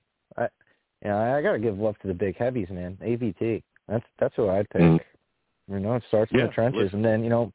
[1.03, 2.97] I, you know, I gotta give love to the big heavies, man.
[3.01, 3.63] AVT.
[3.87, 4.81] That's that's who I'd pick.
[4.81, 4.99] Mhm.
[5.69, 6.97] You know, it starts in the trenches, listen.
[6.97, 7.51] and then you know,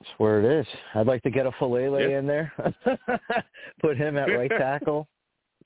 [0.00, 0.66] it's where it is.
[0.94, 2.18] I'd like to get a Faalele Yeah.
[2.18, 2.52] in there,
[3.80, 5.06] put him at right tackle.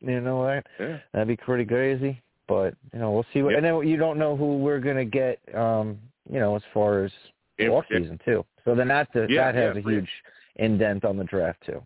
[0.00, 0.66] You know what?
[0.78, 0.98] Yeah.
[1.12, 2.20] That'd be pretty crazy.
[2.46, 3.50] But you know, we'll see what.
[3.50, 3.58] Yep.
[3.58, 5.38] And then you don't know who we're gonna get.
[5.54, 5.98] Um,
[6.30, 7.12] you know, as far as
[7.58, 8.44] Yeah, off season too.
[8.64, 9.80] So then that that Yeah, has yeah, a yeah.
[9.80, 10.10] huge
[10.56, 11.82] indent on the draft too.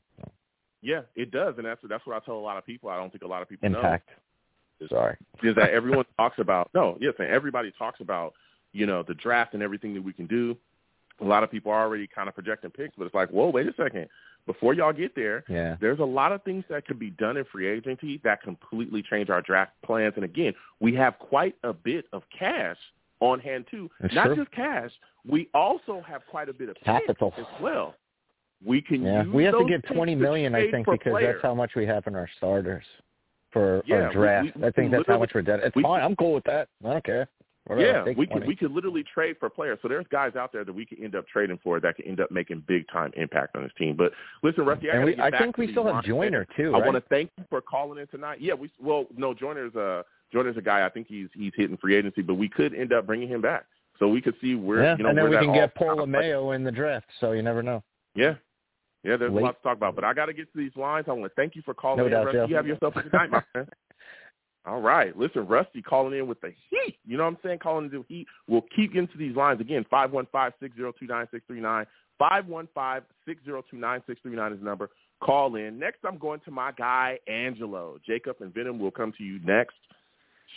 [0.85, 2.89] Yeah, it does, and that's that's what I tell a lot of people.
[2.91, 4.09] I don't think a lot of people Impact.
[4.89, 5.17] Sorry.
[5.43, 6.71] is that everyone talks about.
[6.75, 8.35] No, yes, and everybody talks about
[8.73, 10.57] you know the draft and everything that we can do.
[11.21, 13.67] A lot of people are already kind of projecting picks, but it's like, whoa, wait
[13.69, 14.09] a second.
[14.45, 15.77] Before y'all get there, Yeah.
[15.81, 19.31] there's a lot of things that could be done in free agency that completely change
[19.31, 20.15] our draft plans.
[20.17, 22.77] And again, we have quite a bit of cash
[23.21, 23.89] on hand too.
[24.01, 24.37] That's Not true.
[24.37, 24.91] just cash,
[25.25, 27.33] we also have quite a bit of picks Capital.
[27.37, 27.95] as well.
[28.65, 31.35] We can Yeah, use we have to give twenty to I think, because players.
[31.37, 32.85] that's how much we have in our starters
[33.53, 34.57] for Yeah, our draft.
[34.57, 35.61] we- I think that's how much we're dead.
[35.63, 36.03] It's we- fine.
[36.03, 36.69] I'm cool with that.
[36.85, 37.29] I don't care.
[37.67, 39.79] Whatever, yeah, we could we could literally trade for players.
[39.83, 42.19] So there's guys out there that we could end up trading for that could end
[42.19, 43.95] up making big time impact on this team.
[43.95, 44.13] But
[44.43, 46.03] listen, Rusty, I, we, I think we still have.
[46.03, 46.75] Joyner too.
[46.75, 46.87] I right?
[46.87, 48.41] want to thank you for calling in tonight.
[48.41, 50.03] Yeah, we well no Joyner's uh
[50.33, 53.07] Joyner's a guy I think he's he's hitting free agency, but we could end up
[53.07, 53.65] bringing him back.
[54.01, 56.05] So we could see where yeah, you know and then where we can get Paul
[56.07, 57.07] Mayo in the draft.
[57.21, 57.85] So you never know.
[58.17, 58.35] Yeah.
[59.05, 59.43] Yeah, there's Late.
[59.43, 61.07] a lot to talk about, but I got to get to these lines.
[61.09, 62.51] I want to thank you for calling No in, doubt, Rusty.
[62.51, 63.69] You have yourself a good night, my friend.
[64.65, 65.17] All right.
[65.19, 66.97] Listen, Rusty calling in with the heat.
[67.05, 67.59] You know what I'm saying?
[67.59, 68.29] Calling in the heat.
[68.47, 69.61] We'll keep getting to these lines.
[69.61, 71.87] Again, 515-602-9639.
[72.21, 74.91] 515-602-9639 is the number.
[75.21, 75.81] Call in.
[75.81, 77.99] Next, I'm going to my guy, Angelo.
[78.07, 79.75] Jacob and Venom will come to you next.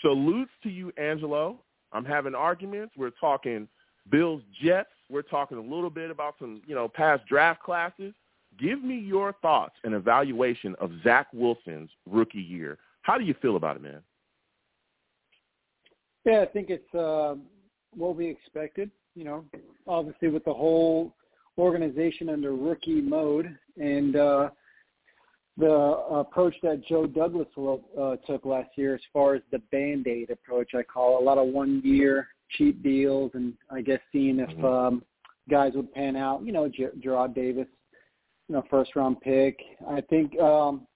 [0.02, 1.58] Salutes to you, Angelo.
[1.92, 2.94] I'm having arguments.
[2.98, 3.68] We're talking
[4.12, 4.90] Bills Jets.
[5.10, 8.14] We're talking a little bit about some, you know, past draft classes.
[8.60, 12.78] Give me your thoughts and evaluation of Zach Wilson's rookie year.
[13.02, 14.02] How do you feel about it, man?
[16.26, 17.36] Yeah, I think it's uh,
[17.96, 18.90] what we expected.
[19.16, 19.46] You know,
[19.88, 21.16] obviously with the whole
[21.58, 24.50] organization under rookie mode and uh,
[25.58, 30.30] the approach that Joe Douglas uh, took last year, as far as the band aid
[30.30, 32.28] approach, I call it, a lot of one year
[32.58, 35.04] cheap deals, and I guess seeing if um,
[35.50, 36.44] guys would pan out.
[36.44, 37.68] You know, Ger- Jarrad Davis,
[38.48, 39.60] you know, first round pick.
[39.90, 40.88] I think um,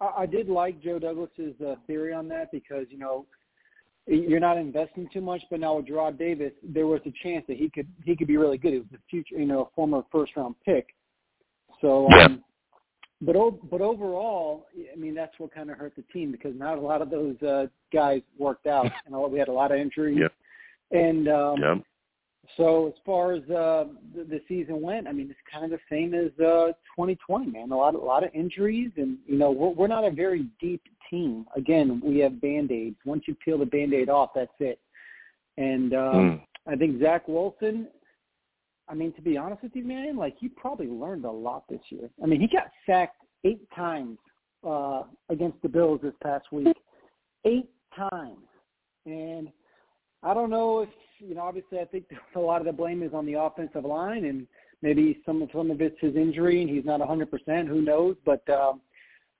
[0.00, 3.26] I, I did like Joe Douglas's uh, theory on that because you know
[4.06, 7.56] you're not investing too much, but now with Jarrad Davis, there was a chance that
[7.56, 8.72] he could he could be really good.
[8.74, 10.88] It was the future, you know, a former first round pick.
[11.80, 12.42] So um,
[13.20, 13.36] but
[13.70, 17.02] but overall, I mean that's what kind of hurt the team because not a lot
[17.02, 18.86] of those uh, guys worked out.
[19.06, 20.32] and we had a lot of injuries, Yep.
[20.92, 21.84] and um, Yep.
[22.56, 23.84] So as far as uh,
[24.14, 27.70] the, the season went, I mean it's kind of the same as uh, 2020, man.
[27.70, 30.82] A lot a lot of injuries, and you know we're, we're not a very deep
[31.10, 31.46] team.
[31.56, 32.96] Again, we have band aids.
[33.04, 34.80] Once you peel the band aid off, that's it.
[35.56, 36.42] And um, Mm.
[36.68, 37.88] I think Zach Wilson.
[38.90, 41.80] I mean, to be honest with you, man, like he probably learned a lot this
[41.90, 42.08] year.
[42.22, 44.18] I mean, he got sacked eight times
[44.66, 46.76] uh, against the Bills this past week.
[47.44, 48.46] Eight times,
[49.06, 49.48] and
[50.22, 50.88] I don't know if
[51.18, 51.42] you know.
[51.42, 52.04] Obviously, I think
[52.34, 54.46] a lot of the blame is on the offensive line, and
[54.82, 57.30] maybe some of some of it's his injury, and he's not 100.
[57.30, 58.16] percent Who knows?
[58.24, 58.80] But um,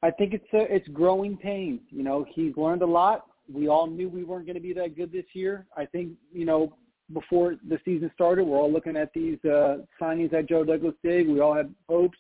[0.02, 1.80] I think it's a, it's growing pains.
[1.90, 3.26] You know, he's learned a lot.
[3.52, 5.66] We all knew we weren't going to be that good this year.
[5.76, 6.74] I think you know
[7.12, 11.28] before the season started, we're all looking at these uh, signings that Joe Douglas did.
[11.28, 12.18] We all had hopes.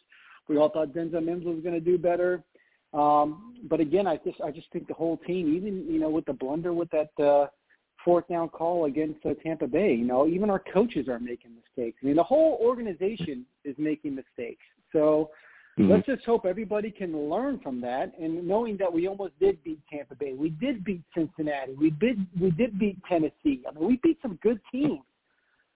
[0.48, 2.42] We all thought Denzel Mims was going to do better.
[2.94, 6.24] Um, but again, I just I just think the whole team, even you know with
[6.24, 7.46] the blunder with that uh,
[8.08, 11.98] fourth down call against uh, Tampa Bay, you know even our coaches are making mistakes.
[12.02, 14.64] I mean the whole organization is making mistakes.
[14.94, 15.30] So
[15.78, 15.90] Mhm.
[15.90, 18.18] let's just hope everybody can learn from that.
[18.18, 22.16] And knowing that we almost did beat Tampa Bay, we did beat Cincinnati, we did
[22.40, 23.62] we did beat Tennessee.
[23.68, 25.04] I mean we beat some good teams.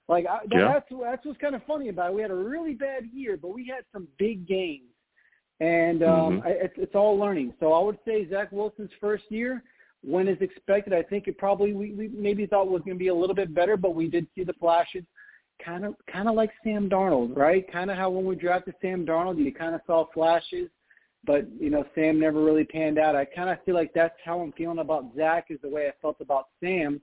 [0.08, 0.72] Like I, that, Yeah.
[0.72, 2.14] that's that's what's kind of funny about it.
[2.14, 4.94] We had a really bad year, but we had some big games,
[5.60, 6.46] and um, Mhm.
[6.46, 7.52] I, it's, it's all learning.
[7.60, 9.62] So I would say Zach Wilson's first year
[10.04, 10.92] went as expected.
[10.92, 13.54] I think it probably we, we maybe thought was going to be a little bit
[13.54, 15.04] better, but we did see the flashes.
[15.64, 17.70] Kind of kind of like Sam Darnold, right?
[17.70, 20.68] Kind of how when we drafted Sam Darnold, you kind of saw flashes,
[21.24, 23.14] but you know Sam never really panned out.
[23.14, 25.92] I kind of feel like that's how I'm feeling about Zach is the way I
[26.00, 27.00] felt about Sam.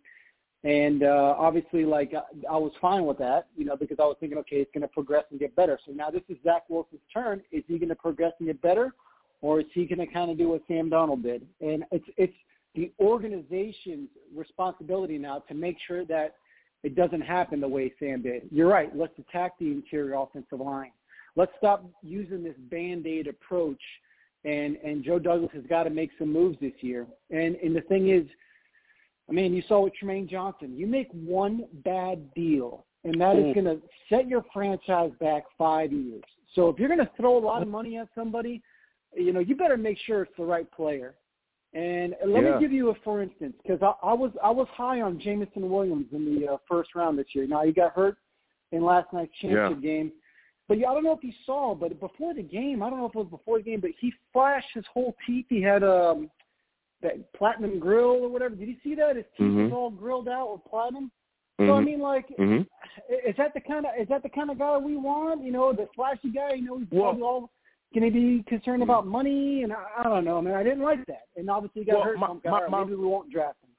[0.66, 4.18] And uh, obviously, like I, I was fine with that, you know, because I was
[4.20, 5.80] thinking, okay, it's going to progress and get better.
[5.86, 7.42] So now this is Zach Wilson's turn.
[7.54, 8.94] Is he going to progress and get better,
[9.40, 11.48] or is he going to kind of do what Sam Darnold did?
[11.62, 12.34] And it's it's
[12.80, 16.36] the organization's responsibility now to make sure that
[16.84, 18.44] it doesn't happen the way Sam did.
[18.52, 18.96] You're right.
[18.96, 20.92] Let's attack the interior offensive line.
[21.36, 23.82] Let's stop using this band-aid approach.
[24.46, 27.06] And and Joe Douglas has got to make some moves this year.
[27.30, 28.26] And and the thing is,
[29.30, 30.78] I mean, you saw with Trumaine Johnson.
[30.78, 33.54] You make one bad deal, and that is Mm.
[33.56, 36.24] going to set your franchise back five years.
[36.56, 38.62] So if you're going to throw a lot of money at somebody,
[39.14, 41.16] you know, you better make sure it's the right player.
[41.74, 42.56] And let Yeah.
[42.56, 45.70] me give you a for instance, because I, I was I was high on Jameson
[45.70, 47.46] Williams in the uh, first round this year.
[47.48, 48.18] Now he got hurt
[48.72, 50.12] in last night's championship game,
[50.68, 53.06] but yeah, I don't know if you saw, but before the game, I don't know
[53.06, 55.46] if it was before the game, but he flashed his whole teeth.
[55.50, 56.30] He had um
[57.02, 58.56] that platinum grill or whatever.
[58.56, 59.16] Did you see that?
[59.16, 59.74] His teeth was Mhm.
[59.74, 61.12] all grilled out with platinum.
[61.60, 61.86] So I Mhm.
[61.86, 62.66] mean, like, Mhm.
[63.26, 65.44] is that the kind of is that the kind of guy we want?
[65.44, 66.54] You know, the flashy guy.
[66.54, 67.52] You know, he's Well- all
[67.94, 70.54] going to be concerned about money, and I, I don't know, man.
[70.54, 72.18] I didn't like that, and obviously he got Well, hurt.
[72.20, 73.70] my- so my- right, my- maybe we won't draft him.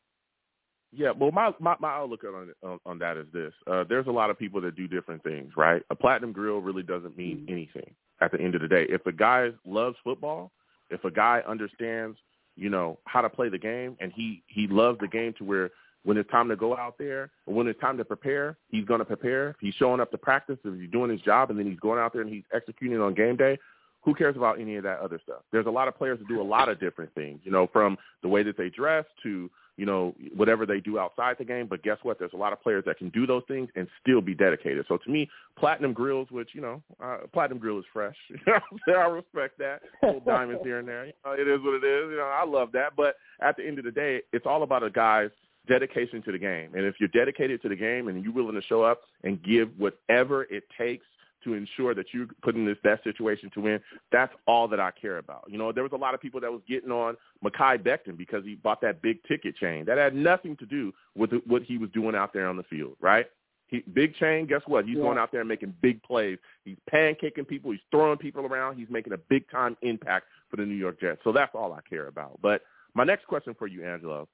[0.93, 4.11] Yeah, well, my my, my outlook on, on on that is this: uh, there's a
[4.11, 5.83] lot of people that do different things, right?
[5.91, 7.53] A platinum grill really doesn't mean Mm-hmm.
[7.53, 8.87] anything at the end of the day.
[8.89, 10.51] If a guy loves football,
[10.91, 12.19] if a guy understands,
[12.57, 15.71] you know, how to play the game, and he he loves the game to where
[16.03, 18.99] when it's time to go out there or when it's time to prepare, he's going
[19.01, 19.51] to prepare.
[19.51, 22.01] If he's showing up to practice, if he's doing his job, and then he's going
[22.01, 23.59] out there and he's executing on game day,
[24.03, 25.43] who cares about any of that other stuff?
[25.53, 27.99] There's a lot of players that do a lot of different things, you know, from
[28.23, 29.51] the way that they dress to
[29.81, 31.67] you know, whatever they do outside the game.
[31.67, 32.19] But guess what?
[32.19, 34.85] There's a lot of players that can do those things and still be dedicated.
[34.87, 35.27] So to me,
[35.59, 38.17] platinum grills, which, you know, uh, platinum grill is fresh.
[38.31, 38.95] You know I'm?
[38.95, 39.81] I respect that.
[40.03, 41.07] Little diamonds here and there.
[41.07, 42.11] You know, it is what it is.
[42.11, 42.95] You know, I love that.
[42.95, 45.31] But at the end of the day, it's all about a guy's
[45.67, 46.75] dedication to the game.
[46.75, 49.71] And if you're dedicated to the game and you're willing to show up and give
[49.79, 51.07] whatever it takes
[51.45, 53.81] to ensure that you put in this best situation to win.
[54.13, 55.45] That's all that I care about.
[55.49, 58.45] You know, there was a lot of people that was getting on Mekhi Becton because
[58.45, 59.85] he bought that big ticket chain.
[59.85, 62.97] That had nothing to do with what he was doing out there on the field,
[63.01, 63.27] right?
[63.69, 64.85] He, big chain, guess what?
[64.85, 65.05] He's Yeah.
[65.05, 66.39] going out there and making big plays.
[66.65, 67.71] He's pancaking people.
[67.71, 68.77] He's throwing people around.
[68.77, 71.23] He's making a big time impact for the New York Jets.
[71.23, 72.41] So that's all I care about.
[72.43, 72.63] But
[72.95, 74.29] my next question for you, Angelo,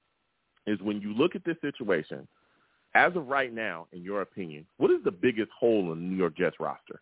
[0.65, 2.27] is when you look at this situation,
[2.97, 6.17] as of right now, in your opinion, what is the biggest hole in the New
[6.17, 7.01] York Jets roster?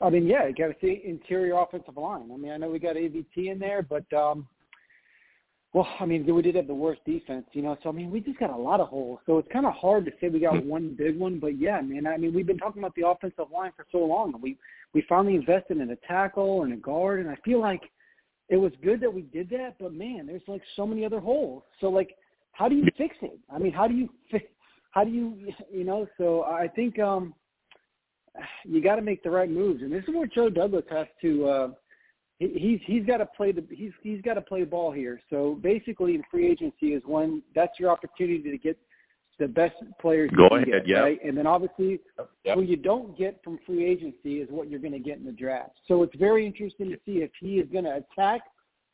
[0.00, 2.30] I mean, yeah, you got to see interior offensive line.
[2.32, 4.46] I mean, I know we got AVT in there, but um,
[5.72, 7.76] well, I mean, we did have the worst defense, you know.
[7.82, 9.20] So I mean, we just got a lot of holes.
[9.24, 12.06] So it's kind of hard to say we got one big one, but yeah, man.
[12.06, 14.34] I mean, we've been talking about the offensive line for so long.
[14.42, 14.58] We
[14.92, 17.82] we finally invested in a tackle and a guard, and I feel like
[18.50, 19.76] it was good that we did that.
[19.80, 21.62] But man, there's like so many other holes.
[21.80, 22.14] So like,
[22.54, 23.38] how do you fix it?
[23.52, 24.48] I mean, how do you fi-
[24.92, 26.06] how do you you know?
[26.18, 27.34] So I think um
[28.64, 31.46] you got to make the right moves, and this is where Joe Douglas has to.
[31.46, 31.68] Uh,
[32.38, 35.20] he's he's got to play the he's he's got to play ball here.
[35.30, 38.78] So basically, in free agency is when that's your opportunity to get
[39.38, 40.30] the best players.
[40.36, 41.00] Go ahead, get, yeah.
[41.00, 41.18] Right?
[41.24, 42.00] And then obviously,
[42.44, 42.56] Yep.
[42.58, 45.32] what you don't get from free agency is what you're going to get in the
[45.32, 45.78] draft.
[45.88, 48.42] So it's very interesting to see if he is going to attack,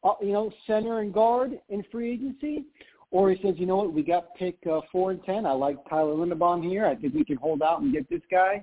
[0.05, 2.67] uh, you know, center and guard in free agency,
[3.11, 5.47] or he says, you know what, we got pick uh, four and ten.
[5.47, 6.87] I like Tyler Linderbaum here.
[6.87, 8.63] I think we can hold out and get this guy.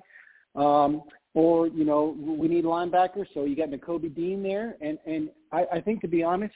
[0.54, 1.02] Um,
[1.34, 5.66] or you know, we need linebackers, so you got Nakobe Dean there, and and I,
[5.74, 6.54] I think to be honest,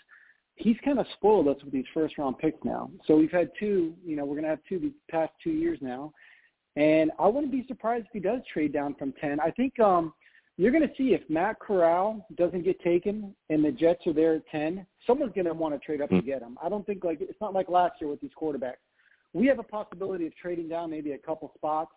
[0.57, 2.91] he's kind of spoiled us with these first round picks now.
[3.07, 5.79] So we've had two, you know, we're going to have two these past two years
[5.81, 6.13] now.
[6.77, 9.41] And I wouldn't be surprised if he does trade down from 10.
[9.41, 10.15] I think um,
[10.59, 14.35] you're going to see if Matt Corral doesn't get taken and the Jets are there
[14.35, 16.59] at 10, someone's going to want to trade up to get him.
[16.63, 18.75] I don't think like it's not like last year with these quarterbacks.
[19.33, 21.93] We have a possibility of trading down maybe a couple spots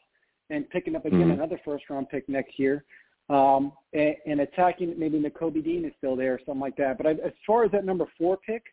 [0.49, 1.34] and picking up again Mhm.
[1.34, 2.86] another first round pick next year.
[3.30, 6.98] Um, and, and attacking maybe Nakobe Dean is still there or something like that.
[6.98, 8.64] But I, as far as that number four pick,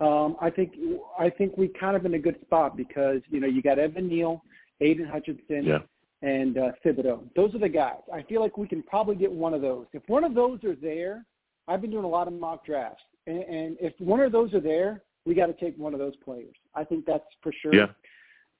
[0.00, 0.74] um, I think
[1.18, 4.08] I think we kind of in a good spot because you know you got Evan
[4.08, 4.42] Neal,
[4.80, 5.78] Aidan Hutchinson, Yeah.
[6.24, 7.20] And uh, Thibodeaux.
[7.36, 8.00] Those are the guys.
[8.12, 9.86] I feel like we can probably get one of those.
[9.92, 11.26] If one of those are there,
[11.68, 14.60] I've been doing a lot of mock drafts, and, and if one of those are
[14.60, 16.54] there, we got to take one of those players.
[16.74, 17.74] I think that's for sure.
[17.74, 17.88] Yeah.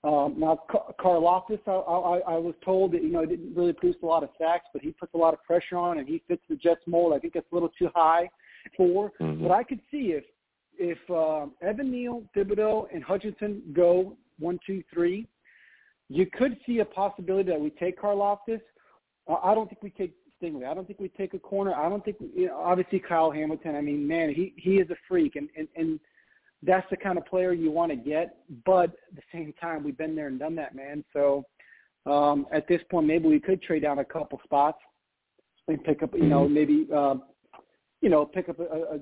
[0.03, 0.61] Um, now,
[1.01, 4.23] Karlaftis, I, I, I was told that you know he didn't really produce a lot
[4.23, 6.83] of sacks, but he puts a lot of pressure on, and he fits the Jets
[6.87, 7.15] mold.
[7.15, 8.29] I think that's a little too high
[8.77, 9.13] for.
[9.21, 9.43] Mhm.
[9.43, 10.25] But I could see if
[10.77, 15.27] if um, Evan Neal, Thibodeaux, and Hutchinson go one, two, three,
[16.09, 18.61] you could see a possibility that we take Karlaftis.
[19.29, 20.67] Uh, I don't think we take Stingley.
[20.67, 21.75] I don't think we take a corner.
[21.75, 23.75] I don't think you know, obviously Kyle Hamilton.
[23.77, 26.01] I mean, man, he he is a freak, and and and
[26.63, 28.37] that's the kind of player you want to get.
[28.65, 31.05] But at the same time, we've been there and done that, man.
[31.13, 31.45] So
[32.07, 34.79] um, at this point, maybe we could trade down a couple spots
[35.69, 37.17] and pick up, you know, maybe uh,
[38.03, 39.01] you know pick up a, a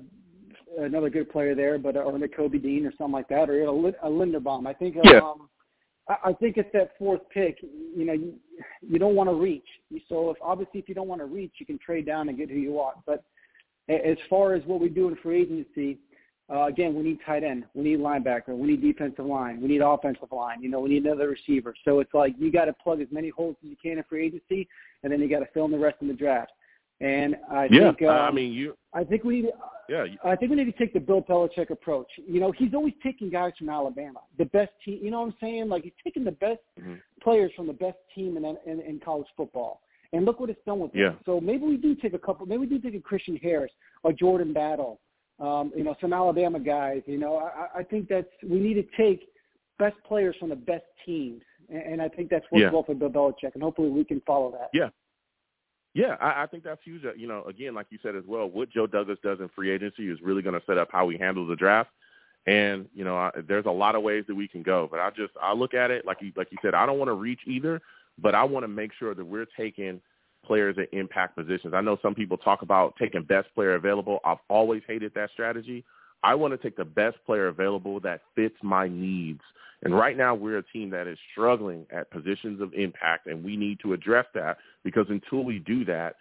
[0.79, 4.09] another good player there, but or Nakobe Dean or something like that, or Lin- a
[4.09, 4.67] Linderbaum.
[4.67, 5.19] I think Yeah.
[5.19, 5.49] um,
[6.07, 7.59] I, think it's that fourth pick.
[7.61, 8.33] You know, you,
[8.81, 9.67] you don't want to reach.
[10.09, 12.49] So if obviously if you don't want to reach, you can trade down and get
[12.49, 12.97] who you want.
[13.05, 13.23] But
[13.87, 15.99] as far as what we do in free agency,
[16.53, 19.81] uh, again, we need tight end, we need linebacker, we need defensive line, we need
[19.81, 20.61] offensive line.
[20.61, 21.73] You know, we need another receiver.
[21.85, 24.25] So it's like you got to plug as many holes as you can in free
[24.25, 24.67] agency,
[25.03, 26.51] and then you got to fill in the rest in the draft.
[27.03, 27.91] And I yeah.
[27.91, 28.77] think um, I mean, you.
[28.93, 29.51] I think we need
[29.89, 30.05] Yeah.
[30.23, 32.07] I think we need to take the Bill Belichick approach.
[32.25, 34.99] You know, he's always taking guys from Alabama, the best team.
[35.03, 35.67] You know what I'm saying?
[35.67, 37.01] Like he's taking the best Mhm.
[37.21, 39.81] players from the best team in, in in college football.
[40.13, 41.09] And look what it's done with Yeah.
[41.09, 41.19] them.
[41.25, 42.45] So maybe we do take a couple.
[42.45, 43.71] Maybe we do take a Christian Harris
[44.03, 45.01] or Jordan Battle.
[45.39, 47.01] Um, you know, some Alabama guys.
[47.05, 49.27] You know, I, I think that's we need to take
[49.79, 52.71] best players from the best teams, and, and I think that's worked Yeah.
[52.71, 53.53] well for Bill Belichick.
[53.55, 54.69] And hopefully we can follow that.
[54.73, 54.89] Yeah.
[55.93, 57.05] Yeah, I, I think that's huge.
[57.05, 59.71] Uh, You know, again, like you said as well, what Joe Douglas does in free
[59.71, 61.89] agency is really going to set up how we handle the draft.
[62.45, 65.09] And you know, I, there's a lot of ways that we can go, but I
[65.11, 66.73] just I look at it like you like you said.
[66.73, 67.81] I don't want to reach either,
[68.21, 70.01] but I want to make sure that we're taking
[70.45, 71.73] players at impact positions.
[71.73, 74.19] I know some people talk about taking best player available.
[74.25, 75.85] I've always hated that strategy.
[76.21, 79.41] I want to take the best player available that fits my needs.
[79.83, 83.57] And right now we're a team that is struggling at positions of impact and we
[83.57, 86.15] need to address that because until we do that,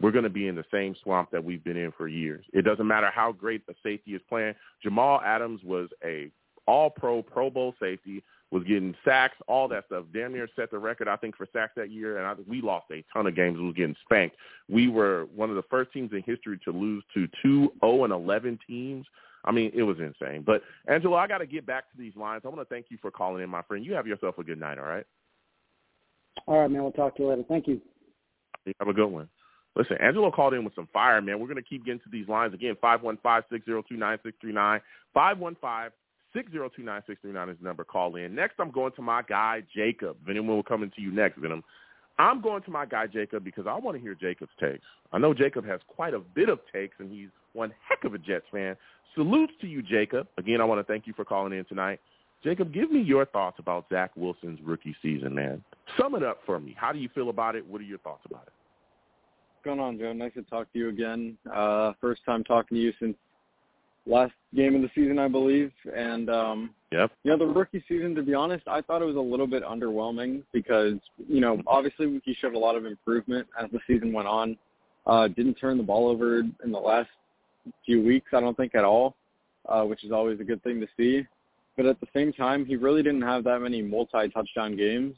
[0.00, 2.44] we're going to be in the same swamp that we've been in for years.
[2.52, 4.54] It doesn't matter how great the safety is playing.
[4.82, 6.30] Jamal Adams was a
[6.66, 10.04] all-pro, Pro Bowl safety, was getting sacks, all that stuff.
[10.12, 12.18] Damn near set the record, I think, for sacks that year.
[12.18, 13.58] And I we lost a ton of games.
[13.58, 14.36] We was getting spanked.
[14.68, 18.12] We were one of the first teams in history to lose to two 0 and
[18.12, 19.06] 11 teams.
[19.44, 20.42] I mean, it was insane.
[20.44, 22.42] But Angelo, I got to get back to these lines.
[22.44, 23.84] I want to thank you for calling in, my friend.
[23.84, 24.78] You have yourself a good night.
[24.78, 25.06] All right.
[26.46, 26.82] All right, man.
[26.82, 27.44] We'll talk to you later.
[27.48, 27.80] Thank you.
[28.64, 29.28] You Have a good one.
[29.76, 31.40] Listen, Angelo called in with some fire, man.
[31.40, 32.76] We're going to keep getting to these lines again.
[32.80, 34.80] Five one five six zero two nine six three nine.
[35.12, 35.92] Five one five
[36.32, 37.84] six zero two nine six three nine is the number.
[37.84, 38.34] Call in.
[38.34, 40.16] Next, I'm going to my guy Jacob.
[40.24, 41.64] Venom will come into you next, Venom.
[42.18, 44.84] I'm going to my guy Jacob because I want to hear Jacob's takes.
[45.12, 48.18] I know Jacob has quite a bit of takes, and he's one heck of a
[48.18, 48.76] Jets fan.
[49.14, 50.26] Salutes to you, Jacob.
[50.38, 52.00] Again, I want to thank you for calling in tonight.
[52.42, 55.64] Jacob, give me your thoughts about Zach Wilson's rookie season, man.
[55.98, 56.74] Sum it up for me.
[56.78, 57.66] How do you feel about it?
[57.66, 58.52] What are your thoughts about it?
[59.54, 60.12] What's going on, Joe?
[60.12, 61.38] Nice to talk to you again.
[61.50, 63.16] Uh, first time talking to you since
[64.06, 65.72] last game of the season, I believe.
[65.96, 67.12] And um, Yep.
[67.22, 69.64] you know, the rookie season, to be honest, I thought it was a little bit
[69.64, 70.94] underwhelming because
[71.28, 74.56] you know, obviously he showed a lot of improvement as the season went on.
[75.06, 77.08] Uh, didn't turn the ball over in the last
[77.84, 79.16] few weeks, I don't think at all,
[79.68, 81.26] uh, which is always a good thing to see.
[81.76, 85.16] But at the same time, he really didn't have that many multi-touchdown games.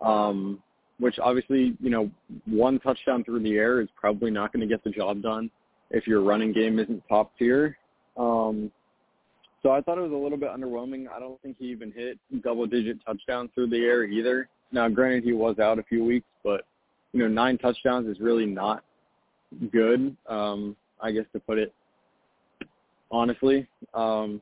[0.00, 0.62] Um,
[0.98, 2.10] which obviously, you know,
[2.46, 5.50] one touchdown through the air is probably not going to get the job done
[5.90, 7.76] if your running game isn't top tier.
[8.16, 8.70] Um,
[9.62, 11.06] so I thought it was a little bit underwhelming.
[11.14, 14.48] I don't think he even hit double-digit touchdowns through the air either.
[14.72, 16.62] Now, granted, he was out a few weeks, but
[17.12, 18.82] you know, nine touchdowns is really not
[19.72, 20.16] good.
[20.28, 21.72] Um, I guess to put it
[23.10, 23.66] honestly.
[23.94, 24.40] Um,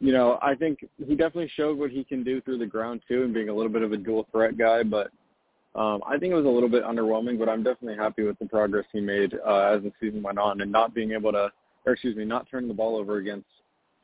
[0.00, 3.22] you know, I think he definitely showed what he can do through the ground too,
[3.22, 4.82] and being a little bit of a dual threat guy.
[4.82, 5.10] But
[5.74, 7.38] um, I think it was a little bit underwhelming.
[7.38, 10.60] But I'm definitely happy with the progress he made uh, as the season went on,
[10.60, 11.50] and not being able to,
[11.86, 13.46] or excuse me, not turning the ball over against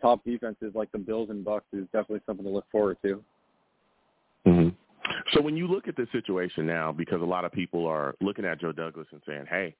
[0.00, 3.22] top defenses like the Bills and Bucks is definitely something to look forward to.
[4.46, 4.68] Mm-hmm.
[5.32, 8.44] So when you look at this situation now, because a lot of people are looking
[8.44, 9.74] at Joe Douglas and saying, "Hey,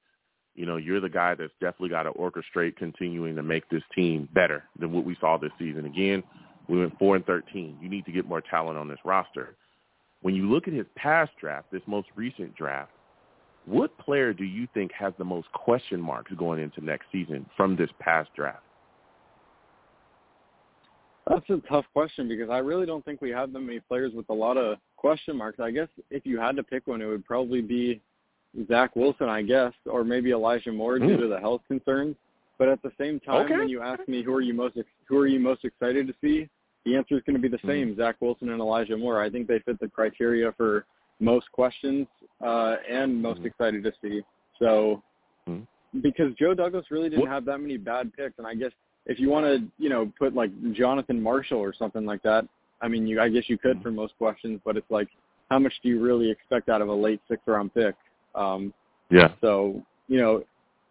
[0.55, 4.27] you know, you're the guy that's definitely got to orchestrate continuing to make this team
[4.33, 5.85] better than what we saw this season.
[5.85, 6.23] Again,
[6.67, 7.77] we went four and thirteen.
[7.81, 9.55] You need to get more talent on this roster.
[10.21, 12.91] When you look at his past draft, this most recent draft,
[13.65, 17.75] what player do you think has the most question marks going into next season from
[17.75, 18.63] this past draft?
[21.27, 24.27] That's a tough question because I really don't think we have that many players with
[24.29, 25.59] a lot of question marks.
[25.59, 28.01] I guess if you had to pick one, it would probably be
[28.67, 31.21] Zach Wilson, I guess, or maybe Elijah Moore due hmm.
[31.21, 32.15] to the health concerns.
[32.57, 33.57] But at the same time, Okay.
[33.57, 36.47] when you ask me who are you most who are you most excited to see,
[36.85, 37.67] the answer is going to be the hmm.
[37.67, 39.21] same: Zach Wilson and Elijah Moore.
[39.21, 40.85] I think they fit the criteria for
[41.19, 42.07] most questions
[42.43, 43.47] uh, and most hmm.
[43.47, 44.21] excited to see.
[44.59, 45.01] So,
[46.01, 48.71] because Joe Douglas really didn't have that many bad picks, and I guess
[49.05, 52.47] if you want to, you know, put like Jonathan Marshall or something like that,
[52.81, 55.07] I mean, you I guess you could for most questions, but it's like,
[55.49, 57.95] how much do you really expect out of a late sixth round pick?
[58.35, 58.73] Um,
[59.09, 59.33] Yeah.
[59.41, 60.43] so, you know,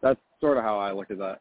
[0.02, 1.40] that's sort of how I look at that.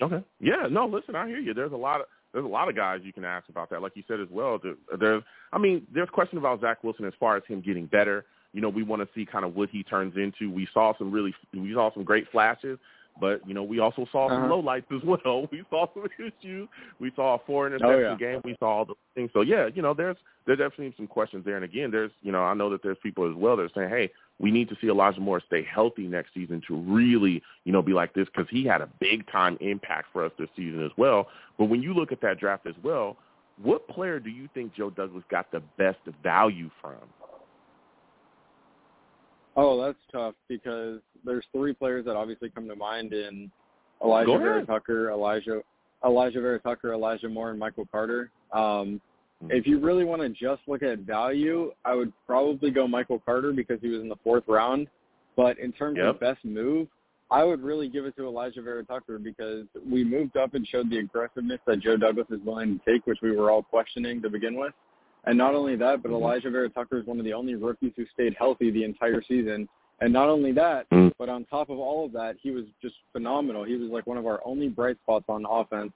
[0.00, 0.22] Okay.
[0.40, 0.66] Yeah.
[0.70, 0.86] No.
[0.86, 1.54] Listen, I hear you.
[1.54, 3.80] There's a lot of there's a lot of guys you can ask about that.
[3.80, 4.58] Like you said as well.
[4.58, 5.22] there- There's,
[5.54, 8.26] I mean, there's question about Zach Wilson as far as him getting better.
[8.52, 10.50] You know, we want to see kind of what he turns into.
[10.50, 12.78] We saw some really, we saw some great flashes,
[13.20, 14.54] but you know, we also saw some Uh-huh.
[14.54, 15.48] lowlights as well.
[15.50, 16.68] We saw some issues.
[17.00, 18.16] We saw a four interception Oh, yeah.
[18.16, 18.40] game.
[18.44, 19.30] We saw all the things.
[19.32, 20.16] So yeah, you know, there's
[20.46, 21.56] there's definitely some questions there.
[21.56, 23.90] And again, there's you know, I know that there's people as well that are saying,
[23.90, 27.82] hey, we need to see Elijah Moore stay healthy next season to really, you know,
[27.82, 30.92] be like this because he had a big time impact for us this season as
[30.96, 31.28] well.
[31.58, 33.16] But when you look at that draft as well,
[33.62, 36.96] what player do you think Joe Douglas got the best value from?
[39.56, 43.50] Oh, that's tough because there's three players that obviously come to mind in
[44.02, 44.66] Alijah Vera.
[44.66, 45.62] Tucker, Alijah
[46.04, 48.30] Alijah Vera Tucker, Elijah Moore, and Michael Carter.
[48.52, 49.00] Um,
[49.42, 49.50] Hmm.
[49.50, 53.52] if you really want to just look at value, I would probably go Michael Carter
[53.52, 54.88] because he was in the fourth round.
[55.36, 56.06] But in terms Yep.
[56.06, 56.88] of best move,
[57.30, 60.88] I would really give it to Alijah Vera Tucker because we moved up and showed
[60.88, 64.30] the aggressiveness that Joe Douglas is willing to take, which we were all questioning to
[64.30, 64.72] begin with.
[65.26, 66.24] And not only that, but mm-hmm.
[66.24, 69.68] Alijah Vera Tucker is one of the only rookies who stayed healthy the entire season.
[70.00, 71.08] And not only that, mm-hmm.
[71.18, 73.64] but on top of all of that, he was just phenomenal.
[73.64, 75.92] He was like one of our only bright spots on offense,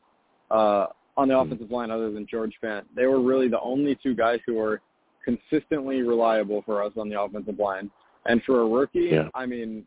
[0.51, 0.87] uh,
[1.17, 1.53] on the mm-hmm.
[1.53, 2.83] offensive line other than George Fant.
[2.97, 4.81] They were really the only two guys who were
[5.25, 7.91] consistently reliable for us on the offensive line.
[8.27, 9.29] And for a rookie, Yeah.
[9.35, 9.85] I mean,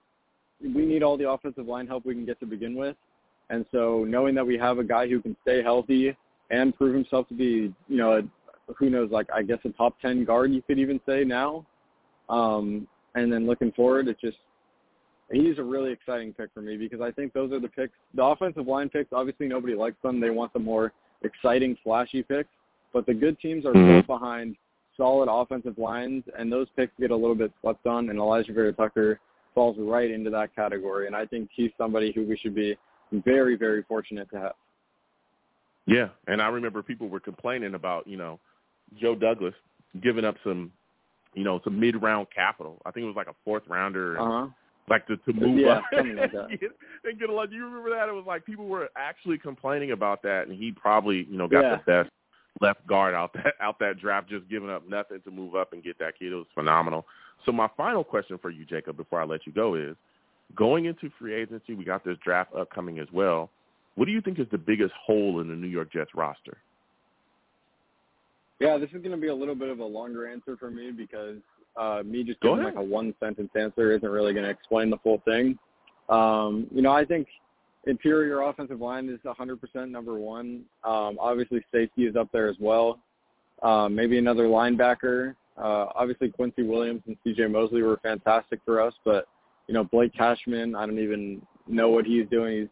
[0.62, 2.96] we need all the offensive line help we can get to begin with.
[3.50, 6.16] And so knowing that we have a guy who can stay healthy
[6.50, 8.22] and prove himself to be, you know, a,
[8.78, 11.66] who knows, like I guess a top 10 guard you could even say now.
[12.30, 14.38] Um, and then looking forward, it's just
[15.32, 17.94] he's a really exciting pick for me because I think those are the picks.
[18.16, 20.20] The offensive line picks, obviously nobody likes them.
[20.20, 22.50] They want the more exciting, flashy picks.
[22.94, 24.56] But the good teams are built behind
[24.96, 28.10] solid offensive lines, and those picks get a little bit slept on.
[28.10, 29.20] And Alijah Vera Tucker
[29.56, 31.08] falls right into that category.
[31.08, 32.78] And I think he's somebody who we should be
[33.12, 34.54] very, very fortunate to have.
[35.86, 38.40] Yeah, and I remember people were complaining about you know
[39.00, 39.54] Joe Douglas
[40.02, 40.72] giving up some
[41.34, 42.82] you know some mid round capital.
[42.86, 44.48] I think it was like a fourth rounder, Uh huh.
[44.90, 46.20] like to to move Yeah, up like and
[47.20, 47.50] get a lot.
[47.50, 48.10] Do you remember that?
[48.10, 51.62] It was like people were actually complaining about that, and he probably you know got
[51.64, 51.78] Yeah.
[51.78, 52.10] the best
[52.62, 55.84] left guard out that out that draft, just giving up nothing to move up and
[55.84, 56.32] get that kid.
[56.32, 57.06] It was phenomenal.
[57.46, 59.96] So my final question for you, Jacob, before I let you go is,
[60.56, 63.50] going into free agency, we got this draft upcoming as well.
[63.96, 66.58] What do you think is the biggest hole in the New York Jets roster?
[68.64, 70.90] Yeah, this is going to be a little bit of a longer answer for me
[70.90, 71.36] because
[71.76, 74.96] uh, me just giving like a one sentence answer isn't really going to explain the
[75.04, 75.60] full thing.
[76.08, 77.28] Um, you know, I think
[77.88, 80.64] interior offensive line is 100% number one.
[80.86, 83.00] Um, obviously, safety is up there as well.
[83.64, 85.36] Um, maybe another linebacker.
[85.58, 87.48] Uh, obviously, Quincy Williams and C.J.
[87.48, 89.28] Mosley were fantastic for us, but
[89.68, 92.62] you know, Blake Cashman, I don't even know what he's doing.
[92.62, 92.70] He's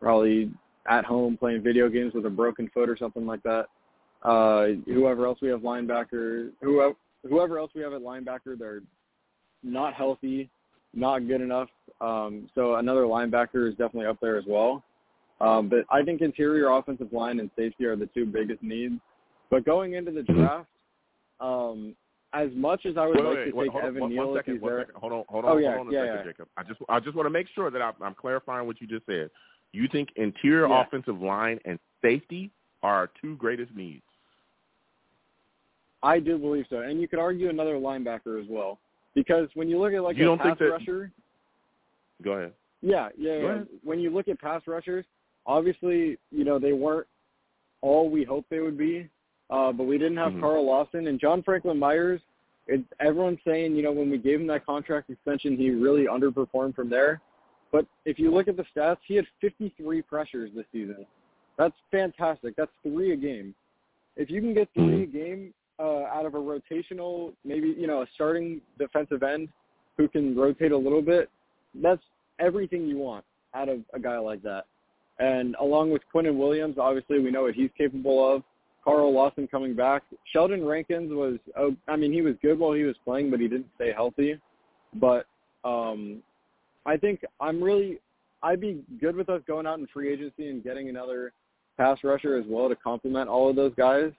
[0.00, 0.50] probably
[0.88, 3.66] at home playing video games with a broken foot or something like that.
[4.22, 6.94] Uh, whoever else we have linebacker, whoever,
[7.28, 8.80] whoever else we have at linebacker, they're
[9.64, 10.48] not healthy,
[10.94, 11.68] not good enough.
[12.00, 14.82] Um, so another linebacker is definitely up there as well.
[15.40, 18.94] Um, but I think interior offensive line and safety are the two biggest needs.
[19.50, 20.40] But going into the Mm-hmm.
[20.40, 20.68] draft,
[21.40, 21.96] um,
[22.32, 24.28] as much as I would Wait, like wait, to wait, take on, Evan one- Neal
[24.28, 24.86] one second, he's there.
[24.94, 26.24] Hold on, hold Oh, on, yeah, hold on a second, yeah.
[26.24, 26.48] Jacob.
[26.56, 29.04] I just I just want to make sure that I'm, I'm clarifying what you just
[29.06, 29.30] said.
[29.72, 30.82] You think interior Yeah.
[30.82, 32.50] offensive line and safety
[32.82, 34.02] are our two greatest needs?
[36.02, 38.78] I do believe so, and you could argue another linebacker as well,
[39.14, 41.10] because when you look at like You a don't pass think that- rusher,
[42.22, 42.52] Go ahead.
[42.80, 43.44] yeah, yeah, yeah.
[43.54, 43.68] ahead.
[43.84, 45.04] When you look at pass rushers,
[45.46, 47.06] obviously, you know they weren't
[47.80, 49.08] all we hoped they would be,
[49.50, 50.40] uh, but we didn't have Mhm.
[50.40, 52.20] Carl Lawson and John Franklin Myers.
[52.68, 56.76] It, everyone's saying, you know, when we gave him that contract extension, he really underperformed
[56.76, 57.20] from there.
[57.72, 61.04] But if you look at the stats, he had 53 pressures this season.
[61.56, 62.54] That's fantastic.
[62.54, 63.52] That's three a game.
[64.16, 68.02] If you can get three a game uh, out of a rotational, maybe you know,
[68.02, 69.48] a starting defensive end
[69.96, 71.30] who can rotate a little bit,
[71.82, 72.02] that's
[72.38, 73.24] everything you want
[73.54, 74.64] out of a guy like that.
[75.18, 78.42] And along with Quinnen Williams, obviously we know what he's capable of.
[78.84, 80.02] Carl Lawson coming back.
[80.32, 83.46] Sheldon Rankins was, oh, I mean, he was good while he was playing, but he
[83.46, 84.40] didn't stay healthy.
[84.94, 85.26] But
[85.64, 86.22] um,
[86.84, 88.00] I think I'm really,
[88.42, 91.32] I'd be good with us going out in free agency and getting another
[91.76, 94.10] pass rusher as well to complement all of those guys.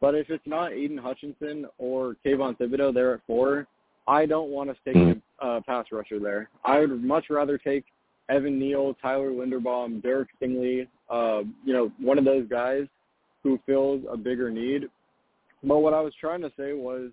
[0.00, 3.66] But if it's not Aidan Hutchinson or Kayvon Thibodeaux there at four,
[4.06, 6.48] I don't want to take a uh, pass rusher there.
[6.64, 7.84] I would much rather take
[8.28, 12.86] Evan Neal, Tyler Linderbaum, Derek Stingley, uh, you know, one of those guys
[13.42, 14.88] who fills a bigger need.
[15.62, 17.10] But what I was trying to say was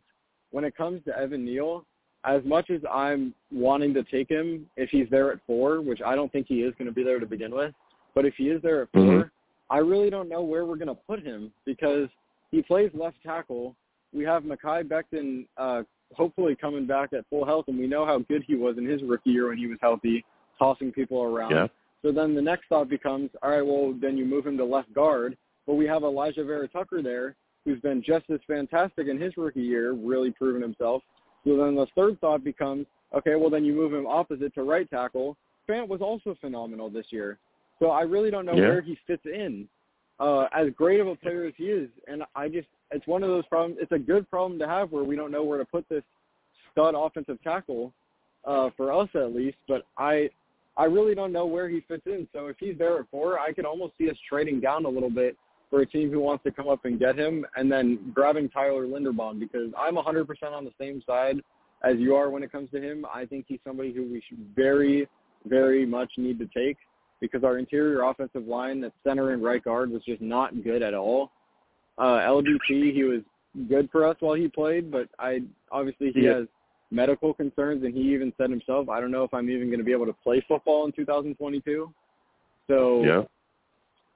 [0.52, 1.84] when it comes to Evan Neal,
[2.24, 6.16] as much as I'm wanting to take him if he's there at four, which I
[6.16, 7.74] don't think he is going to be there to begin with,
[8.16, 9.32] but if he is there at 4 Mhm.
[9.70, 12.10] I really don't know where we're going to put him because
[12.52, 13.76] he plays left tackle.
[14.14, 15.84] We have Mekhi Becton uh,
[16.14, 19.04] hopefully coming back at full health, and we know how good he was in his
[19.04, 20.24] rookie year when he was healthy,
[20.58, 21.52] tossing people around.
[21.52, 21.68] Yeah.
[22.04, 24.94] So then the next thought becomes, all right, well, then you move him to left
[24.94, 29.36] guard, but we have Alijah Vera Tucker there, who's been just as fantastic in his
[29.36, 31.02] rookie year, really proven himself.
[31.46, 34.90] So then the third thought becomes, okay, well, then you move him opposite to right
[34.90, 35.36] tackle.
[35.68, 37.40] Fant was also phenomenal this year.
[37.80, 38.70] So I really don't know Yeah.
[38.70, 39.68] where he fits in.
[40.20, 43.30] Uh, as great of a player as he is, and I just, it's one of
[43.30, 43.78] those problems.
[43.80, 46.04] It's a good problem to have where we don't know where to put this
[46.72, 47.94] stud offensive tackle,
[48.46, 49.58] uh, for us at least.
[49.68, 50.30] But I,
[50.76, 52.28] I really don't know where he fits in.
[52.34, 55.10] So if he's there at four, I could almost see us trading down a little
[55.10, 55.38] bit
[55.70, 58.88] for a team who wants to come up and get him, and then grabbing Tyler
[58.88, 61.42] Linderbaum because I'm 100% on the same side
[61.84, 63.06] as you are when it comes to him.
[63.14, 65.08] I think he's somebody who we should very,
[65.46, 66.78] very much need to take
[67.20, 70.94] because our interior offensive line, that center and right guard, was just not good at
[70.94, 71.32] all.
[71.98, 73.22] Uh, LDT, he was
[73.68, 75.42] good for us while he played, but I
[75.72, 76.36] obviously he Yeah.
[76.36, 76.48] has
[76.92, 79.84] medical concerns, and he even said himself, I don't know if I'm even going to
[79.86, 81.92] be able to play football in 2022.
[82.68, 83.24] So Yeah.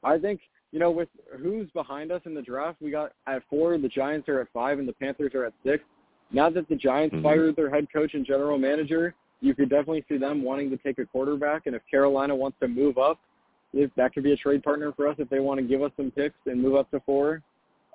[0.04, 0.42] I think
[0.72, 4.30] you know with who's behind us in the draft, we got at four, the Giants
[4.30, 5.84] are at five, and the Panthers are at six.
[6.32, 7.24] Now that the Giants Mhm.
[7.24, 11.00] fired their head coach and general manager, you could definitely see them wanting to take
[11.00, 11.66] a quarterback.
[11.66, 13.20] And if Carolina wants to move up,
[13.74, 15.92] if that could be a trade partner for us if they want to give us
[15.98, 17.42] some picks and move up to four.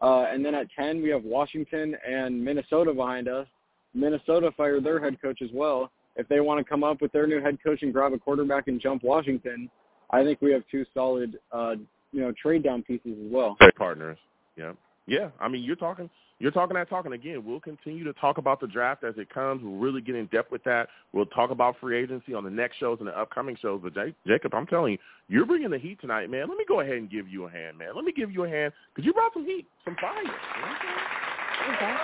[0.02, 3.46] Uh, and then at ten, we have Washington and Minnesota behind us.
[3.94, 5.90] Minnesota fired their head coach as well.
[6.16, 8.68] If they want to come up with their new head coach and grab a quarterback
[8.68, 9.70] and jump Washington,
[10.10, 11.76] I think we have two solid, uh,
[12.12, 13.56] you know, trade down pieces as well.
[13.58, 14.18] Great partners.
[14.56, 14.72] Yeah.
[15.06, 15.30] Yeah.
[15.40, 16.10] I mean, you're talking.
[16.38, 17.44] You're talking that talking again.
[17.46, 19.62] We'll continue to talk about the draft as it comes.
[19.64, 20.88] We'll really get in depth with that.
[21.14, 23.80] We'll talk about free agency on the next shows and the upcoming shows.
[23.82, 24.98] But Jake, Jacob, I'm telling you,
[25.28, 26.46] you're bringing the heat tonight, man.
[26.48, 27.96] Let me go ahead and give you a hand, man.
[27.96, 30.14] Let me give you a hand because you brought some heat, some fire.
[30.18, 31.74] You know what I'm?
[31.74, 31.96] Okay.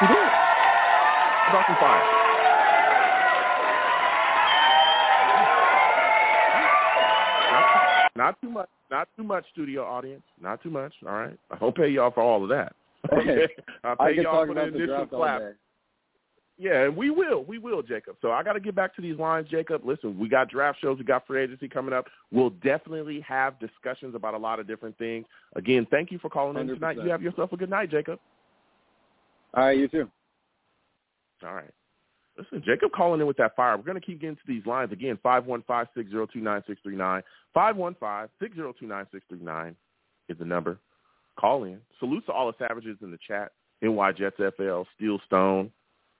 [0.00, 0.16] You did.
[0.16, 2.04] You brought some fire.
[7.52, 8.68] Not, not too much.
[8.90, 10.22] Not too much, studio audience.
[10.40, 10.94] Not too much.
[11.06, 11.38] All right.
[11.60, 12.72] I'll pay y'all for all of that.
[13.12, 13.48] Okay.
[13.84, 15.42] I'll pay y'all for the initial clap.
[16.60, 17.44] Yeah, and we will.
[17.44, 18.16] We will, Jacob.
[18.20, 19.82] So I got to get back to these lines, Jacob.
[19.84, 20.98] Listen, we got draft shows.
[20.98, 22.06] We got free agency coming up.
[22.32, 25.24] We'll definitely have discussions about a lot of different things.
[25.54, 26.96] Again, thank you for calling in tonight.
[26.96, 28.18] You have yourself a good night, Jacob.
[29.54, 30.10] All right, you too.
[31.46, 31.70] All right.
[32.36, 33.76] Listen, Jacob calling in with that fire.
[33.76, 34.92] We're going to keep getting to these lines.
[34.92, 37.22] Again, 515-602-9639.
[37.56, 39.74] 515-602-9639
[40.28, 40.78] is the number.
[41.38, 41.80] Call in.
[41.98, 43.52] Salutes to all the savages in the chat.
[43.80, 45.70] NY Jets FL, Steel Stone,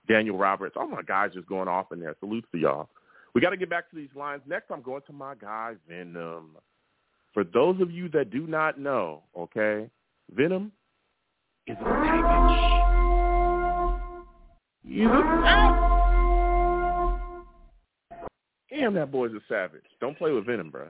[0.07, 0.75] Daniel Roberts.
[0.77, 2.15] All my guys just going off in there.
[2.19, 2.89] Salutes to y'all.
[3.35, 4.41] We got to get back to these lines.
[4.47, 6.55] Next, I'm going to my guy, Venom.
[7.33, 9.89] For those of you that do not know, okay,
[10.33, 10.71] Venom
[11.67, 12.79] is a package.
[14.83, 15.89] He's a savage.
[18.71, 19.83] Damn, that boy's a savage.
[19.99, 20.87] Don't play with Venom, bro.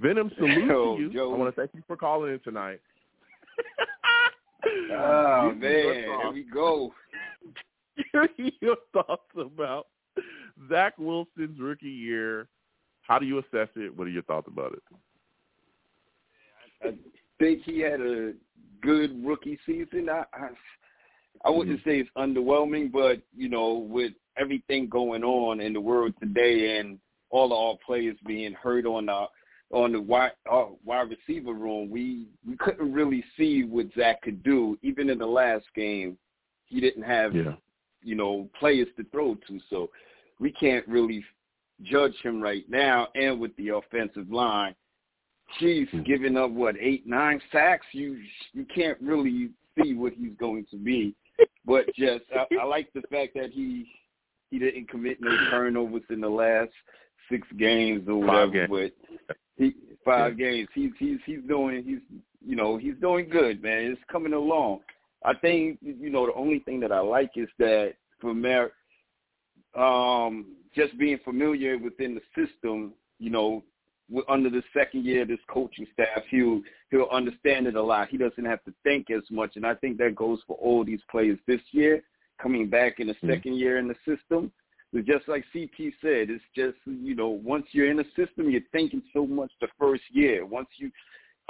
[0.00, 1.12] Venom, salute Yo, to you.
[1.12, 1.34] Joe.
[1.34, 2.80] I want to thank you for calling in tonight.
[4.92, 6.92] Oh Give me your man, here we go.
[8.12, 9.86] Give me your thoughts about
[10.68, 12.48] Zach Wilson's rookie year.
[13.02, 13.96] How do you assess it?
[13.96, 14.82] What are your thoughts about it?
[16.82, 16.94] I
[17.38, 18.32] think he had a
[18.82, 20.08] good rookie season.
[20.10, 20.48] I I,
[21.44, 21.88] I wouldn't mm-hmm.
[21.88, 26.98] say it's underwhelming, but you know, with everything going on in the world today and
[27.30, 29.26] all of our players being hurt on the
[29.70, 34.42] on the wide uh, wide receiver room, we we couldn't really see what Zach could
[34.42, 34.78] do.
[34.82, 36.16] Even in the last game,
[36.66, 37.54] he didn't have Yeah.
[38.02, 39.90] you know players to throw to, so
[40.40, 41.24] we can't really
[41.82, 43.08] judge him right now.
[43.14, 44.74] And with the offensive line,
[45.58, 47.86] she's giving up what eight nine sacks.
[47.92, 48.18] You
[48.54, 49.50] you can't really
[49.80, 51.14] see what he's going to be.
[51.66, 53.86] But just I, I like the fact that he
[54.50, 56.70] he didn't commit no turnovers in the last
[57.30, 58.66] six games or whatever.
[58.66, 58.92] games.
[59.28, 59.74] But he
[60.04, 60.68] five games.
[60.74, 63.92] He's he's he's doing he's you know he's doing good, man.
[63.92, 64.80] It's coming along.
[65.24, 68.70] I think you know the only thing that I like is that for Mer,
[69.76, 73.62] um, just being familiar within the system, you know,
[74.28, 78.08] under the second year of this coaching staff, he'll he'll understand it a lot.
[78.08, 81.00] He doesn't have to think as much, and I think that goes for all these
[81.10, 82.02] players this year
[82.40, 84.52] coming back in the second year in the system.
[84.92, 88.62] But just like CP said, it's just you know once you're in the system, you're
[88.72, 90.46] thinking so much the first year.
[90.46, 90.90] Once you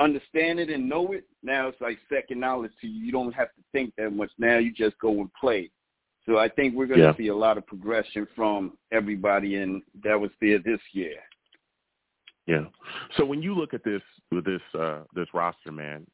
[0.00, 3.06] understand it and know it, now it's like second knowledge to you.
[3.06, 4.30] You don't have to think that much.
[4.38, 5.70] Now you just go and play.
[6.26, 7.16] So I think we're going to Yeah.
[7.16, 11.16] see a lot of progression from everybody, and that was there this year.
[12.46, 12.66] Yeah.
[13.16, 16.06] So when you look at this this uh, this roster, man,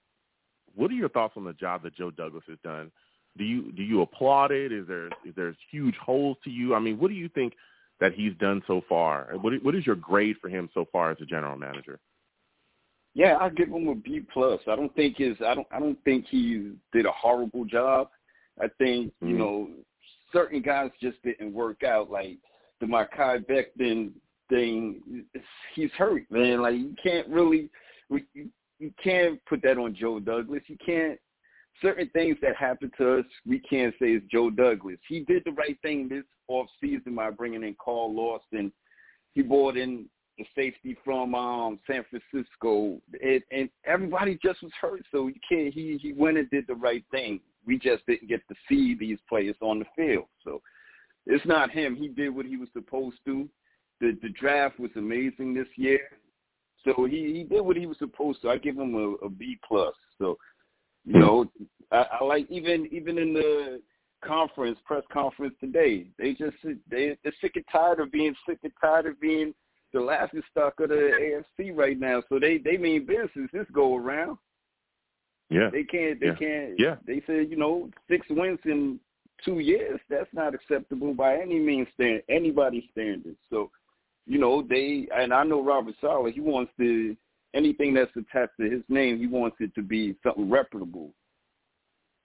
[0.74, 2.90] what are your thoughts on the job that Joe Douglas has done?
[3.36, 4.72] Do you do you applaud it?
[4.72, 6.74] Is there is there huge holes to you?
[6.74, 7.54] I mean, what do you think
[8.00, 9.30] that he's done so far?
[9.40, 11.98] What what is your grade for him so far as a general manager?
[13.14, 14.60] Yeah, I give him a B plus.
[14.68, 18.08] I don't think his I don't I don't think he did a horrible job.
[18.60, 19.38] I think you Mhm.
[19.38, 19.70] know
[20.32, 22.10] certain guys just didn't work out.
[22.10, 22.38] Like
[22.80, 24.12] the Mekhi Becton
[24.48, 25.24] thing,
[25.74, 26.62] he's hurt, man.
[26.62, 27.70] Like you can't really
[28.10, 30.62] you, you can't put that on Joe Douglas.
[30.66, 31.18] You can't
[31.82, 33.24] certain things that happen to us.
[33.46, 34.98] We can't say it's Joe Douglas.
[35.08, 38.72] He did the right thing this off season by bringing in Carl Lawson.
[39.32, 40.06] He brought in
[40.38, 45.02] the safety from um San Francisco, and, and everybody just was hurt.
[45.12, 45.72] So you can't.
[45.72, 47.40] He he went and did the right thing.
[47.66, 50.26] We just didn't get to see these players on the field.
[50.44, 50.60] So
[51.26, 51.96] it's not him.
[51.96, 53.48] He did what he was supposed to.
[54.00, 56.00] The the draft was amazing this year.
[56.84, 58.50] So he he did what he was supposed to.
[58.50, 59.94] I give him a, a B plus.
[60.18, 60.36] So
[61.04, 61.50] you know,
[61.90, 63.80] I, I like even even in the
[64.24, 66.06] conference press conference today.
[66.18, 66.56] They just
[66.90, 69.54] they they're sick and tired of being sick and tired of being
[69.92, 72.22] the laughing stock of the AFC right now.
[72.28, 74.38] So they they mean business this go around.
[75.50, 75.70] Yeah.
[75.70, 76.34] They can't they Yeah.
[76.34, 76.96] can't Yeah.
[77.06, 78.98] they said, you know, six wins in
[79.44, 83.38] two years, that's not acceptable by any means stand anybody's standards.
[83.50, 83.70] So,
[84.26, 87.16] you know, they and I know Robert Saleh, he wants to
[87.54, 91.14] anything that's attached to his name, he wants it to be something reputable.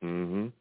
[0.04, 0.52] Mhm.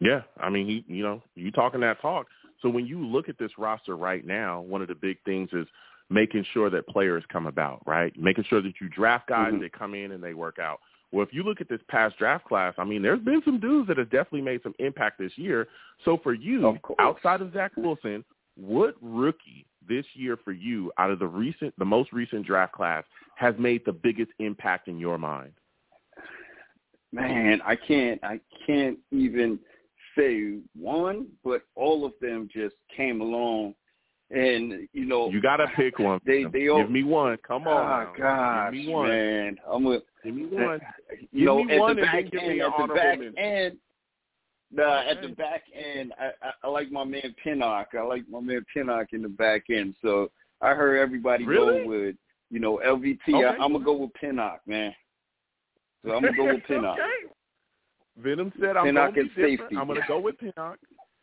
[0.00, 2.28] Yeah, I mean, he, you know, you talking that talk.
[2.60, 5.66] So when you look at this roster right now, one of the big things is
[6.10, 8.14] making sure that players come about, right?
[8.18, 9.60] Making sure that you draft guys Mhm.
[9.60, 10.80] that come in and they work out.
[11.10, 13.88] Well, if you look at this past draft class, I mean, there's been some dudes
[13.88, 15.68] that have definitely made some impact this year.
[16.04, 18.24] So for you, Of outside of Zach Wilson,
[18.56, 23.04] what rookie this year for you out of the recent, the most recent draft class
[23.36, 25.52] has made the biggest impact in your mind?
[27.12, 29.58] Man, I can't I can't even
[30.18, 33.74] say one, but all of them just came along
[34.30, 36.20] and you know You got to pick one.
[36.26, 37.36] They they all Give me one.
[37.46, 38.06] Come on.
[38.08, 39.08] Oh gosh, Give me one.
[39.08, 39.56] man.
[39.70, 40.80] I'm a Give me eh, one.
[41.32, 43.38] you Give know, me at one the and back me end, at the back mention.
[43.38, 43.78] end,
[44.74, 47.88] nah, at the back end, I, I, I like my man Pinnock.
[47.98, 49.94] I like my man Pinnock in the back end.
[50.02, 50.30] So
[50.60, 51.82] I heard everybody Really?
[51.84, 52.16] go with,
[52.50, 53.18] you know, LVT.
[53.28, 53.44] Okay.
[53.44, 54.94] I, I'm gonna go with Pinnock, man.
[56.04, 56.98] So I'm gonna go with Pinnock.
[56.98, 57.32] okay.
[58.16, 59.60] Venom said I'm Pinnock going to be different.
[59.60, 59.76] safety.
[59.76, 60.78] I'm to go with Pinnock.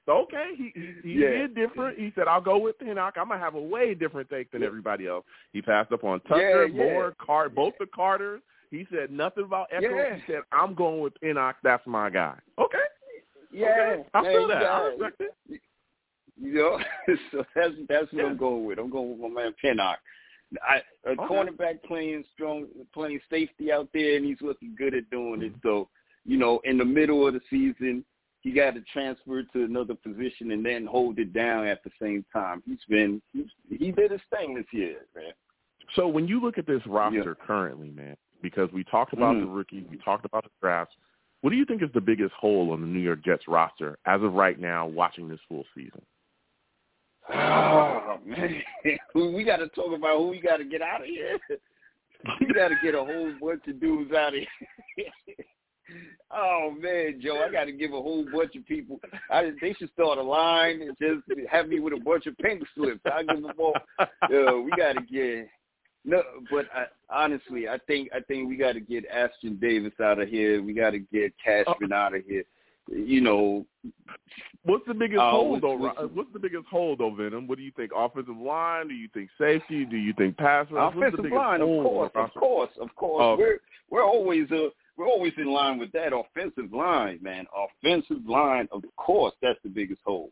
[0.05, 1.29] So, okay, he he, he Yeah.
[1.29, 1.97] did different.
[1.97, 3.15] He said I'll go with Pinnock.
[3.17, 5.25] I'm gonna have a way different take than everybody else.
[5.53, 6.91] He passed up on Tucker, Yeah, yeah.
[6.91, 8.41] Moore, Cart, both the Carters.
[8.71, 9.99] He said nothing about Echols.
[10.15, 11.57] He said I'm going with Pinnock.
[11.63, 12.35] That's my guy.
[12.57, 12.77] Okay,
[13.51, 13.67] Yeah,
[13.99, 14.03] okay.
[14.13, 14.63] I feel that.
[14.65, 15.61] I respect it.
[16.41, 16.79] You know,
[17.31, 18.29] so that's that's what Yeah.
[18.29, 18.79] I'm going with.
[18.79, 19.99] I'm going with my man Pinnock.
[20.67, 21.21] I, a Okay.
[21.23, 25.53] cornerback playing strong, playing safety out there, and he's looking good at doing it.
[25.53, 25.67] Mm-hmm.
[25.67, 25.87] So,
[26.25, 28.03] you know, in the middle of the season,
[28.41, 32.25] he got to transfer to another position and then hold it down at the same
[32.33, 32.61] time.
[32.65, 35.31] He's been he's, he did his thing this year, man.
[35.95, 37.45] So when you look at this roster Yeah.
[37.45, 39.41] currently, man, because we talked about Mhm.
[39.41, 40.95] the rookies, we talked about the drafts.
[41.41, 44.21] What do you think is the biggest hole on the New York Jets roster as
[44.21, 46.01] of right now, watching this full season?
[47.33, 48.61] Oh man,
[49.15, 51.37] we got to talk about who we got to get out of here.
[52.39, 54.41] We got to get a whole bunch of dudes out of
[54.95, 55.07] here.
[56.31, 58.99] oh man, Joe, I got to give a whole bunch of people.
[59.31, 62.61] I, they should start a line and just have me with a bunch of pink
[62.75, 62.99] slips.
[63.11, 63.73] I give them all.
[63.97, 64.07] Uh,
[64.63, 65.47] we got to get.
[66.03, 70.19] No, but I, honestly, I think I think we got to get Ashtyn Davis out
[70.19, 70.61] of here.
[70.63, 72.43] We got to get Cashman out of here.
[72.91, 73.65] You know,
[74.63, 75.75] What's the biggest Uh, hole though?
[75.75, 77.47] what's- What's the biggest hole though, Venom?
[77.47, 77.91] What do you think?
[77.95, 78.87] Offensive line?
[78.87, 79.85] Do you think safety?
[79.85, 80.93] Do you think pass rush?
[80.95, 83.21] Offensive line, of course, of course, of course.
[83.23, 83.35] Oh.
[83.37, 83.59] We're
[83.89, 87.45] we're always uh we're always in line with that offensive line, man.
[87.55, 90.31] Offensive line, of course, that's the biggest hole.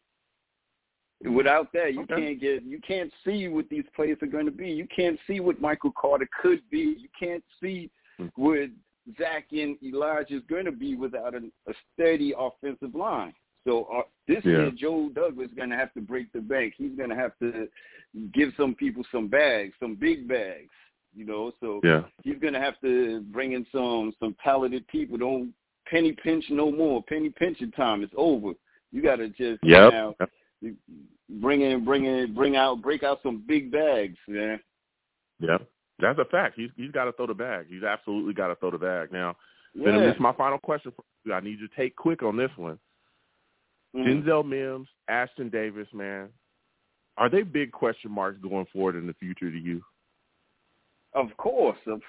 [1.26, 2.16] Without that, you Okay.
[2.16, 4.70] can't get you can't see what these players are going to be.
[4.70, 6.96] You can't see what Michael Carter could be.
[6.98, 8.28] You can't see Hmm.
[8.36, 8.70] what
[9.18, 13.34] Zach and Elijah is going to be without a, a steady offensive line.
[13.66, 14.52] So uh, this Yeah.
[14.52, 16.76] year, Joe Douglas is going to have to break the bank.
[16.78, 17.68] He's going to have to
[18.34, 20.72] give some people some bags, some big bags.
[21.14, 22.04] You know, so Yeah.
[22.24, 25.18] he's going to have to bring in some some talented people.
[25.18, 25.54] Don't
[25.86, 27.04] penny pinch no more.
[27.04, 28.54] Penny pinching time is over.
[28.92, 29.92] You got to just Yep.
[29.92, 30.16] now
[31.42, 34.60] bring in, bring in, bring out, break out some big bags, man.
[35.40, 35.58] Yeah,
[36.00, 36.56] that's a fact.
[36.56, 37.68] He's he's got to throw the bag.
[37.70, 39.12] He's absolutely got to throw the bag.
[39.12, 39.36] Now,
[39.74, 39.86] Yeah.
[39.86, 41.34] Venom, this is my final question for you.
[41.34, 42.80] I need you to take quick on this one.
[43.96, 44.24] Mhm.
[44.24, 46.30] Denzel Mims, Ashtyn Davis, man,
[47.18, 49.84] are they big question marks going forward in the future to you?
[51.14, 52.02] Of course, of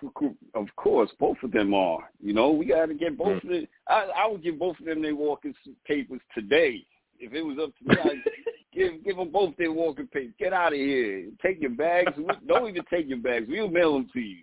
[0.54, 2.10] of course, both of them are.
[2.20, 3.66] You know, we got to get both of them.
[3.88, 5.54] I, I would give both of them their walking
[5.86, 6.84] papers today.
[7.20, 8.32] If it was up to me, I'd
[8.72, 10.34] give give them both their walking papers.
[10.38, 11.30] Get out of here.
[11.42, 12.12] Take your bags.
[12.16, 13.46] We, don't even take your bags.
[13.48, 14.38] We'll mail them to you.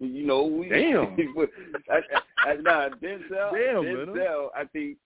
[0.00, 0.68] You know, we.
[0.68, 1.16] Damn.
[1.90, 3.52] I, I, nah, Denzel.
[3.52, 4.06] Damn, man.
[4.06, 4.48] Denzel.
[4.56, 4.98] I think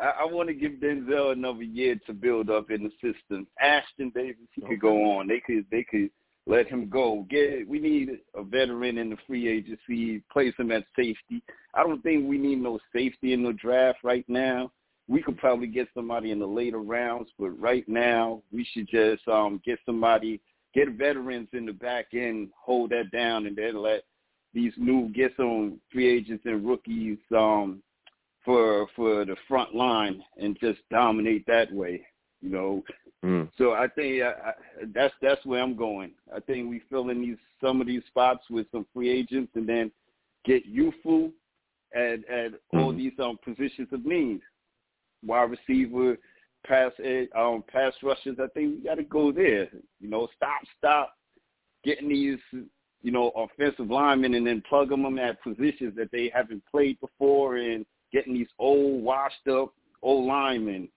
[0.00, 3.46] I, I want to give Denzel another year to build up in the system.
[3.62, 5.26] Ashtyn Davis, he could go on.
[5.26, 5.66] They could.
[5.70, 6.10] They could
[6.46, 7.26] let him go.
[7.30, 11.42] Get we need a veteran in the free agency, place him at safety.
[11.74, 14.70] I don't think we need no safety in the draft right now.
[15.06, 19.26] We could probably get somebody in the later rounds, but right now we should just
[19.28, 20.40] um get somebody,
[20.74, 24.04] get veterans in the back end, hold that down, and then let
[24.54, 27.82] these new get some free agents and rookies um
[28.44, 32.06] for for the front line and just dominate that way.
[32.40, 32.84] You know,
[33.24, 33.50] Mm.
[33.56, 34.52] so I think I, I,
[34.94, 36.12] that's that's where I'm going.
[36.34, 39.66] I think we fill in these some of these spots with some free agents, and
[39.66, 39.90] then
[40.44, 41.30] get youthful
[41.94, 42.96] at at all Mhm.
[42.98, 44.40] these um positions of need.
[45.24, 46.18] Wide receiver,
[46.66, 46.92] pass
[47.36, 48.36] um pass rushers.
[48.40, 49.68] I think we got to go there.
[50.00, 51.14] You know, stop stop
[51.84, 52.38] getting these
[53.02, 57.56] you know offensive linemen and then plug them at positions that they haven't played before,
[57.56, 59.72] and getting these old washed up
[60.02, 60.88] old linemen.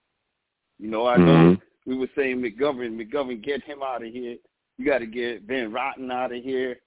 [0.80, 1.62] You know, I know Mhm.
[1.86, 4.38] we were saying McGovern, McGovern, get him out of here.
[4.78, 6.80] You got to get Van Roten out of here.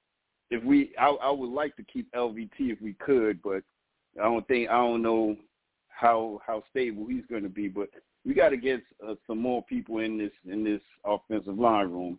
[0.51, 3.63] If we, I, I would like to keep LVT if we could, but
[4.19, 5.37] I don't think I don't know
[6.01, 7.69] how how stable he's going to be.
[7.69, 7.91] But
[8.25, 12.19] we got to get uh, some more people in this in this offensive line room.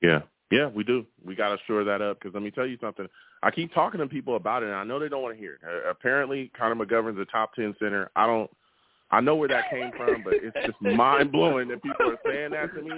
[0.00, 0.20] Yeah,
[0.50, 1.06] yeah, we do.
[1.24, 3.06] We got to shore that up because let me tell you something.
[3.42, 5.54] I keep talking to people about it, and I know they don't want to hear
[5.54, 5.60] it.
[5.66, 8.10] Uh, apparently, Connor McGovern's a top ten center.
[8.16, 8.50] I don't.
[9.10, 12.50] I know where that came from, but it's just mind blowing that people are saying
[12.50, 12.90] that to me.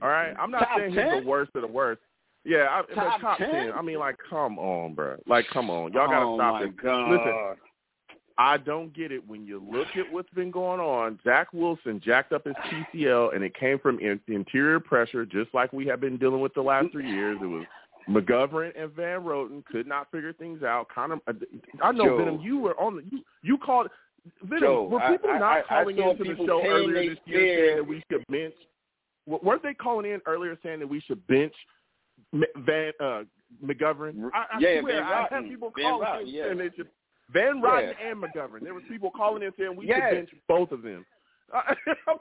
[0.00, 1.14] All right, I'm not Top saying 10?
[1.14, 2.00] he's the worst of the worst.
[2.44, 3.50] Yeah, I, but Top top 10?
[3.50, 3.72] ten.
[3.72, 5.16] I mean, like, come on, bro.
[5.26, 6.76] Like, come on, y'all gotta oh stop my it.
[6.82, 7.10] God.
[7.10, 7.56] Listen,
[8.38, 11.18] I don't get it when you look at what's been going on.
[11.24, 12.54] Zach Wilson jacked up his
[12.94, 16.54] PCL, and it came from in, interior pressure, just like we have been dealing with
[16.54, 17.38] the last three years.
[17.42, 17.64] It was
[18.08, 20.88] McGovern and Van Roten could not figure things out.
[20.92, 21.18] Connor,
[21.82, 22.16] I know Joe.
[22.18, 22.40] Venom.
[22.40, 22.96] You were on.
[22.96, 23.88] The, you you called
[24.42, 24.60] Venom.
[24.62, 27.66] Joe, were people I- not I- I calling saw into the show earlier this year
[27.66, 28.54] saying that we should bench?
[29.26, 31.54] Weren't they calling in earlier saying that we should bench
[32.32, 33.22] Van uh,
[33.64, 34.30] McGovern?
[34.34, 36.44] I, I Yeah, swear, Van I had people calling Roten, in yeah.
[36.46, 36.88] saying they should
[37.32, 38.10] Van Roten Yeah.
[38.10, 38.60] and McGovern.
[38.62, 40.10] There was people calling in saying we Yes.
[40.10, 41.04] should bench both of them.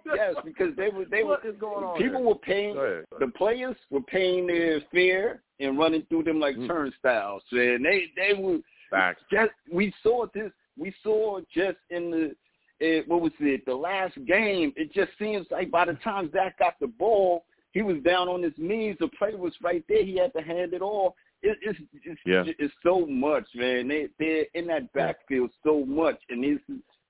[0.05, 1.97] Yes, because they were they what were going on?
[1.97, 2.27] people there?
[2.27, 6.39] were paying Go ahead, go the players were paying their fare and running through them
[6.39, 6.67] like Mm.
[6.67, 8.59] turnstiles, and they they were
[8.89, 9.23] Facts.
[9.31, 12.35] just we saw this we saw just in the
[12.81, 14.73] uh, what was it the last game.
[14.75, 18.41] It just seems like by the time Zach got the ball, he was down on
[18.43, 18.97] his knees.
[18.99, 20.03] The play was right there.
[20.03, 21.13] He had to hand it off.
[21.43, 22.43] It, it's it's, Yeah.
[22.45, 23.87] it's so much, man.
[23.87, 26.59] They they're in that backfield so much, and these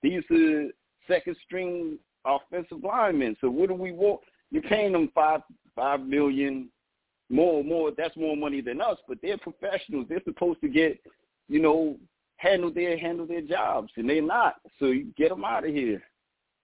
[0.01, 0.67] these are
[1.07, 3.35] second string offensive linemen.
[3.41, 4.21] So what do we want?
[4.51, 5.41] You're paying them five
[5.75, 6.69] five million
[7.29, 7.91] more more.
[7.95, 10.07] That's more money than us, but they're professionals.
[10.09, 10.99] They're supposed to get
[11.47, 11.97] you know
[12.37, 14.55] handle their handle their jobs, and they're not.
[14.79, 16.01] So you get them out of here.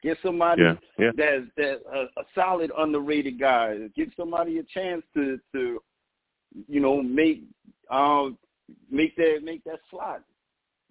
[0.04, 1.12] Get somebody Yeah, yeah.
[1.18, 3.78] that's that a, a solid underrated guy.
[3.96, 5.82] Give somebody a chance to to
[6.68, 7.44] you know make
[7.90, 8.38] um
[8.92, 10.22] make that make that slot.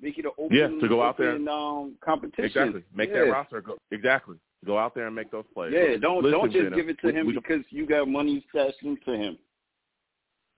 [0.00, 1.32] Make it an open, Yeah, to go out there.
[1.32, 2.44] open, um, competition.
[2.44, 2.84] Exactly.
[2.94, 3.24] Make yeah.
[3.24, 3.78] that roster go.
[3.90, 4.36] Exactly.
[4.66, 5.72] Go out there and make those plays.
[5.74, 8.82] Yeah, don't Listen, don't just give it to him we- because you got money stashed
[8.82, 9.38] into him.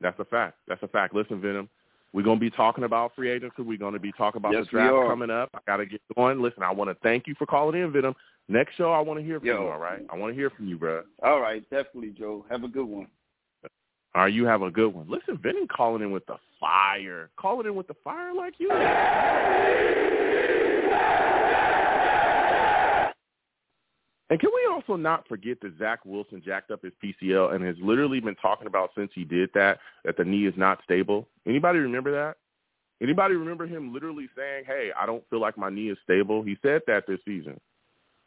[0.01, 0.59] That's a fact.
[0.67, 1.15] That's a fact.
[1.15, 1.69] Listen, Venom,
[2.13, 3.63] we're going to be talking about free agency.
[3.63, 5.51] We're going to be talking about Yes, the draft coming up.
[5.55, 6.41] I got to get going.
[6.41, 8.15] Listen, I want to thank you for calling in, Venom.
[8.49, 9.63] Next show, I want to hear from Yo.
[9.63, 10.01] you, all right?
[10.11, 11.03] I want to hear from you, bro.
[11.23, 12.47] All right, definitely, Joe.
[12.49, 13.09] Have a good one.
[14.19, 15.09] Right, you have a good one.
[15.09, 17.31] Listen, Venom calling in with the fire.
[17.39, 18.69] Calling in with the fire like you.
[24.29, 27.77] And can we also not forget that Zach Wilson jacked up his PCL and has
[27.81, 31.29] literally been talking about since he did that that the knee is not stable.
[31.47, 32.39] Anybody remember that?
[33.01, 36.59] Anybody remember him literally saying, "Hey, I don't feel like my knee is stable." He
[36.61, 37.61] said that this season.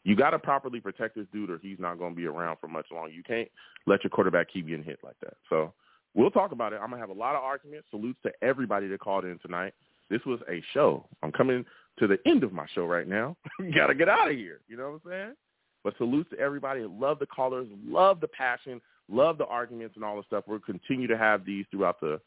[0.03, 2.67] You got to properly protect this dude, or he's not going to be around for
[2.67, 3.11] much longer.
[3.11, 3.47] You can't
[3.85, 5.35] let your quarterback keep getting hit like that.
[5.49, 5.73] So
[6.15, 6.79] we'll talk about it.
[6.81, 7.87] I'm gonna have a lot of arguments.
[7.91, 9.73] Salutes to everybody that called in tonight.
[10.09, 11.05] This was a show.
[11.23, 11.65] I'm coming
[11.99, 13.37] to the end of my show right now.
[13.75, 14.59] got to get out of here.
[14.67, 15.35] You know what I'm saying?
[15.83, 16.81] But salutes to everybody.
[16.81, 17.67] Love the callers.
[17.85, 18.81] Love the passion.
[19.09, 20.45] Love the arguments and all the stuff.
[20.47, 22.19] We'll continue to have these throughout the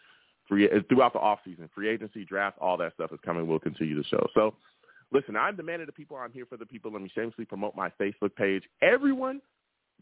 [0.48, 3.46] free throughout the off season, free agency, draft, all that stuff is coming.
[3.46, 4.26] We'll continue the show.
[4.34, 4.55] So,
[5.12, 6.16] listen, I'm the man of the people.
[6.16, 6.93] I'm here for the people.
[6.93, 8.62] Let me shamelessly promote my Facebook page.
[8.82, 9.40] Everyone,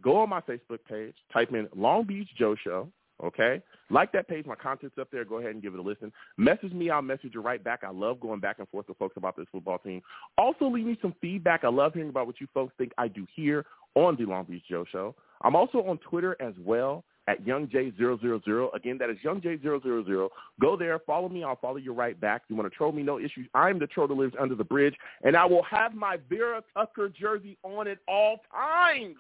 [0.02, 1.14] go on my Facebook page.
[1.32, 2.88] Type in Long Beach Joe Show.
[3.22, 4.46] Okay, like that page.
[4.46, 5.24] My content's up there.
[5.24, 6.12] Go ahead and give it a listen.
[6.38, 6.90] Message me.
[6.90, 7.84] I'll message you right back.
[7.84, 10.02] I love going back and forth with folks about this football team.
[10.38, 11.62] Also, leave me some feedback.
[11.62, 13.64] I love hearing about what you folks think I do here
[13.94, 15.14] on the Long Beach Joe Show.
[15.42, 18.74] I'm also on Twitter as well at YoungJ000.
[18.74, 20.28] Again, that is YoungJ000.
[20.60, 21.44] Go there, follow me.
[21.44, 22.42] I'll follow you right back.
[22.48, 23.48] You want to troll me, no issues.
[23.54, 27.08] I'm the troll that lives under the bridge, and I will have my Vera Tucker
[27.08, 29.16] jersey on at all times.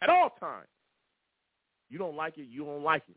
[0.00, 0.66] At all times.
[1.90, 3.16] You don't like it, you don't like it.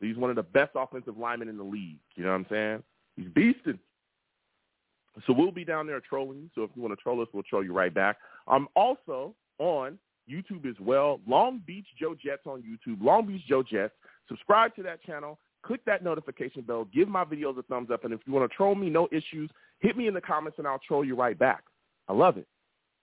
[0.00, 1.98] He's one of the best offensive linemen in the league.
[2.16, 2.82] You know what I'm saying?
[3.16, 3.78] He's beasting.
[5.26, 6.50] So we'll be down there trolling you.
[6.54, 8.16] So if you want to troll us, we'll troll you right back.
[8.48, 9.98] I'm also on
[10.30, 11.20] YouTube as well.
[11.26, 13.02] Long Beach Joe Jets on YouTube.
[13.02, 13.94] Long Beach Joe Jets.
[14.28, 15.38] Subscribe to that channel.
[15.62, 16.86] Click that notification bell.
[16.94, 18.04] Give my videos a thumbs up.
[18.04, 19.50] And if you want to troll me, no issues.
[19.80, 21.64] Hit me in the comments and I'll troll you right back.
[22.08, 22.46] I love it.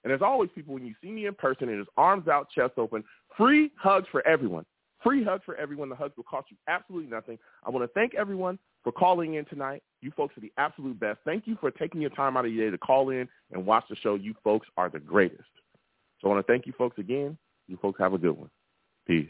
[0.04, 2.74] And as always, people, when you see me in person, it is arms out, chest
[2.78, 3.04] open.
[3.36, 4.66] Free hugs for everyone.
[5.04, 5.90] Free hugs for everyone.
[5.90, 7.38] The hugs will cost you absolutely nothing.
[7.66, 9.84] I want to thank everyone for calling in tonight.
[10.02, 11.20] You folks are the absolute best.
[11.26, 13.84] Thank you for taking your time out of your day to call in and watch
[13.90, 14.16] the show.
[14.16, 15.44] You folks are the greatest.
[16.22, 17.38] So I want to thank you folks again.
[17.68, 18.50] You folks have a good one.
[19.06, 19.30] Peace.